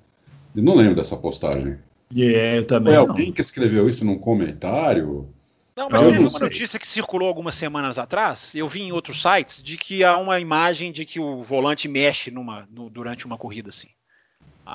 [0.56, 1.78] Eu não lembro dessa postagem.
[2.12, 5.28] Yeah, eu também Foi alguém que escreveu isso num comentário?
[5.76, 9.62] Não, mas teve uma notícia que circulou algumas semanas atrás, eu vi em outros sites,
[9.62, 13.68] de que há uma imagem de que o volante mexe numa, no, durante uma corrida
[13.68, 13.86] assim.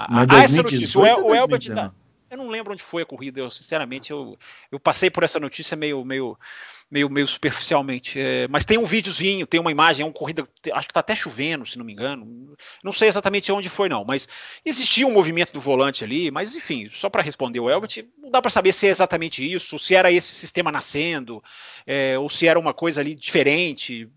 [0.10, 1.00] Mas há 2018 essa notícia.
[1.22, 1.94] O, o Elbert,
[2.34, 4.38] eu não lembro onde foi a corrida, eu sinceramente eu,
[4.72, 6.38] eu passei por essa notícia meio meio
[6.94, 8.20] meio, meio superficialmente.
[8.20, 11.16] É, mas tem um videozinho, tem uma imagem, é uma corrida, acho que está até
[11.16, 12.56] chovendo, se não me engano.
[12.84, 14.28] Não sei exatamente onde foi, não, mas
[14.64, 18.42] existia um movimento do volante ali, mas enfim, só para responder o Elbert, não dá
[18.42, 21.44] para saber se é exatamente isso, se era esse sistema nascendo,
[21.88, 24.08] é, ou se era uma coisa ali diferente.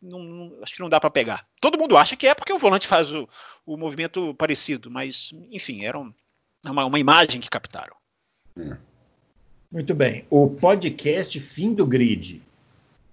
[0.00, 1.46] Não, não, acho que não dá para pegar.
[1.60, 3.28] Todo mundo acha que é porque o volante faz o,
[3.64, 6.12] o movimento parecido, mas enfim, era um,
[6.64, 7.94] uma, uma imagem que captaram.
[8.58, 8.76] É.
[9.70, 10.24] Muito bem.
[10.28, 12.42] O podcast Fim do Grid.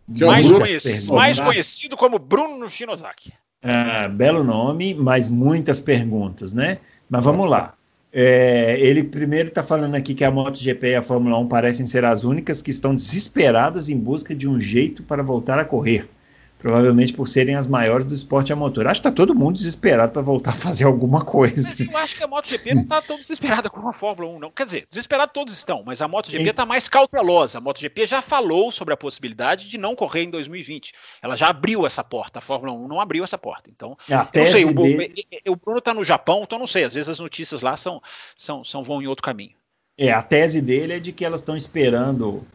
[0.07, 3.33] Mais, conhecido, mais conhecido como Bruno Shinosaki.
[3.61, 6.79] Ah, belo nome, mas muitas perguntas, né?
[7.09, 7.73] Mas vamos lá.
[8.11, 12.05] É, ele primeiro está falando aqui que a MotoGP e a Fórmula 1 parecem ser
[12.05, 16.09] as únicas que estão desesperadas em busca de um jeito para voltar a correr.
[16.57, 18.87] Provavelmente por serem as maiores do esporte a motor.
[18.87, 21.83] Acho que está todo mundo desesperado para voltar a fazer alguma coisa.
[21.83, 24.51] Eu acho que a MotoGP não está tão desesperada como a Fórmula 1, não.
[24.51, 27.59] Quer dizer, desesperados todos estão, mas a MotoGP está mais cautelosa.
[27.59, 30.93] A MotoGP já falou sobre a possibilidade de não correr em 2020.
[31.21, 32.39] Ela já abriu essa porta.
[32.39, 33.69] A Fórmula 1 não abriu essa porta.
[33.69, 35.13] Então, a não sei, o, dele...
[35.47, 36.83] o Bruno está no Japão, então não sei.
[36.83, 38.01] Às vezes as notícias lá são,
[38.35, 39.55] são, são vão em outro caminho.
[39.97, 42.45] É, a tese dele é de que elas estão esperando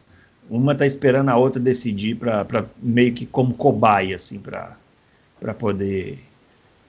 [0.49, 6.19] uma está esperando a outra decidir para meio que como cobaia, assim, para poder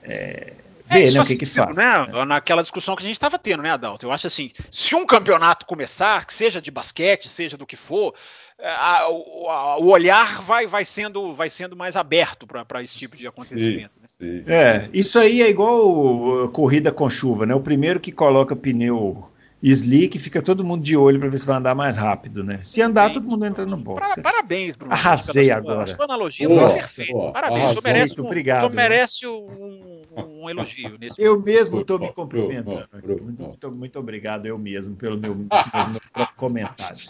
[0.03, 0.53] é,
[0.89, 1.75] é ver é, né, o que, que faz.
[1.75, 2.07] Né?
[2.07, 2.25] né?
[2.25, 4.05] Naquela discussão que a gente estava tendo, né, Adalto?
[4.05, 8.13] Eu acho assim, se um campeonato começar, que seja de basquete, seja do que for,
[8.59, 13.17] é, a, a, o olhar vai, vai, sendo, vai sendo mais aberto para esse tipo
[13.17, 13.91] de acontecimento.
[14.07, 14.43] Sim, né?
[14.45, 14.51] sim.
[14.51, 17.55] É, isso aí é igual corrida com chuva, né?
[17.55, 19.29] O primeiro que coloca pneu
[19.71, 22.59] slick, fica todo mundo de olho para ver se vai andar mais rápido, né?
[22.61, 24.21] Se andar, todo mundo entra no box.
[24.21, 24.93] Parabéns, Bruno.
[24.93, 25.91] Arrasei agora.
[25.91, 27.31] A sua analogia foi perfeita.
[27.31, 32.87] Parabéns, você merece, um, obrigado, merece um, um, elogio nesse Eu mesmo estou me cumprimentando.
[32.93, 36.99] Muito, muito, muito, obrigado, eu mesmo, pelo meu, meu, comentário.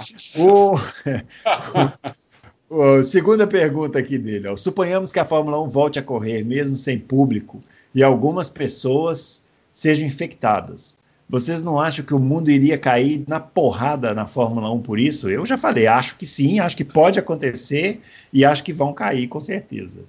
[2.68, 4.48] O, o, segunda pergunta aqui dele.
[4.48, 4.56] Ó.
[4.58, 7.62] Suponhamos que a Fórmula 1 volte a correr, mesmo sem público,
[7.94, 10.98] e algumas pessoas sejam infectadas.
[11.28, 15.28] Vocês não acham que o mundo iria cair na porrada na Fórmula 1 por isso?
[15.30, 18.00] Eu já falei, acho que sim, acho que pode acontecer
[18.32, 20.02] e acho que vão cair com certeza.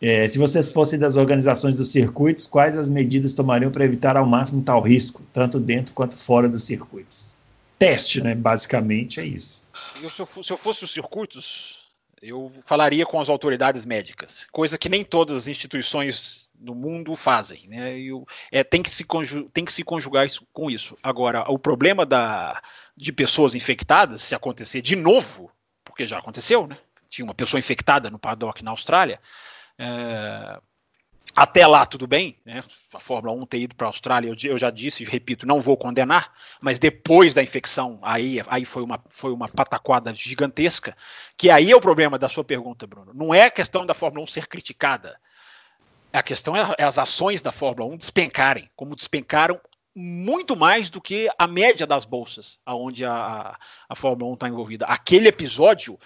[0.00, 4.26] É, se vocês fossem das organizações dos circuitos, quais as medidas tomariam para evitar ao
[4.26, 7.30] máximo tal risco, tanto dentro quanto fora dos circuitos?
[7.78, 8.34] Teste, né?
[8.34, 9.62] Basicamente é isso.
[10.02, 11.83] Eu, se, eu, se eu fosse os circuitos,
[12.24, 17.68] eu falaria com as autoridades médicas, coisa que nem todas as instituições no mundo fazem,
[17.68, 17.98] né?
[17.98, 19.04] E o, é, tem, que se
[19.52, 20.96] tem que se conjugar isso, com isso.
[21.02, 22.62] Agora, o problema da,
[22.96, 25.50] de pessoas infectadas, se acontecer de novo,
[25.84, 26.78] porque já aconteceu, né?
[27.08, 29.20] Tinha uma pessoa infectada no paddock na Austrália.
[29.78, 30.60] É,
[31.34, 32.62] até lá, tudo bem, né?
[32.92, 35.76] A Fórmula 1 ter ido para a Austrália, eu, já disse e repito, não vou
[35.76, 40.96] condenar, mas depois da infecção, aí, aí foi, uma, foi uma pataquada gigantesca.
[41.36, 43.12] Que aí é o problema da sua pergunta, Bruno.
[43.14, 45.18] Não é a questão da Fórmula 1 ser criticada
[46.14, 49.60] a questão é, é as ações da Fórmula 1 despencarem, como despencaram
[49.94, 53.56] muito mais do que a média das bolsas aonde a,
[53.88, 54.86] a Fórmula 1 está envolvida.
[54.86, 55.98] Aquele episódio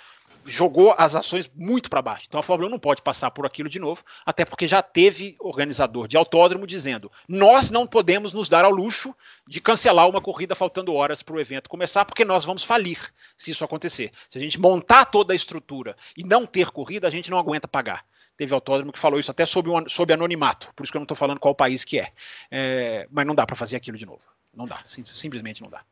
[0.49, 2.27] jogou as ações muito para baixo.
[2.29, 5.37] Então a Fórmula 1 não pode passar por aquilo de novo, até porque já teve
[5.39, 9.15] organizador de autódromo dizendo: nós não podemos nos dar ao luxo
[9.47, 12.99] de cancelar uma corrida faltando horas para o evento começar, porque nós vamos falir
[13.37, 14.11] se isso acontecer.
[14.29, 17.69] Se a gente montar toda a estrutura e não ter corrida, a gente não aguenta
[17.69, 18.05] pagar
[18.37, 21.05] teve autódromo que falou isso até sob, um, sob anonimato, por isso que eu não
[21.05, 22.13] estou falando qual país que é.
[22.51, 24.23] é mas não dá para fazer aquilo de novo.
[24.55, 25.83] Não dá, sim, simplesmente não dá.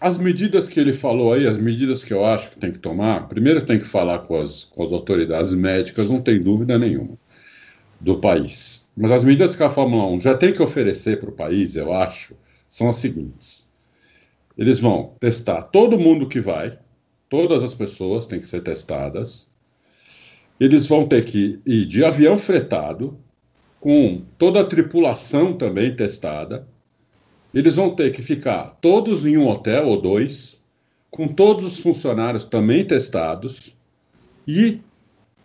[0.00, 3.28] As medidas que ele falou aí, as medidas que eu acho que tem que tomar,
[3.28, 7.18] primeiro tem que falar com as, com as autoridades médicas, não tem dúvida nenhuma,
[8.00, 8.90] do país.
[8.96, 11.92] Mas as medidas que a Fórmula 1 já tem que oferecer para o país, eu
[11.92, 12.36] acho,
[12.70, 13.68] são as seguintes.
[14.56, 16.78] Eles vão testar todo mundo que vai,
[17.28, 19.52] todas as pessoas têm que ser testadas,
[20.60, 23.18] eles vão ter que ir de avião fretado,
[23.80, 26.66] com toda a tripulação também testada.
[27.58, 30.64] Eles vão ter que ficar todos em um hotel ou dois,
[31.10, 33.76] com todos os funcionários também testados,
[34.46, 34.80] e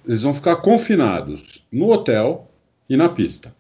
[0.06, 2.48] eles vão ficar confinados no hotel
[2.88, 3.56] e na pista.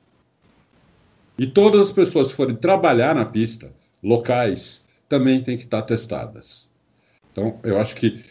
[1.35, 3.73] E todas as pessoas que forem trabalhar na pista,
[4.03, 6.71] locais, também têm que estar testadas.
[7.31, 8.23] Então, eu acho que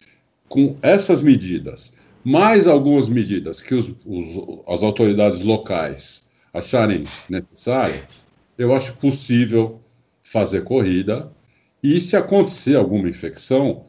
[0.49, 8.23] com essas medidas mais algumas medidas que os, os, as autoridades locais acharem necessárias,
[8.57, 9.82] eu acho possível
[10.33, 11.31] fazer corrida.
[11.83, 13.87] E se acontecer alguma infecção,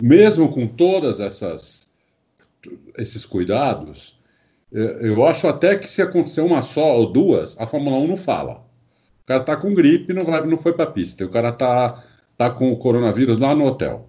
[0.00, 1.88] mesmo com todas essas
[2.98, 4.20] esses cuidados,
[4.72, 8.16] é, eu acho até que se acontecer uma só ou duas, a Fórmula 1 não
[8.16, 8.62] fala.
[9.22, 11.24] O cara tá com gripe, não vai, não foi para pista.
[11.24, 12.04] O cara tá
[12.36, 14.08] tá com o coronavírus lá no hotel.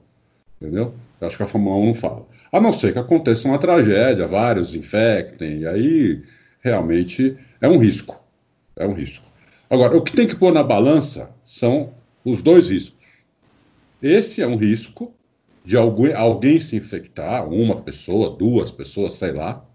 [0.62, 0.94] Entendeu?
[1.20, 2.26] Eu acho que a Fórmula 1 não fala.
[2.52, 6.24] A não ser que aconteça uma tragédia, vários infectem, e aí
[6.62, 8.22] realmente é um risco.
[8.76, 9.31] É um risco.
[9.72, 11.94] Agora, o que tem que pôr na balança são
[12.26, 13.08] os dois riscos.
[14.02, 15.14] Esse é um risco
[15.64, 19.66] de alguém, alguém se infectar, uma pessoa, duas pessoas, sei lá.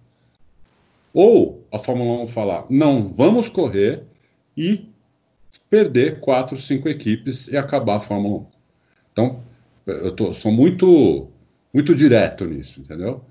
[1.15, 4.03] Ou a Fórmula 1 falar, não, vamos correr
[4.55, 4.87] e
[5.71, 8.47] perder quatro, cinco equipes e acabar a Fórmula 1.
[9.13, 9.43] Então,
[9.87, 11.31] eu tô, sou muito
[11.73, 13.25] muito direto nisso, entendeu?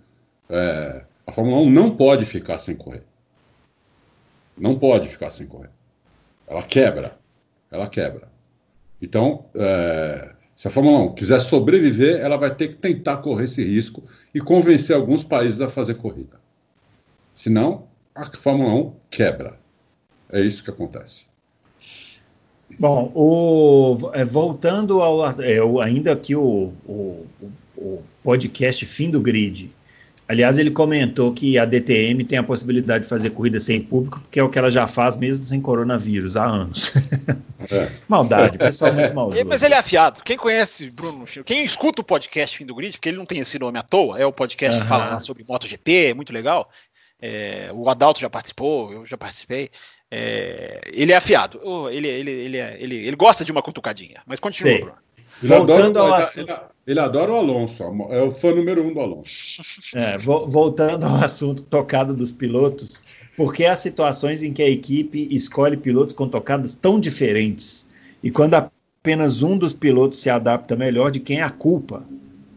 [0.50, 3.04] É, a Fórmula 1 não pode ficar sem correr.
[4.58, 5.75] Não pode ficar sem correr.
[6.48, 7.18] Ela quebra.
[7.72, 8.28] Ela quebra.
[9.02, 13.64] Então, é, se a Fórmula 1 quiser sobreviver, ela vai ter que tentar correr esse
[13.64, 14.04] risco
[14.34, 16.40] e convencer alguns países a fazer corrida.
[17.34, 19.60] Senão, a Fórmula 1 quebra.
[20.32, 21.28] É isso que acontece.
[22.80, 25.26] Bom, o, é, voltando ao.
[25.42, 27.26] É, ainda aqui o, o,
[27.78, 29.72] o podcast Fim do Grid.
[30.28, 34.40] Aliás, ele comentou que a DTM tem a possibilidade de fazer corrida sem público, porque
[34.40, 36.94] é o que ela já faz mesmo sem coronavírus há anos.
[37.72, 37.90] É.
[38.10, 39.46] Maldade, pessoal muito maldoso.
[39.46, 40.24] Mas ele é afiado.
[40.24, 43.60] Quem conhece Bruno quem escuta o podcast Fim do Grid, porque ele não tem esse
[43.60, 46.70] nome à toa, é o podcast que fala sobre MotoGP, é muito legal.
[47.22, 49.70] É, o Adalto já participou, eu já participei.
[50.10, 51.62] É, ele é afiado.
[51.92, 54.22] Ele, ele, ele, é, ele, ele gosta de uma cutucadinha.
[54.26, 54.98] Mas continua, Bruno.
[55.42, 56.75] Ele voltando ao assunto...
[56.88, 59.62] ele, adora o Alonso, é o fã número um do Alonso.
[59.94, 63.04] É, vo voltando ao assunto tocado dos pilotos,
[63.36, 67.88] porque há situações em que a equipe escolhe pilotos com tocadas tão diferentes,
[68.22, 72.04] e quando apenas um dos pilotos se adapta melhor, de quem é a culpa?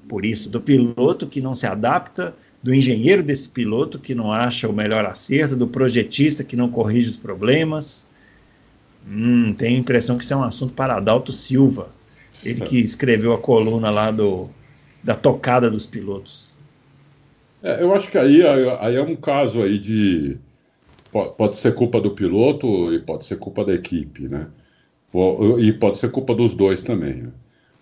[0.07, 4.69] Por isso, do piloto que não se adapta, do engenheiro desse piloto que não acha
[4.69, 8.09] o melhor acerto, do projetista que não corrige os problemas.
[9.07, 11.89] Hum, tenho a impressão que isso é um assunto para Adalto Silva
[12.45, 14.49] ele que escreveu a coluna lá do,
[15.03, 16.55] da tocada dos pilotos.
[17.63, 18.43] É, eu acho que aí,
[18.81, 20.39] aí é um caso aí de.
[21.11, 24.47] Pode ser culpa do piloto e pode ser culpa da equipe, né?
[25.59, 27.15] E pode ser culpa dos dois também.
[27.15, 27.31] Né?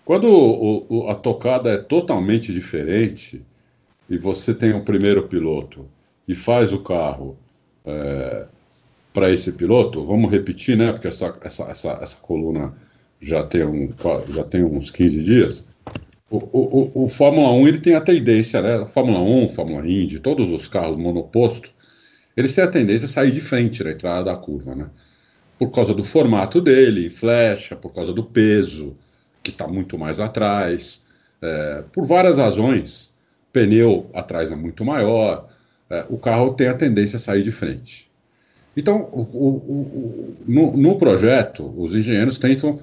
[0.04, 3.44] Quando o, o, a tocada é totalmente diferente
[4.08, 5.86] e você tem o um primeiro piloto
[6.28, 7.36] e faz o carro
[7.84, 8.46] é,
[9.12, 10.92] para esse piloto, vamos repetir, né?
[10.92, 12.76] Porque essa, essa, essa, essa coluna
[13.20, 13.88] já tem, um,
[14.28, 15.68] já tem uns 15 dias,
[16.28, 18.84] o, o, o, Fórmula 1 ele tem a tendência, né?
[18.86, 21.70] Fórmula 1, Fórmula Indy, todos os carros monoposto,
[22.36, 24.86] eles têm a tendência a sair de frente na entrada da curva, né?
[25.58, 28.96] Por causa do formato dele, flecha, por causa do peso,
[29.42, 31.06] que está muito mais atrás,
[31.40, 33.16] é, por várias razões.
[33.52, 35.48] Pneu atrás é muito maior,
[35.88, 38.10] é, o carro tem a tendência a sair de frente.
[38.76, 42.78] Então, o, o, no, no projeto, os engenheiros tentam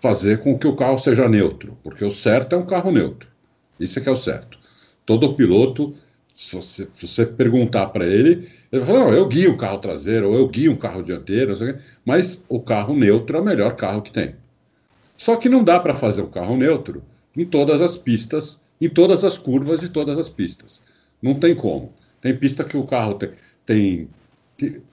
[0.00, 3.28] fazer com que o carro seja neutro, porque o certo é um carro neutro.
[3.78, 4.58] Isso é que é o certo.
[5.04, 5.94] Todo piloto,
[6.34, 9.78] se você, se você perguntar para ele, ele vai falar: não, eu guio o carro
[9.78, 11.54] traseiro, ou eu guio um carro dianteiro,
[12.04, 14.34] mas o carro neutro é o melhor carro que tem.
[15.16, 17.02] Só que não dá para fazer o carro neutro
[17.36, 20.80] em todas as pistas, em todas as curvas de todas as pistas.
[21.20, 21.92] Não tem como.
[22.20, 23.30] Tem pista que o carro tem,
[23.66, 24.08] tem,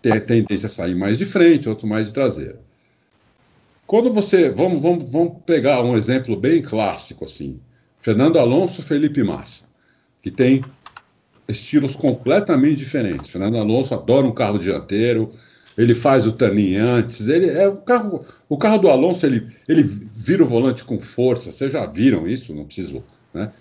[0.02, 2.60] tem tendência a sair mais de frente, outro mais de traseira.
[3.88, 4.50] Quando você.
[4.50, 7.60] Vamos, vamos, vamos pegar um exemplo bem clássico, assim.
[8.00, 9.66] Fernando Alonso Felipe Massa,
[10.22, 10.64] que tem
[11.48, 13.30] estilos completamente diferentes.
[13.30, 15.32] Fernando Alonso adora um carro dianteiro,
[15.78, 19.84] ele faz o turning antes, ele é o carro, o carro do Alonso ele, ele
[19.84, 21.52] vira o volante com força.
[21.52, 22.54] Vocês já viram isso?
[22.54, 23.04] Não preciso,
[23.34, 23.52] né?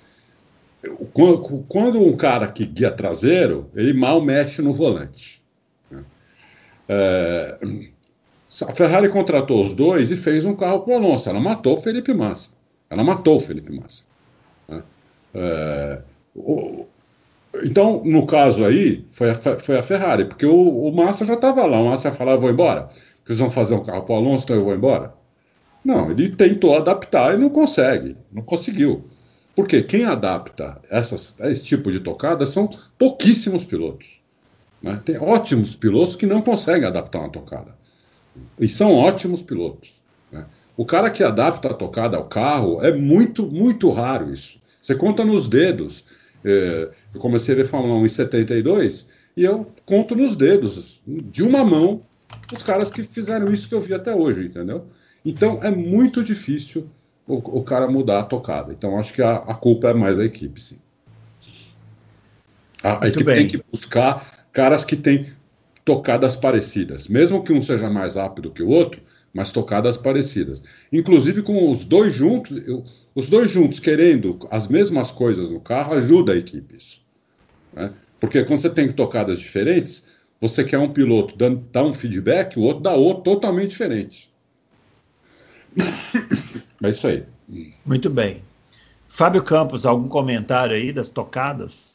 [1.15, 5.43] Quando, quando um cara que guia traseiro, ele mal mexe no volante.
[5.91, 6.05] Né?
[6.87, 7.59] É,
[8.63, 11.29] a Ferrari contratou os dois e fez um carro para o Alonso.
[11.29, 12.51] Ela matou o Felipe Massa.
[12.89, 14.05] Ela matou o Felipe Massa.
[14.69, 14.83] Né?
[15.35, 15.99] É,
[16.35, 16.87] o,
[17.63, 21.67] então, no caso aí, foi a, foi a Ferrari, porque o, o Massa já estava
[21.67, 21.81] lá.
[21.81, 22.91] O Massa eu vou embora.
[23.25, 25.15] Vocês vão fazer um carro para o Alonso, então eu vou embora.
[25.85, 28.17] Não, ele tentou adaptar e não consegue.
[28.33, 29.05] Não conseguiu.
[29.55, 32.69] Porque quem adapta essas, esse tipo de tocada são
[32.99, 34.21] pouquíssimos pilotos.
[34.83, 35.01] Né?
[35.05, 37.75] Tem ótimos pilotos que não conseguem adaptar uma tocada.
[38.59, 40.03] E são ótimos pilotos.
[40.31, 40.45] Né?
[40.77, 44.61] O cara que adapta a tocada ao carro é muito, muito raro isso.
[44.81, 46.05] Você conta nos dedos.
[46.45, 51.43] É, eu comecei a ver Fórmula 1 em 72 e eu conto nos dedos, de
[51.43, 52.01] uma mão,
[52.53, 54.87] os caras que fizeram isso que eu vi até hoje, entendeu?
[55.25, 56.89] Então é muito difícil
[57.27, 58.73] o, o cara mudar a tocada.
[58.73, 60.79] Então acho que a, a culpa é mais da equipe, sim.
[62.83, 63.37] A, a equipe bem.
[63.37, 65.27] tem que buscar caras que têm
[65.85, 69.03] tocadas parecidas, mesmo que um seja mais rápido que o outro,
[69.33, 70.63] mas tocadas parecidas.
[70.93, 72.83] Inclusive com os dois juntos, eu,
[73.15, 77.03] os dois juntos querendo as mesmas coisas no carro ajuda a equipe isso.
[77.73, 77.93] Né?
[78.19, 80.07] Porque quando você tem tocadas diferentes,
[80.41, 84.33] você quer um piloto dando, dar um feedback, o outro dá outro totalmente diferente.
[86.83, 87.25] É isso aí.
[87.85, 88.43] Muito bem.
[89.09, 91.94] Fábio Campos, algum comentário aí das tocadas?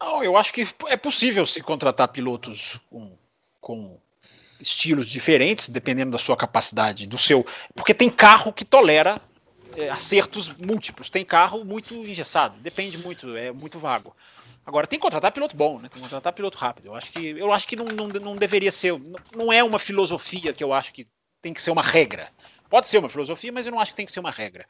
[0.00, 3.12] Não, eu acho que é possível se contratar pilotos com,
[3.60, 4.00] com
[4.58, 7.46] estilos diferentes, dependendo da sua capacidade, do seu.
[7.74, 9.20] Porque tem carro que tolera
[9.76, 14.16] é, acertos múltiplos, tem carro muito engessado, depende muito, é muito vago.
[14.64, 15.88] Agora tem que contratar piloto bom, né?
[15.88, 16.86] Tem que contratar piloto rápido.
[16.86, 18.92] Eu acho que, eu acho que não, não, não deveria ser.
[19.34, 21.08] Não é uma filosofia que eu acho que
[21.42, 22.30] tem que ser uma regra.
[22.68, 24.66] Pode ser uma filosofia, mas eu não acho que tem que ser uma regra.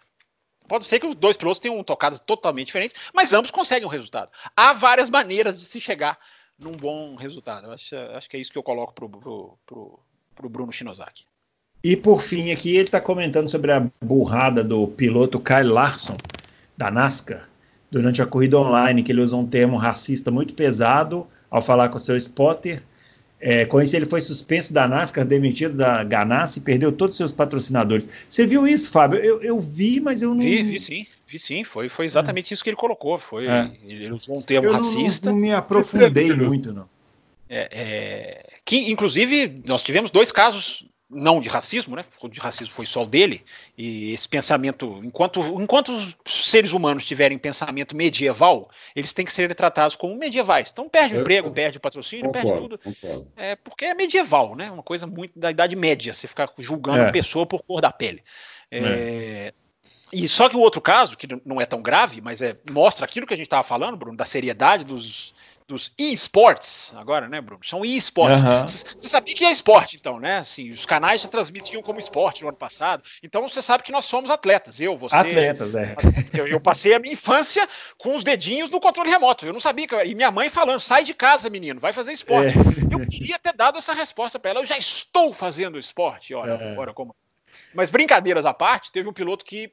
[0.71, 4.31] Pode ser que os dois pilotos tenham tocadas totalmente diferentes, mas ambos conseguem um resultado.
[4.57, 6.17] Há várias maneiras de se chegar
[6.57, 7.67] num bom resultado.
[7.67, 9.99] Eu acho, acho que é isso que eu coloco pro, pro, pro,
[10.33, 11.25] pro Bruno Shinozaki.
[11.83, 16.17] E por fim, aqui ele está comentando sobre a burrada do piloto Kyle Larson,
[16.77, 17.49] da NASCAR,
[17.91, 21.97] durante a corrida online, que ele usou um termo racista muito pesado ao falar com
[21.97, 22.81] o seu spotter.
[23.41, 27.17] É, com isso, ele foi suspenso da NASCAR, demitido da Ganassi e perdeu todos os
[27.17, 28.27] seus patrocinadores.
[28.29, 29.19] Você viu isso, Fábio?
[29.19, 30.43] Eu, eu vi, mas eu não.
[30.43, 31.65] Vi, vi sim, vi sim.
[31.65, 32.55] Foi, foi exatamente é.
[32.55, 33.17] isso que ele colocou.
[33.17, 33.71] Foi, é.
[33.87, 35.31] Ele usou um termo eu racista.
[35.31, 36.87] Não, não me aprofundei muito, não.
[37.49, 42.05] É, é, que, inclusive, nós tivemos dois casos não de racismo, né?
[42.31, 43.45] De racismo foi só o dele.
[43.77, 49.53] E esse pensamento, enquanto, enquanto os seres humanos tiverem pensamento medieval, eles têm que ser
[49.55, 50.71] tratados como medievais.
[50.73, 52.79] Então perde o emprego, perde o patrocínio, concordo, perde tudo.
[52.79, 53.33] Concordo.
[53.37, 54.71] É porque é medieval, né?
[54.71, 57.09] Uma coisa muito da Idade Média, você ficar julgando é.
[57.09, 58.23] a pessoa por cor da pele.
[58.71, 59.55] É, é.
[60.13, 63.27] E só que o outro caso, que não é tão grave, mas é, mostra aquilo
[63.27, 65.35] que a gente estava falando, Bruno, da seriedade dos,
[65.71, 67.65] dos e-sports, agora, né, Bruno?
[67.65, 68.41] São e-sports.
[68.41, 68.67] Uhum.
[68.67, 70.39] Você sabia que é esporte, então, né?
[70.39, 73.05] Assim, os canais já transmitiam como esporte no ano passado.
[73.23, 74.81] Então você sabe que nós somos atletas.
[74.81, 75.15] Eu, você.
[75.15, 75.95] Atletas, é.
[76.37, 79.47] Eu, eu passei a minha infância com os dedinhos no controle remoto.
[79.47, 79.95] Eu não sabia que.
[79.95, 82.59] Eu, e minha mãe falando: sai de casa, menino, vai fazer esporte.
[82.59, 82.95] É.
[82.95, 84.61] Eu queria ter dado essa resposta para ela.
[84.61, 86.35] Eu já estou fazendo esporte.
[86.35, 86.73] Olha, é.
[86.73, 87.15] agora como.
[87.73, 89.73] Mas brincadeiras à parte, teve um piloto que.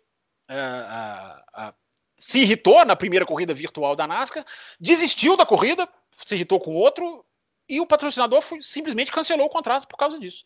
[0.50, 1.74] Uh, uh, uh,
[2.18, 4.46] se irritou na primeira corrida virtual da NASCAR,
[4.80, 7.24] desistiu da corrida, se irritou com outro,
[7.70, 10.46] e o patrocinador foi, simplesmente cancelou o contrato por causa disso.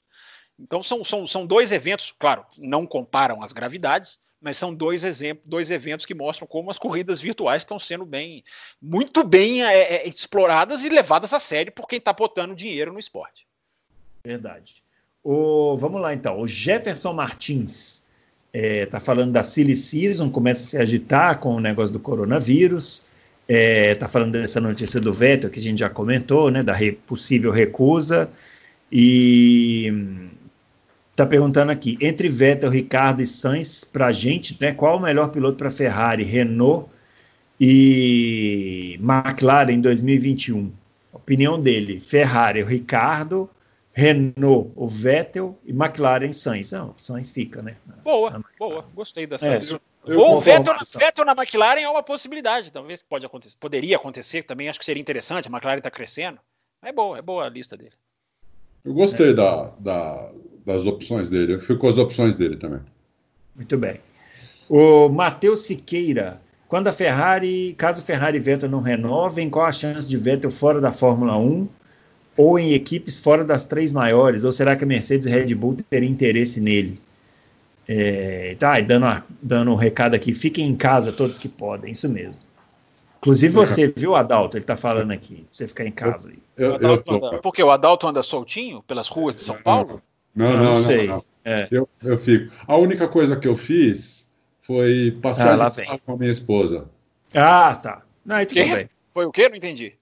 [0.60, 5.48] Então são, são, são dois eventos, claro, não comparam as gravidades, mas são dois exemplos,
[5.48, 8.43] dois eventos que mostram como as corridas virtuais estão sendo bem,
[8.81, 12.99] muito bem é, é, exploradas e levadas a sério por quem está botando dinheiro no
[12.99, 13.48] esporte.
[14.23, 14.84] Verdade.
[15.23, 16.39] O, vamos lá então.
[16.39, 18.01] O Jefferson Martins
[18.53, 23.06] está é, falando da silly season, começa a se agitar com o negócio do coronavírus,
[23.48, 26.91] está é, falando dessa notícia do veto que a gente já comentou, né, da re,
[26.91, 28.30] possível recusa,
[28.91, 29.94] e
[31.11, 35.30] está perguntando aqui, entre Vettel, Ricardo e Sainz, para a gente, né, qual o melhor
[35.30, 36.90] piloto para Ferrari, Renault
[37.60, 40.72] e McLaren em 2021?
[41.14, 43.49] Opinião dele, Ferrari, o Ricardo,
[43.94, 46.72] Renault, o Vettel e McLaren Sainz.
[46.72, 47.76] Não, Sainz fica, né?
[48.04, 49.48] Boa, boa, gostei dessa.
[49.48, 49.60] É,
[50.16, 54.70] Ou o Vettel, Vettel na McLaren é uma possibilidade, talvez pode acontecer, poderia acontecer também,
[54.70, 56.40] acho que seria interessante, a McLaren está crescendo.
[56.82, 57.94] É boa, é boa a lista dele.
[58.84, 59.34] Eu gostei é.
[59.34, 60.32] da, da,
[60.66, 62.82] das opções dele, eu fico com as opções dele também.
[63.56, 64.00] Muito bem.
[64.70, 70.08] O Matheus Siqueira, quando a Ferrari, caso Ferrari e Vettel não renovem, qual a chance
[70.08, 71.68] de Vettel fora da Fórmula 1?
[72.42, 74.44] Ou em equipes fora das três maiores?
[74.44, 77.00] Ou será que a Mercedes e Red Bull teria interesse nele?
[77.88, 82.10] É, tá, e dando, dando um recado aqui, fiquem em casa todos que podem, isso
[82.10, 82.40] mesmo.
[83.20, 84.58] Inclusive você, viu, Adalto?
[84.58, 86.40] Ele tá falando aqui, você ficar em casa aí.
[86.58, 90.02] Eu, eu, eu anda, porque o Adalto anda soltinho pelas ruas de São Paulo?
[90.34, 90.80] Não, não, não.
[90.80, 91.08] sei.
[91.08, 91.26] Não, não.
[91.46, 91.68] É.
[91.70, 92.52] Eu, eu fico.
[92.68, 94.32] A única coisa que eu fiz
[94.62, 96.86] foi passar ah, com a minha esposa.
[97.36, 98.02] Ah, tá.
[98.26, 98.90] Não, aí tudo bem.
[99.14, 99.50] Foi o quê?
[99.50, 99.94] Não entendi.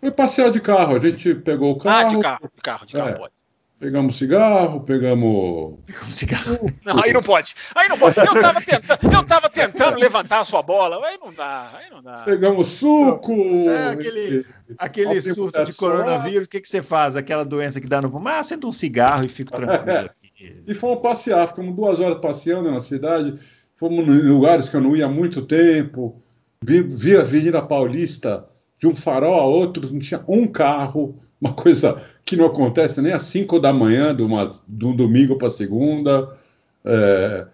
[0.00, 0.96] Foi passear de carro.
[0.96, 2.06] A gente pegou o carro.
[2.06, 3.12] Ah, de carro, de carro, de carro é.
[3.12, 3.32] pode.
[3.80, 5.78] Pegamos cigarro, pegamos.
[5.86, 6.70] Pegamos cigarro.
[6.84, 7.54] Não, aí não pode.
[7.74, 8.18] Aí não pode.
[8.18, 11.02] Eu tava tentando, eu tava tentando levantar a sua bola.
[11.06, 11.70] Aí não dá.
[11.78, 12.12] Aí não dá.
[12.22, 13.32] Pegamos suco.
[13.70, 14.44] É, aquele,
[14.76, 16.46] aquele surto de coronavírus.
[16.46, 17.16] O que, que você faz?
[17.16, 18.34] Aquela doença que dá no pulmão.
[18.34, 20.10] Ah, senta um cigarro e fico tranquilo.
[20.10, 20.62] Aqui.
[20.66, 21.48] E fomos passear.
[21.48, 23.38] Ficamos duas horas passeando na cidade.
[23.76, 26.22] Fomos em lugares que eu não ia há muito tempo.
[26.62, 28.46] Vi, vi a Avenida Paulista
[28.80, 33.12] de um farol a outro, não tinha um carro, uma coisa que não acontece nem
[33.12, 36.34] às 5 da manhã, de, uma, de um domingo para segunda.
[36.82, 37.46] É,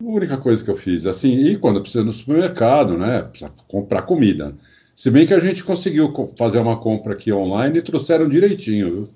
[0.00, 3.22] a única coisa que eu fiz, assim, e quando precisa no supermercado, né?
[3.22, 4.54] Precisa comprar comida.
[4.94, 9.08] Se bem que a gente conseguiu fazer uma compra aqui online e trouxeram direitinho, viu?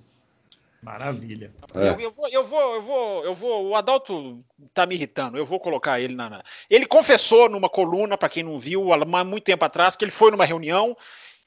[0.83, 1.53] Maravilha.
[1.77, 1.91] É.
[1.91, 3.69] Eu, eu, vou, eu vou, eu vou, eu vou.
[3.69, 4.43] O Adalto
[4.75, 5.39] tá me irritando.
[5.39, 6.29] Eu vou colocar ele na.
[6.29, 6.43] na...
[6.69, 10.33] Ele confessou numa coluna, para quem não viu, há muito tempo atrás, que ele foi
[10.33, 10.97] numa reunião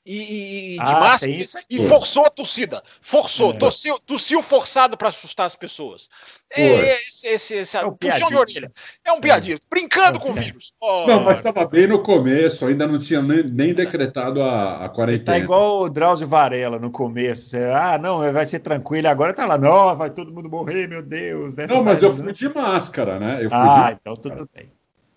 [0.05, 1.33] e, e de ah, máscara
[1.69, 2.83] e forçou a torcida.
[3.01, 3.57] Forçou, é.
[3.57, 6.07] tossiu, tossiu forçado para assustar as pessoas.
[6.51, 8.71] É, esse, esse, esse, é um puxão de orelha.
[9.03, 9.59] É um piadinho, é.
[9.69, 10.21] brincando é.
[10.21, 10.73] com o vírus.
[10.79, 11.05] Oh.
[11.07, 15.25] Não, mas estava bem no começo, ainda não tinha nem, nem decretado a, a quarentena.
[15.25, 17.49] Tá igual o Drauzio Varela no começo.
[17.49, 19.07] Você, ah, não, vai ser tranquilo.
[19.07, 21.55] Agora tá lá, não, vai todo mundo morrer, meu Deus.
[21.55, 23.37] Não, mas eu fui de máscara, né?
[23.41, 23.97] Eu fui ah, de...
[23.99, 24.71] então tudo bem.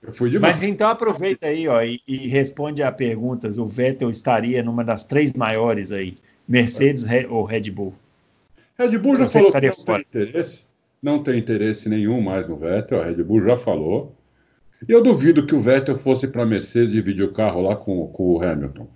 [0.09, 0.57] Eu fui demais.
[0.57, 3.59] Mas então aproveita aí, ó, e, e, responde a perguntas.
[3.59, 6.17] O Vettel estaria numa das três maiores aí,
[6.49, 7.95] Mercedes ou Red Bull?
[8.79, 10.05] Red Bull já Você falou que não fora.
[10.11, 10.63] tem interesse,
[11.03, 13.03] não tem interesse nenhum mais no Vettel.
[13.03, 14.17] A Red Bull já falou.
[14.89, 18.07] E eu duvido que o Vettel fosse para a Mercedes dividir o carro lá com,
[18.07, 18.89] com o Hamilton.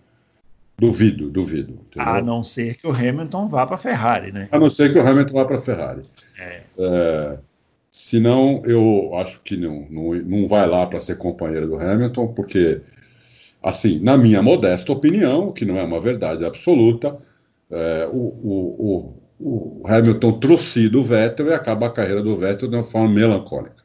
[0.78, 1.74] Duvido, duvido.
[1.74, 2.08] Entendeu?
[2.08, 4.48] A não ser que o Hamilton vá para a Ferrari, né?
[4.50, 6.02] A não ser que o Hamilton vá para a Ferrari.
[6.38, 6.62] É.
[6.78, 7.38] é.
[7.92, 12.80] Senão, eu acho que não, não, não vai lá para ser companheiro do Hamilton, porque,
[13.62, 17.18] assim, na minha modesta opinião, que não é uma verdade absoluta,
[17.70, 22.68] é, o, o, o, o, Hamilton trouxe do Vettel e acaba a carreira do Vettel
[22.68, 23.84] de uma forma melancólica.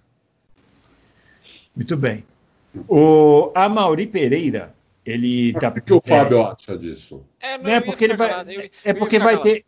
[1.76, 2.24] Muito bem.
[2.88, 4.74] O Amauri Pereira
[5.06, 5.70] ele tá.
[5.70, 7.26] O que o Fábio acha disso?
[7.40, 8.30] É, não, é porque ele vai.
[8.48, 9.64] Eu, é porque vai ter.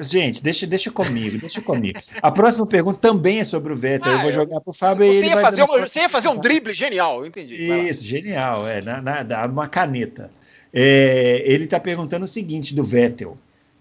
[0.00, 2.00] Gente, deixa, deixa comigo, deixa comigo.
[2.22, 4.12] A próxima pergunta também é sobre o Vettel.
[4.12, 5.42] Ah, eu vou jogar para o Fábio você e ele ia vai.
[5.44, 7.54] Fazer uma, você ia fazer um drible genial, eu entendi.
[7.54, 10.30] Isso, genial, é, na, na, uma caneta.
[10.72, 13.36] É, ele está perguntando o seguinte do Vettel.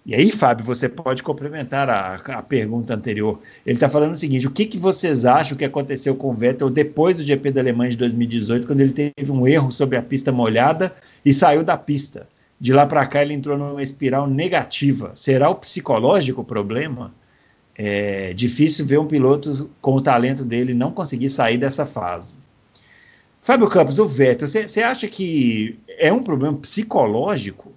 [0.08, 3.42] E aí, Fábio, você pode complementar a, a pergunta anterior.
[3.66, 6.70] Ele está falando o seguinte: o que, que vocês acham que aconteceu com o Vettel
[6.70, 10.32] depois do GP da Alemanha de 2018, quando ele teve um erro sobre a pista
[10.32, 10.96] molhada
[11.26, 12.26] e saiu da pista?
[12.60, 15.12] De lá para cá, ele entrou numa espiral negativa.
[15.16, 17.14] Será o psicológico o problema?
[17.76, 22.38] É difícil ver um piloto com o talento dele não conseguir sair dessa fase.
[23.40, 27.72] Fábio Campos, o Vettel, você acha que é um problema psicológico?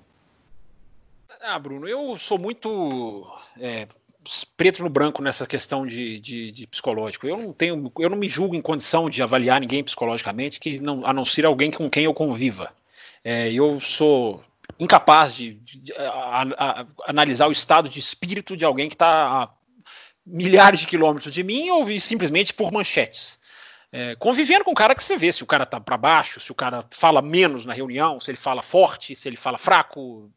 [1.43, 3.27] Ah, Bruno, eu sou muito
[3.59, 3.86] é,
[4.57, 7.27] preto no branco nessa questão de, de, de, psicológico.
[7.27, 11.05] Eu não tenho, eu não me julgo em condição de avaliar ninguém psicologicamente, que não,
[11.07, 12.73] a não ser alguém com quem eu conviva.
[13.23, 14.43] É, eu sou
[14.79, 19.51] incapaz de, de a, a, analisar o estado de espírito de alguém que está a
[20.27, 23.39] milhares de quilômetros de mim ou simplesmente por manchetes.
[23.93, 26.53] É, convivendo com um cara que você vê se o cara tá para baixo, se
[26.53, 30.31] o cara fala menos na reunião, se ele fala forte, se ele fala fraco,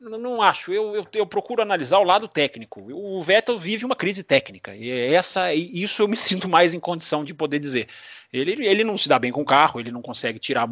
[0.00, 0.72] não acho.
[0.72, 2.80] Eu, eu, eu, procuro analisar o lado técnico.
[2.92, 4.74] O Vettel vive uma crise técnica.
[4.74, 7.88] E essa, isso eu me sinto mais em condição de poder dizer.
[8.32, 10.68] Ele, ele não se dá bem com o carro, ele não consegue tirar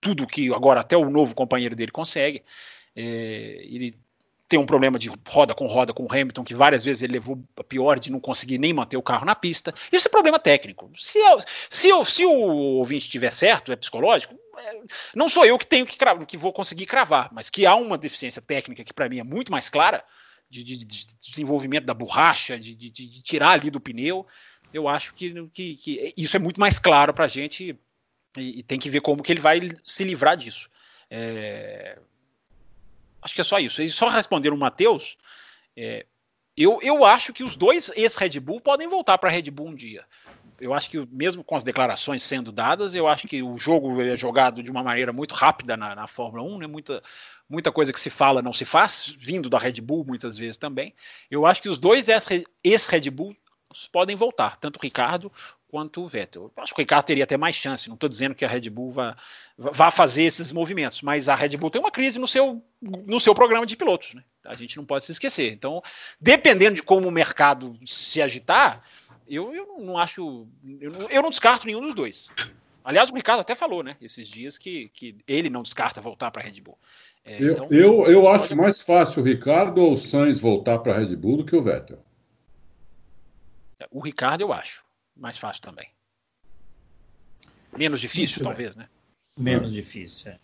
[0.00, 2.42] tudo que agora até o novo companheiro dele consegue.
[2.94, 3.02] É,
[3.64, 3.96] ele
[4.48, 7.38] tem um problema de roda com roda com o Hamilton, que várias vezes ele levou
[7.56, 9.74] a pior de não conseguir nem manter o carro na pista.
[9.92, 10.90] Isso é problema técnico.
[10.96, 11.38] Se, eu,
[11.68, 14.80] se, eu, se o ouvinte estiver certo, é psicológico, é,
[15.14, 18.40] não sou eu que tenho que, que vou conseguir cravar, mas que há uma deficiência
[18.40, 20.02] técnica que para mim é muito mais clara,
[20.50, 24.26] de, de, de desenvolvimento da borracha, de, de, tirar ali do pneu,
[24.72, 27.78] eu acho que, que, que isso é muito mais claro para a gente
[28.36, 30.68] e, e, tem que ver como que ele vai se livrar disso.
[31.10, 31.98] É,
[33.22, 33.82] acho que é só isso.
[33.82, 35.16] E só responder o Matheus,
[35.76, 36.06] é,
[36.56, 40.04] eu, eu acho que os dois ex-Red Bull podem voltar para Red Bull um dia
[40.60, 44.16] eu acho que mesmo com as declarações sendo dadas, eu acho que o jogo é
[44.16, 46.66] jogado de uma maneira muito rápida na, na Fórmula 1, né?
[46.66, 47.02] muita,
[47.48, 50.94] muita coisa que se fala não se faz, vindo da Red Bull muitas vezes também.
[51.30, 53.36] Eu acho que os dois ex-Red Bull
[53.92, 55.30] podem voltar, tanto o Ricardo
[55.68, 56.50] quanto o Vettel.
[56.56, 58.68] Eu acho que o Ricardo teria até mais chance, não estou dizendo que a Red
[58.70, 59.16] Bull vá,
[59.56, 63.34] vá fazer esses movimentos, mas a Red Bull tem uma crise no seu, no seu
[63.34, 64.24] programa de pilotos, né?
[64.44, 65.52] a gente não pode se esquecer.
[65.52, 65.82] Então,
[66.20, 68.82] dependendo de como o mercado se agitar,
[69.28, 70.48] eu, eu não acho.
[70.80, 72.30] Eu não, eu não descarto nenhum dos dois.
[72.82, 76.40] Aliás, o Ricardo até falou, né, esses dias, que, que ele não descarta voltar para
[76.40, 76.78] a Red Bull.
[77.22, 80.94] É, eu, então, eu, eu acho mais fácil o Ricardo ou o Sainz voltar para
[80.94, 82.02] a Red Bull do que o Vettel.
[83.90, 84.87] O Ricardo eu acho
[85.18, 85.88] mais fácil também.
[87.76, 88.84] Menos difícil, Muito talvez, bem.
[88.84, 88.90] né?
[89.36, 89.70] Menos é.
[89.72, 90.38] difícil, é.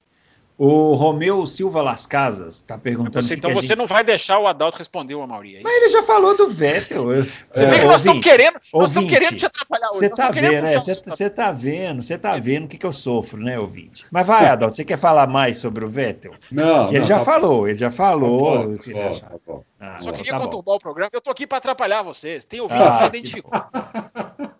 [0.56, 3.26] O Romeu Silva Las Casas está perguntando.
[3.26, 3.78] Você, então você gente...
[3.78, 5.56] não vai deixar o Adalto responder o Amaury.
[5.56, 7.06] É Mas ele já falou do Vettel.
[7.06, 9.98] Você é, vê que nós estamos querendo, nós estamos querendo te atrapalhar hoje.
[9.98, 13.42] Você está vendo, é, você tá vendo, você está vendo o que, que eu sofro,
[13.42, 14.06] né, ouvinte?
[14.12, 16.34] Mas vai, Adalto, você quer falar mais sobre o Vettel?
[16.52, 16.86] Não.
[16.86, 18.52] Que ele não, já tá falou, ele já falou.
[18.52, 19.64] Tá bom, que tá tá bom.
[19.80, 20.76] Ah, Só queria tá conturbar bom.
[20.76, 21.10] o programa.
[21.12, 22.44] Eu estou aqui para atrapalhar vocês.
[22.44, 23.52] Tem ouvinte ah, que identificou.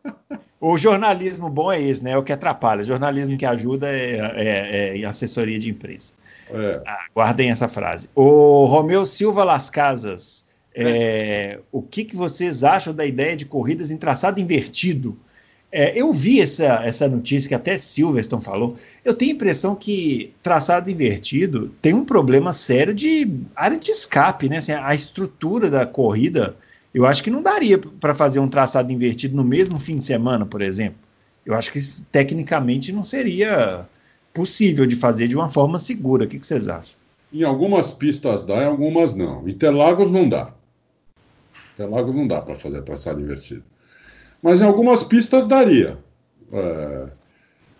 [0.67, 2.13] O jornalismo bom é esse, né?
[2.13, 2.81] É o que atrapalha.
[2.81, 6.15] O jornalismo que ajuda é, é, é assessoria de imprensa.
[6.49, 6.81] É.
[6.87, 8.09] Ah, guardem essa frase.
[8.15, 13.91] O Romeu Silva Las Casas, é, o que, que vocês acham da ideia de corridas
[13.91, 15.15] em traçado invertido?
[15.71, 18.75] É, eu vi essa, essa notícia que até Silverstone falou.
[19.05, 24.49] Eu tenho a impressão que traçado invertido tem um problema sério de área de escape,
[24.49, 24.57] né?
[24.57, 26.57] Assim, a estrutura da corrida
[26.95, 30.47] eu acho que não daria para fazer um traçado invertido no mesmo fim de semana,
[30.47, 30.99] por exemplo.
[31.45, 33.87] Eu acho que isso, tecnicamente não seria
[34.33, 36.25] possível de fazer de uma forma segura.
[36.25, 36.95] O que, que vocês acham?
[37.33, 39.47] Em algumas pistas dá, em algumas não.
[39.49, 40.53] Interlagos não dá.
[41.75, 43.65] Interlagos não dá para fazer traçado invertido.
[44.41, 45.99] Mas em algumas pistas daria.
[46.53, 47.09] É,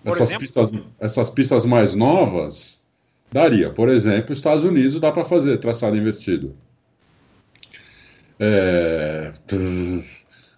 [0.05, 2.85] essas, pistas, essas pistas mais novas
[3.31, 3.71] daria.
[3.71, 6.55] Por exemplo, Estados Unidos dá para fazer traçado invertido.
[8.39, 9.33] É...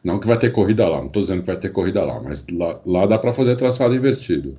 [0.03, 2.47] Não que vai ter corrida lá, não estou dizendo que vai ter corrida lá, mas
[2.48, 4.55] lá, lá dá para fazer traçado invertido.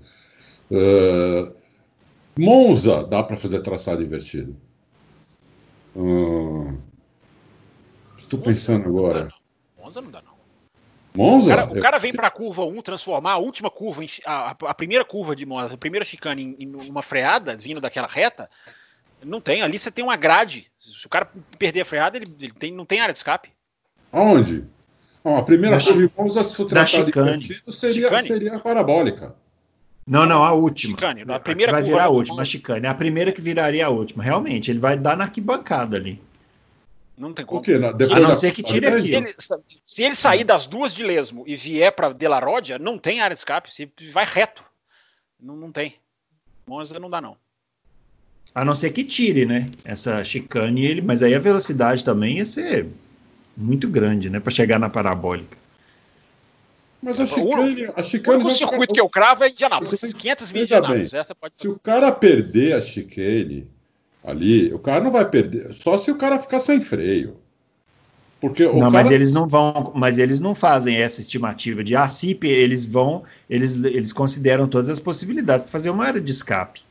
[0.69, 1.55] Uh...
[2.37, 4.55] Monza dá para fazer traçado invertido.
[5.95, 6.77] Hum,
[8.17, 9.29] estou pensando agora.
[9.77, 10.37] Monza não dá, não.
[11.15, 11.45] Monza?
[11.45, 14.73] O cara, o cara vem para a curva 1 transformar a última curva, a, a,
[14.75, 18.47] primeira curva de Monza, a primeira chicane em, em uma freada, vindo daquela reta.
[19.23, 20.67] Não tem, ali você tem uma grade.
[20.79, 23.49] Se o cara perder a freada, ele, ele tem, não tem área de escape.
[24.11, 24.65] Aonde?
[25.23, 27.11] a primeira curva de Monza, se for tratado
[27.69, 29.35] seria, seria a parabólica.
[30.05, 30.95] Não, não, a última.
[30.95, 32.85] Chicane, a primeira a vai virar a última, a chicane.
[32.85, 34.71] É a primeira que viraria a última, realmente.
[34.71, 36.21] Ele vai dar na arquibancada ali.
[37.17, 37.59] Não tem como.
[37.59, 37.73] Por quê?
[37.73, 39.01] a não ser que tire aqui.
[39.01, 39.35] Se ele,
[39.85, 43.39] se ele sair das duas de Lesmo e vier para Delaródia, não tem área de
[43.39, 43.73] escape.
[43.73, 44.63] Se vai reto.
[45.37, 45.95] Não, não tem.
[46.65, 47.35] Monza não dá, não.
[48.53, 49.69] A não ser que tire, né?
[49.85, 52.87] Essa chicane, ele, mas aí a velocidade também ia ser
[53.55, 54.39] muito grande, né?
[54.39, 55.57] Para chegar na parabólica.
[57.01, 57.89] Mas a chicane.
[57.95, 60.13] A chicane o circuito que eu cravo é Indianápolis.
[60.13, 61.13] 500 mil Indianápolis.
[61.13, 63.67] Essa pode se o cara perder a chicane
[64.23, 65.73] ali, o cara não vai perder.
[65.73, 67.37] Só se o cara ficar sem freio.
[68.39, 68.91] Porque não, cara...
[68.91, 73.23] mas eles não vão, mas eles não fazem essa estimativa de ah, CIP, eles vão,
[73.49, 76.81] eles, eles consideram todas as possibilidades para fazer uma área de escape.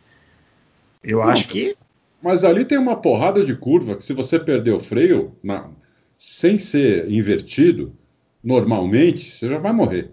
[1.06, 1.76] Eu não, acho que.
[2.20, 5.70] Mas ali tem uma porrada de curva que se você perder o freio, na,
[6.18, 7.94] sem ser invertido,
[8.42, 10.10] normalmente, você já vai morrer.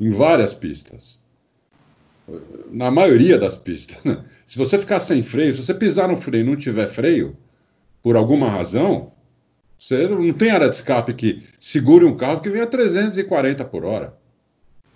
[0.00, 1.22] Em várias pistas.
[2.70, 4.02] Na maioria das pistas.
[4.02, 4.24] Né?
[4.46, 7.36] Se você ficar sem freio, se você pisar no freio e não tiver freio,
[8.02, 9.12] por alguma razão,
[9.78, 13.84] você não tem área de escape que segure um carro que vem a 340 por
[13.84, 14.16] hora.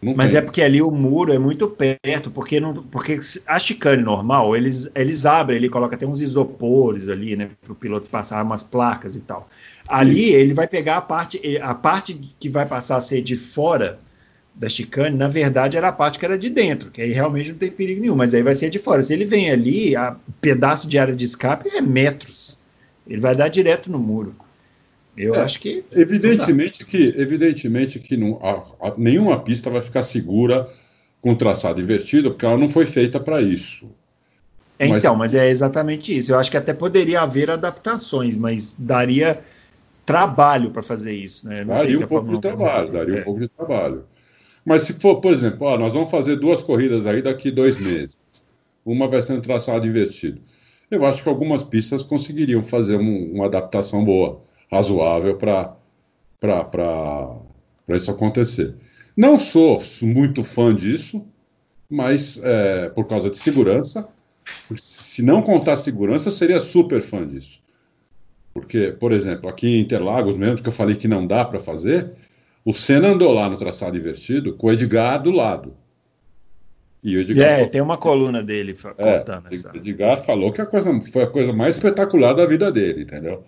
[0.04, 0.38] Não Mas tem.
[0.38, 4.90] é porque ali o muro é muito perto, porque, não, porque a chicane normal, eles,
[4.94, 9.16] eles abrem, ele coloca até uns isopores ali, né, para o piloto passar umas placas
[9.16, 9.48] e tal.
[9.88, 10.34] Ali Sim.
[10.34, 13.98] ele vai pegar a parte, a parte que vai passar a ser de fora
[14.54, 17.58] da chicane, na verdade era a parte que era de dentro, que aí realmente não
[17.58, 19.02] tem perigo nenhum, mas aí vai ser de fora.
[19.02, 22.60] Se ele vem ali, o pedaço de área de escape é metros.
[23.06, 24.34] Ele vai dar direto no muro.
[25.16, 25.84] Eu é, acho que.
[25.92, 30.68] Evidentemente que, evidentemente que não, a, a, nenhuma pista vai ficar segura
[31.20, 33.88] com traçado invertido, porque ela não foi feita para isso.
[34.78, 36.32] É, mas, então, mas é exatamente isso.
[36.32, 39.40] Eu acho que até poderia haver adaptações, mas daria
[40.04, 41.48] trabalho para fazer isso.
[41.48, 41.64] Né?
[41.64, 43.20] Não daria um pouco de trabalho, daria é.
[43.20, 44.04] um pouco de trabalho.
[44.64, 48.18] Mas se for, por exemplo, ó, nós vamos fazer duas corridas aí daqui dois meses.
[48.84, 50.40] Uma vai ser um traçado invertido.
[50.90, 55.76] Eu acho que algumas pistas conseguiriam fazer um, uma adaptação boa, razoável para
[57.90, 58.74] isso acontecer.
[59.16, 61.24] Não sou muito fã disso,
[61.88, 64.08] mas é, por causa de segurança.
[64.76, 67.62] Se não contar segurança, eu seria super fã disso.
[68.52, 72.12] Porque, por exemplo, aqui em Interlagos mesmo, que eu falei que não dá para fazer,
[72.64, 75.76] o Senna andou lá no traçado invertido com o Edgar do lado.
[77.02, 77.70] E o Edgar é, falou...
[77.70, 79.72] tem uma coluna dele é, contando essa.
[79.72, 83.44] O Edgar falou que a coisa, foi a coisa mais espetacular da vida dele, entendeu?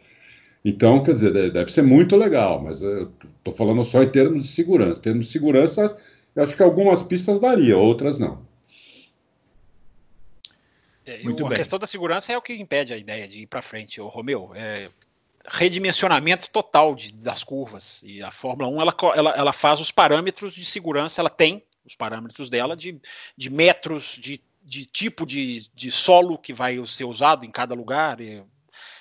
[0.68, 4.48] Então, quer dizer, deve ser muito legal, mas eu estou falando só em termos de
[4.48, 4.98] segurança.
[4.98, 5.96] Em termos de segurança,
[6.34, 8.44] eu acho que algumas pistas daria, outras não.
[11.04, 11.58] É, Muito a bem.
[11.58, 14.50] questão da segurança é o que impede a ideia de ir para frente, o Romeu.
[14.56, 14.88] É
[15.48, 18.02] redimensionamento total de, das curvas.
[18.04, 21.94] E a Fórmula 1 ela, ela, ela faz os parâmetros de segurança, ela tem os
[21.94, 23.00] parâmetros dela de,
[23.36, 28.20] de metros, de, de tipo de, de solo que vai ser usado em cada lugar.
[28.20, 28.42] É,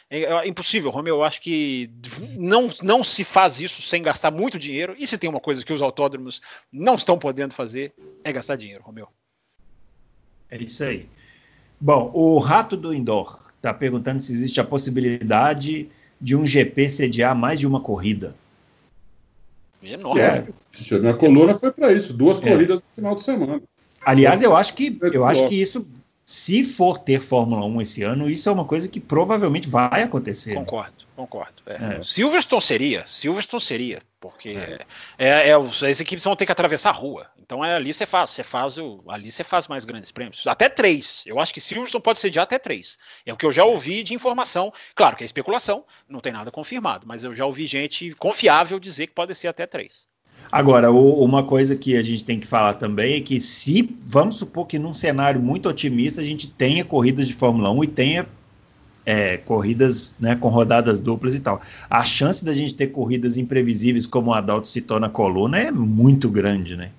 [0.09, 1.15] é, impossível, Romeu.
[1.15, 1.89] Eu acho que
[2.37, 4.95] não, não se faz isso sem gastar muito dinheiro.
[4.97, 6.41] E se tem uma coisa que os autódromos
[6.71, 9.07] não estão podendo fazer, é gastar dinheiro, Romeu.
[10.49, 11.07] É isso aí.
[11.79, 15.89] Bom, o Rato do Indoor está perguntando se existe a possibilidade
[16.21, 18.33] de um GP sediar mais de uma corrida.
[19.83, 20.21] Enorme.
[20.21, 20.47] É.
[20.99, 22.49] Minha coluna foi para isso, duas é.
[22.49, 23.61] corridas no final de semana.
[24.03, 25.87] Aliás, eu acho que eu acho que isso
[26.27, 30.55] se for ter Fórmula 1 esse ano, isso é uma coisa que provavelmente vai acontecer.
[30.55, 31.61] Concordo, concordo.
[31.67, 31.99] É.
[31.99, 32.03] É.
[32.03, 34.79] Silverstone seria, Silverstone seria, porque é.
[35.19, 37.27] É, é, as equipes vão ter que atravessar a rua.
[37.39, 40.67] Então é ali você faz, você faz o, ali você faz mais grandes prêmios, até
[40.67, 41.23] três.
[41.27, 42.97] Eu acho que Silverstone pode sediar até três.
[43.23, 44.73] É o que eu já ouvi de informação.
[44.95, 49.05] Claro que é especulação, não tem nada confirmado, mas eu já ouvi gente confiável dizer
[49.05, 50.07] que pode ser até três.
[50.51, 54.35] Agora, o, uma coisa que a gente tem que falar também é que se, vamos
[54.35, 58.27] supor que num cenário muito otimista, a gente tenha corridas de Fórmula 1 e tenha
[59.05, 61.61] é, corridas né, com rodadas duplas e tal.
[61.89, 66.29] A chance da gente ter corridas imprevisíveis, como o Adalto citou na coluna, é muito
[66.29, 66.91] grande, né?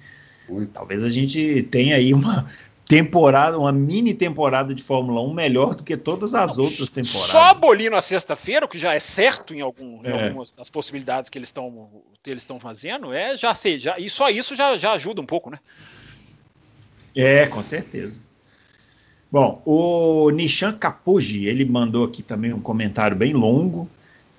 [0.49, 0.71] Muito.
[0.71, 2.47] Talvez a gente tenha aí uma,
[2.87, 7.31] temporada, uma mini temporada de Fórmula 1 melhor do que todas as outras temporadas.
[7.31, 10.11] Só abolir na sexta-feira, o que já é certo em, algum, é.
[10.11, 11.89] em algumas das possibilidades que eles estão
[12.25, 15.49] eles estão fazendo, é já sei, já, e só isso já, já ajuda um pouco,
[15.49, 15.61] né?
[17.15, 18.21] É, com certeza.
[19.31, 23.89] Bom, o Nishan Kapuji, ele mandou aqui também um comentário bem longo.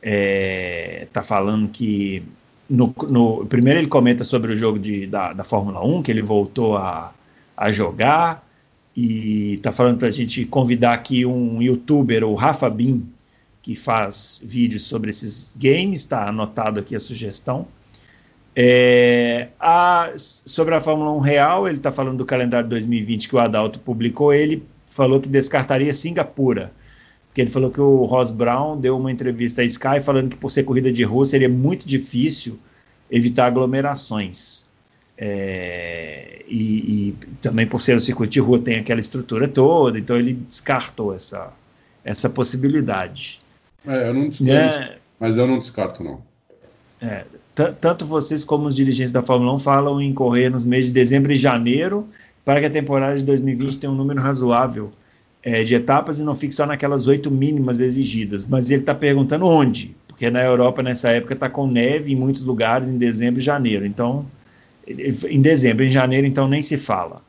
[0.01, 2.23] É, tá falando que
[2.69, 6.21] no, no, primeiro ele comenta sobre o jogo de, da, da Fórmula 1, que ele
[6.21, 7.13] voltou a,
[7.57, 8.47] a jogar,
[8.95, 13.09] e tá falando para a gente convidar aqui um youtuber, o Rafa Bin,
[13.61, 17.67] que faz vídeos sobre esses games, está anotado aqui a sugestão.
[18.55, 23.39] É, a, sobre a Fórmula 1 real, ele está falando do calendário 2020 que o
[23.39, 26.71] Adalto publicou, ele falou que descartaria Singapura,
[27.27, 30.49] porque ele falou que o Ross Brown deu uma entrevista à Sky falando que por
[30.49, 32.57] ser corrida de rua seria muito difícil
[33.11, 34.66] evitar aglomerações.
[35.17, 40.15] É, e, e, também por ser um circuito de rua tem aquela estrutura toda, então
[40.15, 41.51] ele descartou essa,
[42.03, 43.41] essa possibilidade.
[43.85, 46.21] É, eu não é, mas eu não descarto, não.
[47.01, 47.25] É,
[47.81, 51.31] tanto vocês como os dirigentes da Fórmula 1 falam em correr nos meses de dezembro
[51.31, 52.07] e janeiro
[52.45, 54.91] para que a temporada de 2020 tenha um número razoável
[55.43, 58.45] é, de etapas e não fique só naquelas oito mínimas exigidas.
[58.45, 62.43] Mas ele está perguntando onde, porque na Europa nessa época está com neve em muitos
[62.43, 63.85] lugares em dezembro e janeiro.
[63.85, 64.25] Então,
[64.87, 67.21] em dezembro, em janeiro então nem se fala.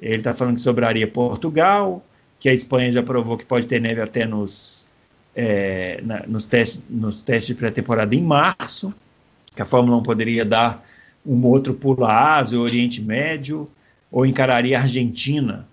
[0.00, 2.04] Ele está falando que sobraria Portugal,
[2.38, 4.86] que a Espanha já provou que pode ter neve até nos,
[5.34, 8.92] é, na, nos, testes, nos testes de pré-temporada em março,
[9.54, 10.84] que a Fórmula 1 poderia dar
[11.24, 13.68] um outro pulo à Ásia, Oriente Médio,
[14.10, 15.66] ou encararia a Argentina.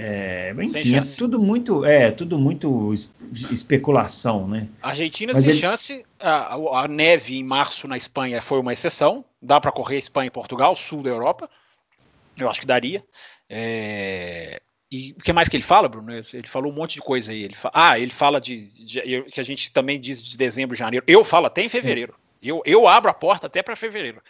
[0.00, 2.94] É, enfim, é tudo muito, é tudo muito
[3.32, 4.68] especulação, né?
[4.80, 5.60] Argentina Mas sem ele...
[5.60, 6.06] chance.
[6.20, 9.24] A, a, neve em março na Espanha foi uma exceção.
[9.42, 11.50] Dá para correr Espanha e Portugal, sul da Europa.
[12.36, 13.04] Eu acho que daria.
[13.50, 14.62] É...
[14.88, 16.12] E o que mais que ele fala, Bruno?
[16.12, 17.42] Ele falou um monte de coisa aí.
[17.42, 17.68] Ele fa...
[17.74, 21.04] Ah, ele fala de, de, que a gente também diz de dezembro, janeiro.
[21.08, 22.14] Eu falo até em fevereiro.
[22.40, 24.22] Eu, eu abro a porta até para fevereiro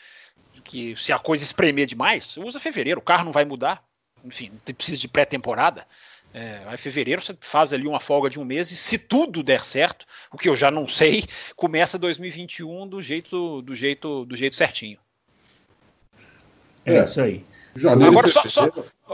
[0.65, 3.83] que se a coisa espremer demais, usa fevereiro, o carro não vai mudar.
[4.25, 5.87] Enfim, não precisa de pré-temporada.
[6.33, 9.63] É, aí fevereiro você faz ali uma folga de um mês e se tudo der
[9.63, 11.25] certo, o que eu já não sei,
[11.57, 14.99] começa 2021 do jeito do jeito do jeito certinho.
[16.85, 17.45] É, é isso aí.
[17.75, 18.69] Janeiro, Agora só, só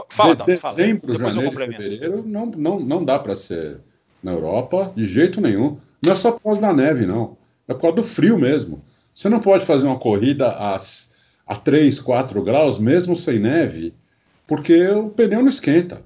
[0.09, 1.31] fala, de, dezembro, fala.
[1.31, 3.79] janeiro, fevereiro não não não dá para ser
[4.21, 5.79] na Europa de jeito nenhum.
[6.03, 7.37] Não é só por causa da neve não,
[7.67, 8.83] é por causa do frio mesmo.
[9.13, 11.15] Você não pode fazer uma corrida às
[11.47, 13.93] a 3, 4 graus, mesmo sem neve,
[14.47, 16.01] porque o pneu não esquenta.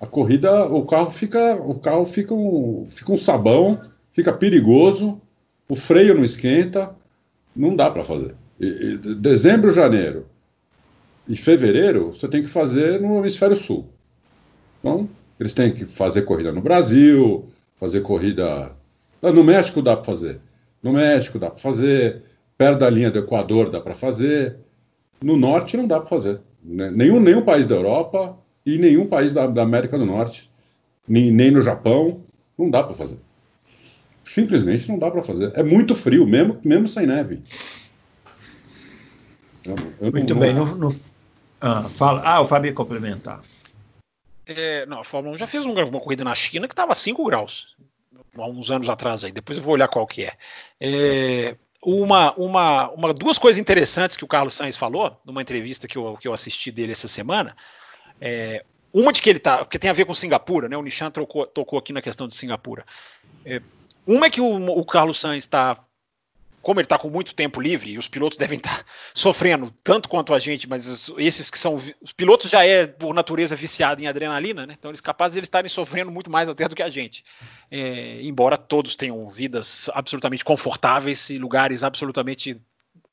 [0.00, 3.80] A corrida, o carro fica, o carro fica um, fica um sabão,
[4.12, 5.20] fica perigoso,
[5.68, 6.94] o freio não esquenta,
[7.54, 8.34] não dá para fazer.
[8.58, 10.26] E, e, dezembro, janeiro
[11.28, 13.88] e fevereiro, você tem que fazer no hemisfério sul.
[14.80, 15.08] Então,
[15.38, 18.72] eles têm que fazer corrida no Brasil, fazer corrida.
[19.22, 20.40] No México dá para fazer.
[20.82, 22.22] No México dá para fazer.
[22.58, 24.56] Perto da linha do Equador dá para fazer.
[25.22, 26.40] No norte não dá para fazer.
[26.62, 26.90] Né?
[26.90, 30.50] Nenhum, nenhum país da Europa e nenhum país da, da América do Norte,
[31.06, 32.22] nem, nem no Japão,
[32.56, 33.18] não dá para fazer.
[34.24, 35.52] Simplesmente não dá para fazer.
[35.54, 37.42] É muito frio, mesmo, mesmo sem neve.
[39.66, 40.54] Eu, eu muito não, bem.
[40.54, 40.64] Não...
[40.64, 40.96] No, no,
[41.60, 43.40] ah, fala, ah, o Fábio ia complementar.
[44.46, 46.96] É, não, a Fórmula 1 já fez uma, uma corrida na China que estava a
[46.96, 47.76] 5 graus,
[48.36, 49.32] há uns anos atrás aí.
[49.32, 50.32] Depois eu vou olhar qual que é.
[50.80, 55.98] é uma, uma, uma, duas coisas interessantes que o Carlos Sainz falou numa entrevista que
[55.98, 57.56] eu, que eu assisti dele essa semana.
[58.20, 58.64] É,
[58.94, 60.76] uma de que ele tá, porque tem a ver com Singapura, né?
[60.76, 62.84] O Nishan tocou, tocou aqui na questão de Singapura.
[63.44, 63.60] É,
[64.06, 65.76] uma é que o, o Carlos Sainz está
[66.62, 70.08] como ele está com muito tempo livre, e os pilotos devem estar tá sofrendo tanto
[70.08, 71.74] quanto a gente, mas esses que são.
[71.74, 74.76] Os pilotos já é, por natureza, viciado em adrenalina, né?
[74.78, 77.24] Então eles capazes de eles estarem sofrendo muito mais até do que a gente.
[77.70, 82.60] É, embora todos tenham vidas absolutamente confortáveis e lugares absolutamente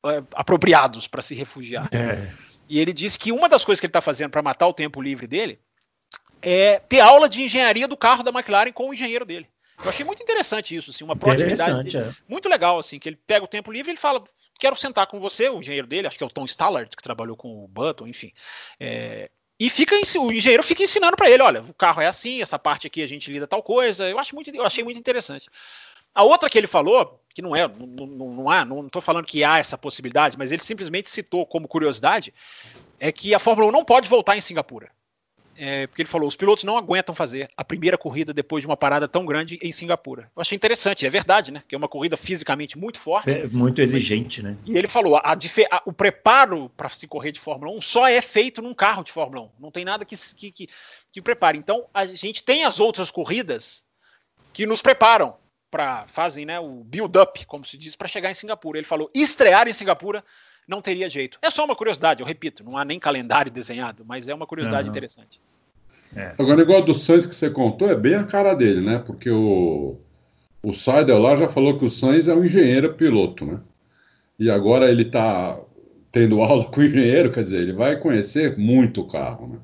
[0.05, 1.89] é, apropriados para se refugiar.
[1.91, 2.31] É.
[2.69, 5.01] E ele disse que uma das coisas que ele está fazendo para matar o tempo
[5.01, 5.59] livre dele
[6.41, 9.47] é ter aula de engenharia do carro da McLaren com o engenheiro dele.
[9.83, 12.13] Eu achei muito interessante isso, assim, uma proatividade é.
[12.27, 14.23] muito legal, assim, que ele pega o tempo livre e ele fala,
[14.59, 17.37] quero sentar com você, o engenheiro dele, acho que é o Tom Stallard, que trabalhou
[17.37, 18.33] com o Button, enfim,
[18.79, 19.29] é,
[19.59, 22.87] e fica o engenheiro fica ensinando para ele, olha, o carro é assim, essa parte
[22.87, 25.49] aqui a gente lida tal coisa, eu acho muito, eu achei muito interessante.
[26.13, 29.25] A outra que ele falou, que não é, não, não, não há, não estou falando
[29.25, 32.33] que há essa possibilidade, mas ele simplesmente citou como curiosidade,
[32.99, 34.91] é que a Fórmula 1 não pode voltar em Singapura
[35.61, 38.77] é, porque ele falou: os pilotos não aguentam fazer a primeira corrida depois de uma
[38.77, 40.31] parada tão grande em Singapura.
[40.33, 41.61] Eu achei interessante, é verdade, né?
[41.67, 43.29] Que é uma corrida fisicamente muito forte.
[43.29, 44.57] É muito exigente, né?
[44.65, 48.21] E ele falou: a, a, o preparo para se correr de Fórmula 1 só é
[48.21, 49.49] feito num carro de Fórmula 1.
[49.59, 50.69] Não tem nada que, que, que,
[51.11, 51.57] que prepare.
[51.57, 53.83] Então, a gente tem as outras corridas
[54.53, 55.35] que nos preparam
[55.69, 58.77] para fazem né, o build-up, como se diz, para chegar em Singapura.
[58.79, 60.23] Ele falou: estrear em Singapura
[60.69, 61.39] não teria jeito.
[61.41, 64.87] É só uma curiosidade, eu repito, não há nem calendário desenhado, mas é uma curiosidade
[64.87, 64.91] uhum.
[64.91, 65.41] interessante.
[66.15, 66.33] É.
[66.37, 68.99] Agora, o negócio do Sainz que você contou é bem a cara dele, né?
[68.99, 69.97] Porque o,
[70.61, 73.59] o Seidel lá já falou que o Sainz é um engenheiro piloto, né?
[74.37, 75.59] E agora ele está
[76.11, 79.59] tendo aula com o engenheiro, quer dizer, ele vai conhecer muito o carro, né?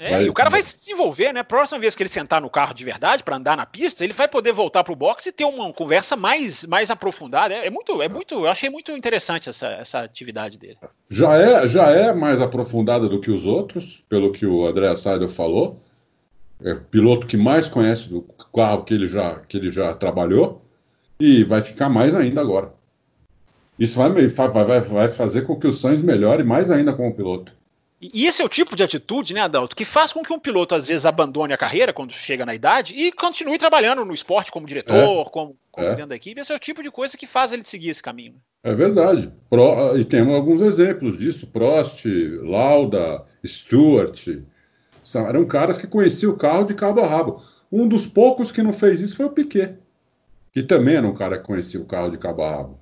[0.00, 0.24] É, vai...
[0.24, 1.42] e o cara vai se desenvolver, né?
[1.42, 4.26] Próxima vez que ele sentar no carro de verdade para andar na pista, ele vai
[4.26, 7.52] poder voltar pro box e ter uma conversa mais, mais aprofundada.
[7.52, 10.78] É, é muito, é muito, eu achei muito interessante essa, essa atividade dele.
[11.10, 15.28] Já é, já é mais aprofundada do que os outros, pelo que o André Seidel
[15.28, 15.78] falou.
[16.64, 18.22] É o piloto que mais conhece do
[18.54, 20.62] carro que ele já, que ele já trabalhou
[21.18, 22.72] e vai ficar mais ainda agora.
[23.78, 27.59] Isso vai, vai, vai fazer com que o Sainz melhore mais ainda como piloto.
[28.00, 30.74] E esse é o tipo de atitude, né, Adalto, que faz com que um piloto
[30.74, 34.66] às vezes abandone a carreira quando chega na idade e continue trabalhando no esporte como
[34.66, 35.30] diretor, é.
[35.30, 35.90] como, como é.
[35.90, 36.40] dentro da equipe.
[36.40, 38.36] Esse é o tipo de coisa que faz ele seguir esse caminho.
[38.64, 39.30] É verdade.
[39.50, 42.06] Pro, e temos alguns exemplos disso: Prost,
[42.42, 44.28] Lauda, Stewart.
[45.02, 47.44] São, eram caras que conheciam o carro de cabo a rabo.
[47.70, 49.76] Um dos poucos que não fez isso foi o Piquet,
[50.52, 52.80] que também era um cara que conhecia o carro de cabo a rabo.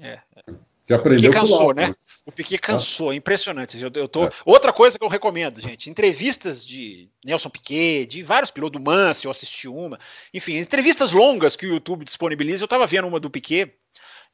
[0.00, 0.18] É.
[0.84, 1.94] Que aprendeu que cansou, né?
[2.26, 3.80] O Piquet cansou, impressionante.
[3.80, 4.24] Eu, eu tô...
[4.24, 4.30] É.
[4.44, 9.28] Outra coisa que eu recomendo, gente, entrevistas de Nelson Piquet, de vários pilotos do Mansell,
[9.28, 9.96] eu assisti uma.
[10.34, 12.64] Enfim, entrevistas longas que o YouTube disponibiliza.
[12.64, 13.72] Eu estava vendo uma do Piquet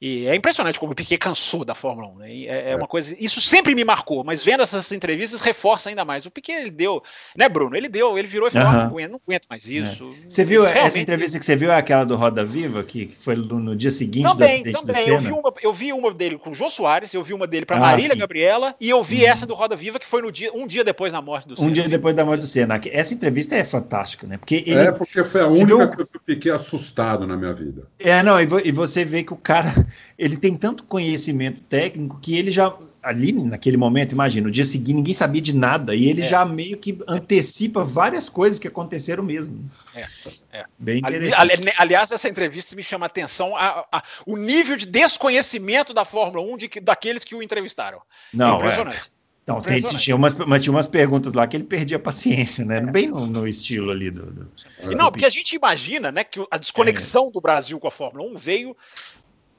[0.01, 2.15] e é impressionante como o Piquet cansou da Fórmula 1.
[2.17, 2.33] Né?
[2.33, 3.15] É, é, é, uma coisa.
[3.21, 6.27] Isso sempre me marcou, mas vendo essas entrevistas reforça ainda mais.
[6.27, 7.03] O Piquet ele deu,
[7.37, 7.77] né, Bruno?
[7.77, 8.75] Ele deu, ele virou e falou: uhum.
[8.75, 9.75] não, aguento, não, aguento, mais é.
[9.75, 10.05] isso.
[10.05, 10.31] É.
[10.31, 10.87] Você viu realmente...
[10.87, 11.71] essa entrevista que você viu?
[11.71, 14.95] É aquela do Roda Viva, que, foi no, no, dia seguinte também, do acidente também.
[14.95, 15.17] do Senna?
[15.17, 17.65] Eu vi, uma, eu vi uma dele com o Jô Soares, eu vi uma dele
[17.65, 18.19] para ah, Marília sim.
[18.19, 19.31] Gabriela, e eu vi uhum.
[19.31, 21.69] essa do Roda Viva, que foi no dia, um dia depois da morte do Senna.
[21.69, 22.81] Um dia depois da morte do Senna.
[22.91, 24.37] Essa entrevista é fantástica, né?
[24.37, 25.91] Porque ele, é, porque foi a única viu...
[25.91, 27.87] que eu fiquei assustado na minha vida.
[28.01, 29.82] É, não, e você vê que o cara
[30.19, 34.95] ele tem tanto conhecimento técnico que ele já ali naquele momento, imagina, no dia seguinte
[34.95, 36.29] ninguém sabia de nada e ele é.
[36.29, 39.69] já meio que antecipa várias coisas que aconteceram mesmo.
[39.95, 40.07] É,
[40.53, 40.65] é.
[40.79, 41.41] Bem interessante.
[41.41, 45.93] Ali, ali, aliás, essa entrevista me chama a atenção a, a, o nível de desconhecimento
[45.93, 48.01] da Fórmula 1 de, daqueles que o entrevistaram.
[48.33, 48.57] Não, é.
[48.57, 49.13] impressionante.
[49.43, 52.81] Então, tem, tinha, umas, mas tinha umas perguntas lá que ele perdia a paciência, né?
[52.81, 54.27] Bem no, no estilo ali do.
[54.27, 54.49] do
[54.95, 58.31] não, do porque a gente imagina né, que a desconexão do Brasil com a Fórmula
[58.31, 58.77] 1 veio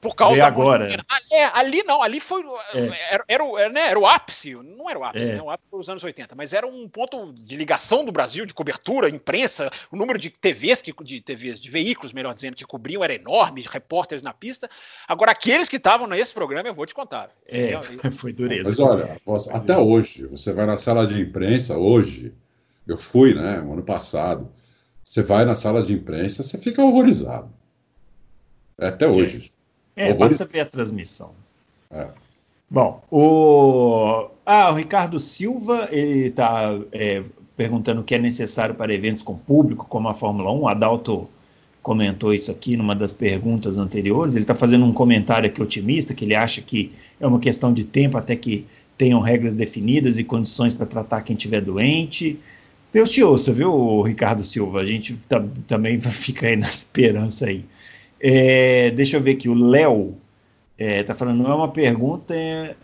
[0.04, 0.84] por causa da agora.
[0.84, 1.00] Ali,
[1.32, 2.44] é, ali não, ali foi.
[2.74, 3.14] É.
[3.14, 5.34] Era, era, era, né, era, o ápice, não era o ápice, é.
[5.36, 8.44] né, o ápice foi os anos 80, mas era um ponto de ligação do Brasil,
[8.44, 12.66] de cobertura, imprensa, o número de TVs, que, de TVs, de veículos, melhor dizendo, que
[12.66, 14.68] cobriam era enorme, repórteres na pista.
[15.08, 17.30] Agora, aqueles que estavam nesse programa, eu vou te contar.
[17.48, 17.80] É, é
[18.12, 18.68] foi dureza.
[18.68, 22.34] Mas olha, até hoje, você vai na sala de imprensa, hoje,
[22.86, 24.52] eu fui, né, ano passado,
[25.02, 27.50] você vai na sala de imprensa, você fica horrorizado.
[28.76, 29.53] É até hoje.
[29.96, 31.32] É, basta ver a transmissão.
[31.90, 32.08] É.
[32.70, 34.30] Bom, o.
[34.44, 37.22] Ah, o Ricardo Silva, ele está é,
[37.56, 40.60] perguntando o que é necessário para eventos com público, como a Fórmula 1.
[40.60, 41.28] O Adalto
[41.82, 44.34] comentou isso aqui numa das perguntas anteriores.
[44.34, 47.84] Ele está fazendo um comentário aqui otimista, que ele acha que é uma questão de
[47.84, 48.66] tempo até que
[48.98, 52.38] tenham regras definidas e condições para tratar quem estiver doente.
[52.92, 54.80] Deus te ouça, viu, Ricardo Silva?
[54.80, 57.64] A gente tá, também fica aí na esperança aí.
[58.26, 60.16] É, deixa eu ver aqui, o Léo
[60.78, 62.74] está é, tá falando, não é uma pergunta, é,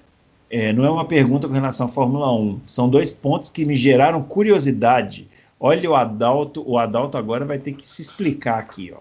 [0.51, 2.61] é, não é uma pergunta com relação à Fórmula 1.
[2.67, 5.27] São dois pontos que me geraram curiosidade.
[5.59, 8.99] Olha o Adalto, o Adalto agora vai ter que se explicar aqui, ó.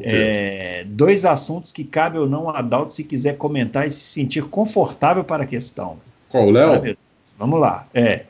[0.00, 4.44] É, dois assuntos que cabe ou não ao Adalto se quiser comentar e se sentir
[4.44, 5.98] confortável para a questão.
[6.30, 6.96] Qual, Léo?
[7.36, 7.88] Vamos lá.
[7.92, 8.24] É.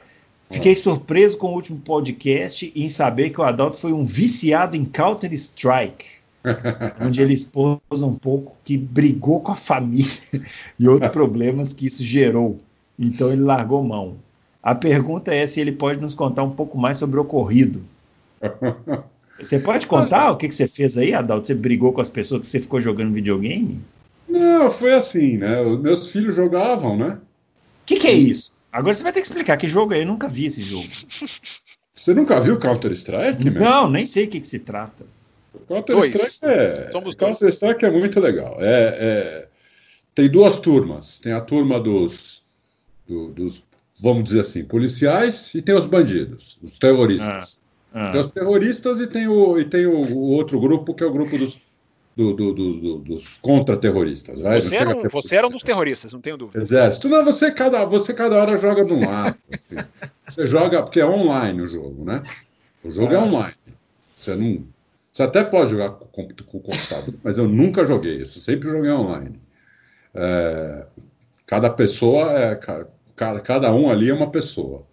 [0.50, 4.86] Fiquei surpreso com o último podcast em saber que o Adalto foi um viciado em
[4.86, 6.21] Counter-Strike.
[7.00, 10.12] onde ele expôs um pouco que brigou com a família
[10.78, 12.60] e outros problemas que isso gerou.
[12.98, 14.16] Então ele largou mão.
[14.62, 17.82] A pergunta é se ele pode nos contar um pouco mais sobre o ocorrido.
[19.38, 21.48] Você pode contar o que, que você fez aí, Adalto?
[21.48, 23.80] Você brigou com as pessoas que você ficou jogando videogame?
[24.28, 25.60] Não, foi assim, né?
[25.60, 27.18] Os meus filhos jogavam, né?
[27.18, 28.52] O que, que é isso?
[28.72, 30.02] Agora você vai ter que explicar que jogo é.
[30.02, 30.86] Eu nunca vi esse jogo.
[31.92, 33.50] Você nunca viu Counter-Strike?
[33.50, 35.04] Não, nem sei o que, que se trata.
[35.68, 38.56] Counter-Strike é, Counter é muito legal.
[38.58, 39.48] É, é,
[40.14, 41.18] tem duas turmas.
[41.18, 42.42] Tem a turma dos,
[43.06, 43.62] do, dos,
[44.00, 47.60] vamos dizer assim, policiais e tem os bandidos, os terroristas.
[47.92, 48.12] Ah, ah.
[48.12, 51.12] Tem os terroristas e tem, o, e tem o, o outro grupo que é o
[51.12, 51.58] grupo dos,
[52.16, 54.40] do, do, do, dos contra-terroristas.
[54.40, 56.62] Você, era um, você era um dos terroristas, não tenho dúvida.
[56.62, 57.08] Exército.
[57.08, 59.36] Não, você cada, você cada hora joga de um lado.
[59.50, 59.86] Assim.
[60.26, 62.22] Você joga, porque é online o jogo, né?
[62.82, 63.20] O jogo é ah.
[63.20, 63.54] é online.
[64.18, 64.71] Você não
[65.12, 68.90] você até pode jogar com, com o computador, mas eu nunca joguei isso, sempre joguei
[68.90, 69.38] online.
[70.14, 70.86] É,
[71.46, 72.58] cada pessoa é.
[73.14, 74.86] Cada, cada um ali é uma pessoa.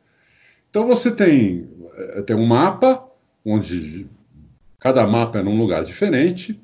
[0.69, 3.03] Então você tem, eh, tem um mapa,
[3.45, 4.07] onde
[4.77, 6.61] cada mapa é num lugar diferente.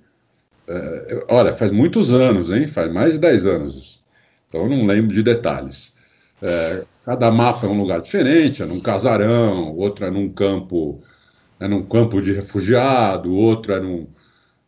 [0.67, 2.67] É, olha, faz muitos anos, hein?
[2.67, 4.03] Faz mais de 10 anos.
[4.49, 5.97] Então eu não lembro de detalhes.
[6.41, 11.01] É, cada mapa é um lugar diferente, é num casarão, outro é num campo,
[11.59, 14.07] é num campo de refugiado, outro é, num,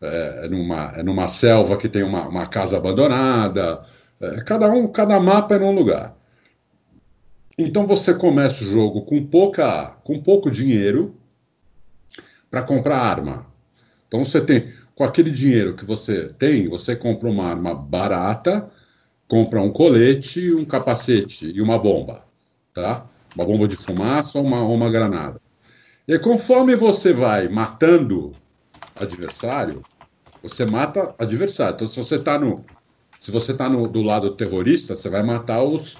[0.01, 3.83] é, é numa, é numa selva que tem uma, uma casa abandonada.
[4.19, 6.15] É, cada um, cada mapa é num lugar.
[7.57, 11.15] Então você começa o jogo com pouca, com pouco dinheiro
[12.49, 13.47] para comprar arma.
[14.07, 18.69] Então você tem, com aquele dinheiro que você tem, você compra uma arma barata,
[19.27, 22.23] compra um colete, um capacete e uma bomba,
[22.73, 23.05] tá?
[23.35, 25.41] Uma bomba de fumaça ou uma, uma granada.
[26.07, 28.33] E conforme você vai matando
[28.95, 29.83] adversário,
[30.41, 31.75] você mata adversário.
[31.75, 32.63] Então, se você está no,
[33.19, 35.97] se você tá no, do lado terrorista, você vai matar os,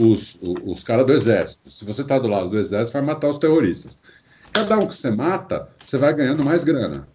[0.00, 1.68] os, os, os caras do exército.
[1.70, 3.98] Se você está do lado do exército, vai matar os terroristas.
[4.50, 7.06] Cada um que você mata, você vai ganhando mais grana.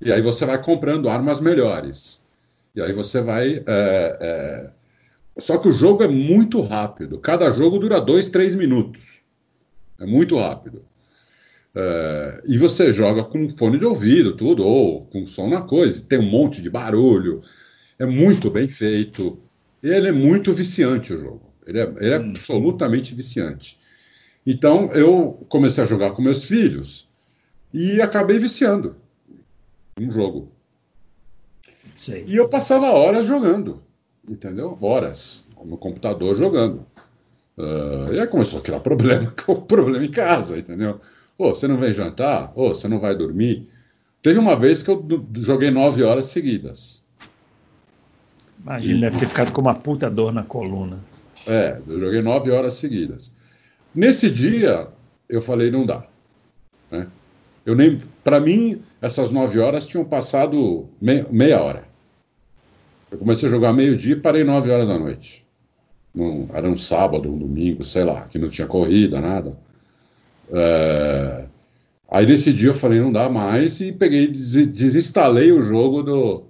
[0.00, 2.26] E aí você vai comprando armas melhores.
[2.74, 3.62] E aí você vai.
[3.66, 4.70] É, é...
[5.38, 7.18] Só que o jogo é muito rápido.
[7.18, 9.22] Cada jogo dura dois, três minutos.
[9.98, 10.84] É muito rápido.
[11.74, 12.42] É...
[12.46, 16.04] E você joga com fone de ouvido, tudo, ou com som na coisa.
[16.04, 17.42] Tem um monte de barulho.
[17.98, 19.38] É muito bem feito.
[19.82, 21.52] Ele é muito viciante o jogo.
[21.66, 22.30] Ele é, ele é hum.
[22.30, 23.78] absolutamente viciante.
[24.46, 27.08] Então eu comecei a jogar com meus filhos
[27.72, 28.96] e acabei viciando
[29.98, 30.50] um jogo.
[31.94, 32.24] Sei.
[32.26, 33.82] E eu passava horas jogando,
[34.28, 34.76] entendeu?
[34.80, 36.86] Horas no computador jogando.
[37.58, 39.30] Uh, e aí começou a criar problema,
[39.68, 41.00] problema em casa, entendeu?
[41.40, 42.52] Ô, você não vem jantar?
[42.54, 43.66] Ô, você não vai dormir?
[44.20, 45.02] Teve uma vez que eu
[45.38, 47.02] joguei nove horas seguidas.
[48.62, 49.00] Imagina, e...
[49.00, 50.98] deve ter ficado com uma puta dor na coluna.
[51.46, 53.34] É, eu joguei nove horas seguidas.
[53.94, 54.88] Nesse dia,
[55.30, 56.04] eu falei, não dá.
[56.90, 57.06] Né?
[57.64, 61.84] Eu nem, para mim, essas nove horas tinham passado meia, meia hora.
[63.10, 65.46] Eu comecei a jogar meio-dia e parei nove horas da noite.
[66.14, 69.56] Num, era um sábado, um domingo, sei lá, que não tinha corrida, nada.
[70.52, 71.44] É...
[72.10, 76.42] Aí nesse dia eu falei, não dá mais, e peguei desinstalei o jogo do,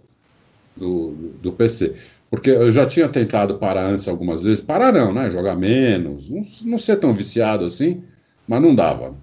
[0.76, 1.10] do,
[1.42, 1.94] do PC.
[2.30, 4.64] Porque eu já tinha tentado parar antes algumas vezes.
[4.64, 5.28] Parar não, né?
[5.28, 8.02] Jogar menos, não, não ser tão viciado assim,
[8.48, 9.14] mas não dava.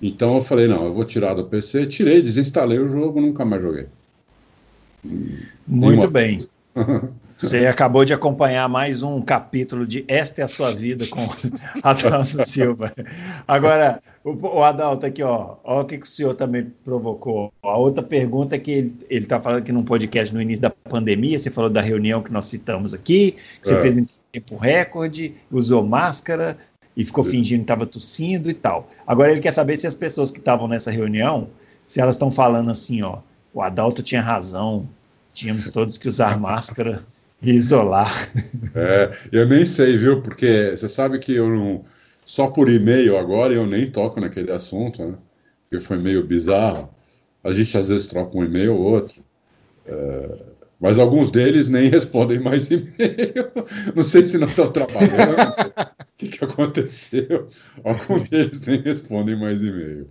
[0.00, 3.62] Então eu falei, não, eu vou tirar do PC, tirei, desinstalei o jogo, nunca mais
[3.62, 3.86] joguei.
[5.66, 6.38] Muito bem.
[7.42, 11.26] Você acabou de acompanhar mais um capítulo de Esta é a Sua Vida com
[11.82, 12.92] Adalto Silva.
[13.48, 17.52] Agora, o, o Adalto aqui, ó, ó o que, que o senhor também provocou.
[17.62, 18.70] A outra pergunta é que
[19.10, 22.32] ele está falando que num podcast no início da pandemia, você falou da reunião que
[22.32, 23.82] nós citamos aqui, que você é.
[23.82, 26.56] fez em tempo recorde, usou máscara
[26.96, 28.88] e ficou fingindo que estava tossindo e tal.
[29.04, 31.48] Agora ele quer saber se as pessoas que estavam nessa reunião,
[31.88, 33.18] se elas estão falando assim, ó,
[33.52, 34.88] o Adalto tinha razão,
[35.34, 37.04] tínhamos todos que usar máscara
[37.42, 38.30] isolar.
[38.74, 40.22] É, eu nem sei, viu?
[40.22, 41.84] Porque você sabe que eu não.
[42.24, 45.18] Só por e-mail agora eu nem toco naquele assunto, né?
[45.68, 46.88] Porque foi meio bizarro.
[47.42, 49.22] A gente às vezes troca um e-mail ou outro.
[49.84, 50.28] É,
[50.80, 53.52] mas alguns deles nem respondem mais e-mail.
[53.94, 55.62] Não sei se não estão trabalhando.
[56.00, 57.48] O que, que aconteceu?
[57.82, 60.08] Alguns deles nem respondem mais e-mail.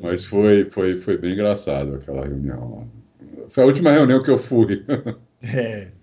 [0.00, 2.86] Mas foi, foi, foi bem engraçado aquela reunião lá.
[3.48, 4.84] Foi a última reunião que eu fui.
[5.42, 5.99] É.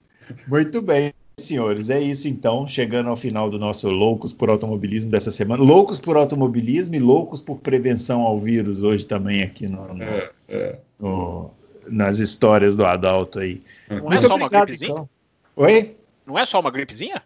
[0.48, 1.90] Muito bem, senhores.
[1.90, 5.64] É isso então, chegando ao final do nosso Loucos por Automobilismo dessa semana.
[5.64, 10.32] Loucos por automobilismo e loucos por prevenção ao vírus hoje também aqui no, no, é,
[10.50, 10.80] é.
[11.00, 11.52] no
[11.90, 13.62] nas histórias do Adalto aí.
[13.90, 14.92] Não Muito é só obrigado, uma gripezinha?
[14.92, 15.10] Então.
[15.56, 15.96] Oi?
[16.26, 17.24] Não é só uma gripezinha?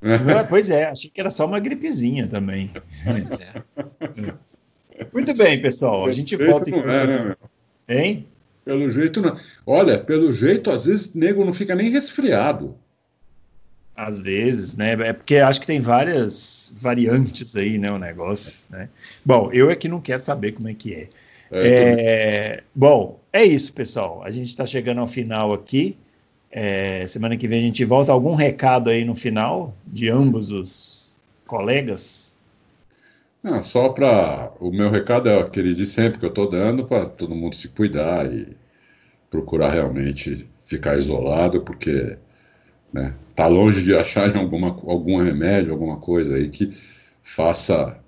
[0.00, 2.72] Não, pois é, achei que era só uma gripezinha também.
[3.06, 4.34] É.
[5.12, 6.06] Muito bem, pessoal.
[6.06, 6.90] A gente volta então.
[6.90, 7.36] É,
[7.88, 8.26] né, hein?
[8.64, 9.36] Pelo jeito, não.
[9.66, 12.76] Olha, pelo jeito, às vezes, nego não fica nem resfriado.
[13.94, 14.92] Às vezes, né?
[14.92, 17.90] É porque acho que tem várias variantes aí, né?
[17.90, 18.88] O negócio, né?
[19.24, 21.08] Bom, eu é que não quero saber como é que é.
[21.50, 24.22] é, é bom, é isso, pessoal.
[24.24, 25.96] A gente está chegando ao final aqui.
[26.50, 28.12] É, semana que vem a gente volta.
[28.12, 31.16] Algum recado aí no final de ambos os
[31.46, 32.31] colegas?
[33.42, 34.52] Não, só para.
[34.60, 37.68] O meu recado é aquele de sempre que eu estou dando para todo mundo se
[37.68, 38.56] cuidar e
[39.30, 42.16] procurar realmente ficar isolado, porque
[42.92, 46.72] né, tá longe de achar alguma, algum remédio, alguma coisa aí que
[47.22, 47.98] faça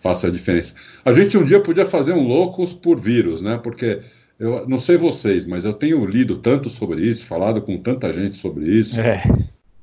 [0.00, 0.74] faça a diferença.
[1.04, 3.58] A gente um dia podia fazer um loucos por vírus, né?
[3.58, 4.00] Porque
[4.38, 8.36] eu não sei vocês, mas eu tenho lido tanto sobre isso, falado com tanta gente
[8.36, 9.22] sobre isso, é.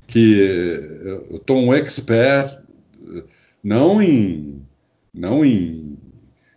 [0.06, 0.38] que
[1.28, 2.58] eu estou um expert
[3.64, 4.63] não em.
[5.14, 5.96] Não em.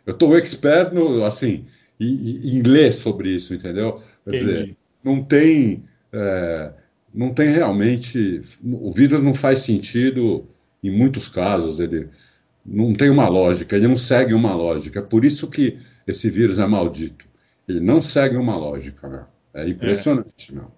[0.06, 1.66] Eu estou expert no, assim,
[2.00, 4.02] em, em, ler sobre isso, entendeu?
[4.24, 4.46] Quer Entendi.
[4.46, 5.84] dizer, não tem.
[6.12, 6.72] É,
[7.14, 8.42] não tem realmente.
[8.64, 10.48] O vírus não faz sentido
[10.84, 11.80] em muitos casos.
[11.80, 12.10] Ele
[12.66, 15.00] não tem uma lógica, ele não segue uma lógica.
[15.00, 17.26] É por isso que esse vírus é maldito.
[17.68, 19.26] Ele não segue uma lógica, né?
[19.54, 20.56] É impressionante, é.
[20.56, 20.72] meu.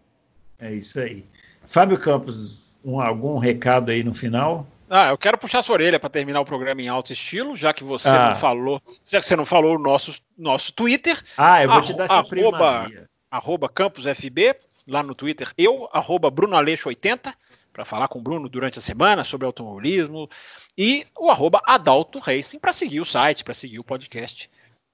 [0.59, 1.25] É isso aí.
[1.65, 4.67] Fábio Campos, um, algum recado aí no final?
[4.89, 7.83] Ah, eu quero puxar sua orelha para terminar o programa em alto estilo, já que
[7.83, 8.29] você ah.
[8.29, 11.21] não falou, já que você não falou o nosso, nosso Twitter.
[11.37, 13.09] Ah, eu vou te dar essa arroba, primazia.
[13.29, 14.55] Arroba CampusFB,
[14.87, 17.33] lá no Twitter, eu, arroba BrunoAleixo80,
[17.71, 20.27] para falar com o Bruno durante a semana sobre automobilismo,
[20.75, 24.49] e o arroba Adalto Racing para seguir o site, para seguir o podcast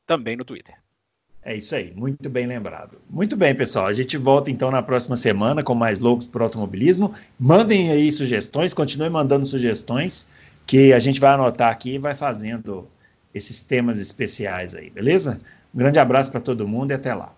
[0.05, 0.75] também no Twitter.
[1.47, 2.97] É isso aí, muito bem lembrado.
[3.07, 3.85] Muito bem, pessoal.
[3.85, 7.13] A gente volta então na próxima semana com mais loucos para automobilismo.
[7.39, 10.27] Mandem aí sugestões, continuem mandando sugestões,
[10.65, 12.87] que a gente vai anotar aqui e vai fazendo
[13.31, 15.39] esses temas especiais aí, beleza?
[15.71, 17.34] Um grande abraço para todo mundo e até lá.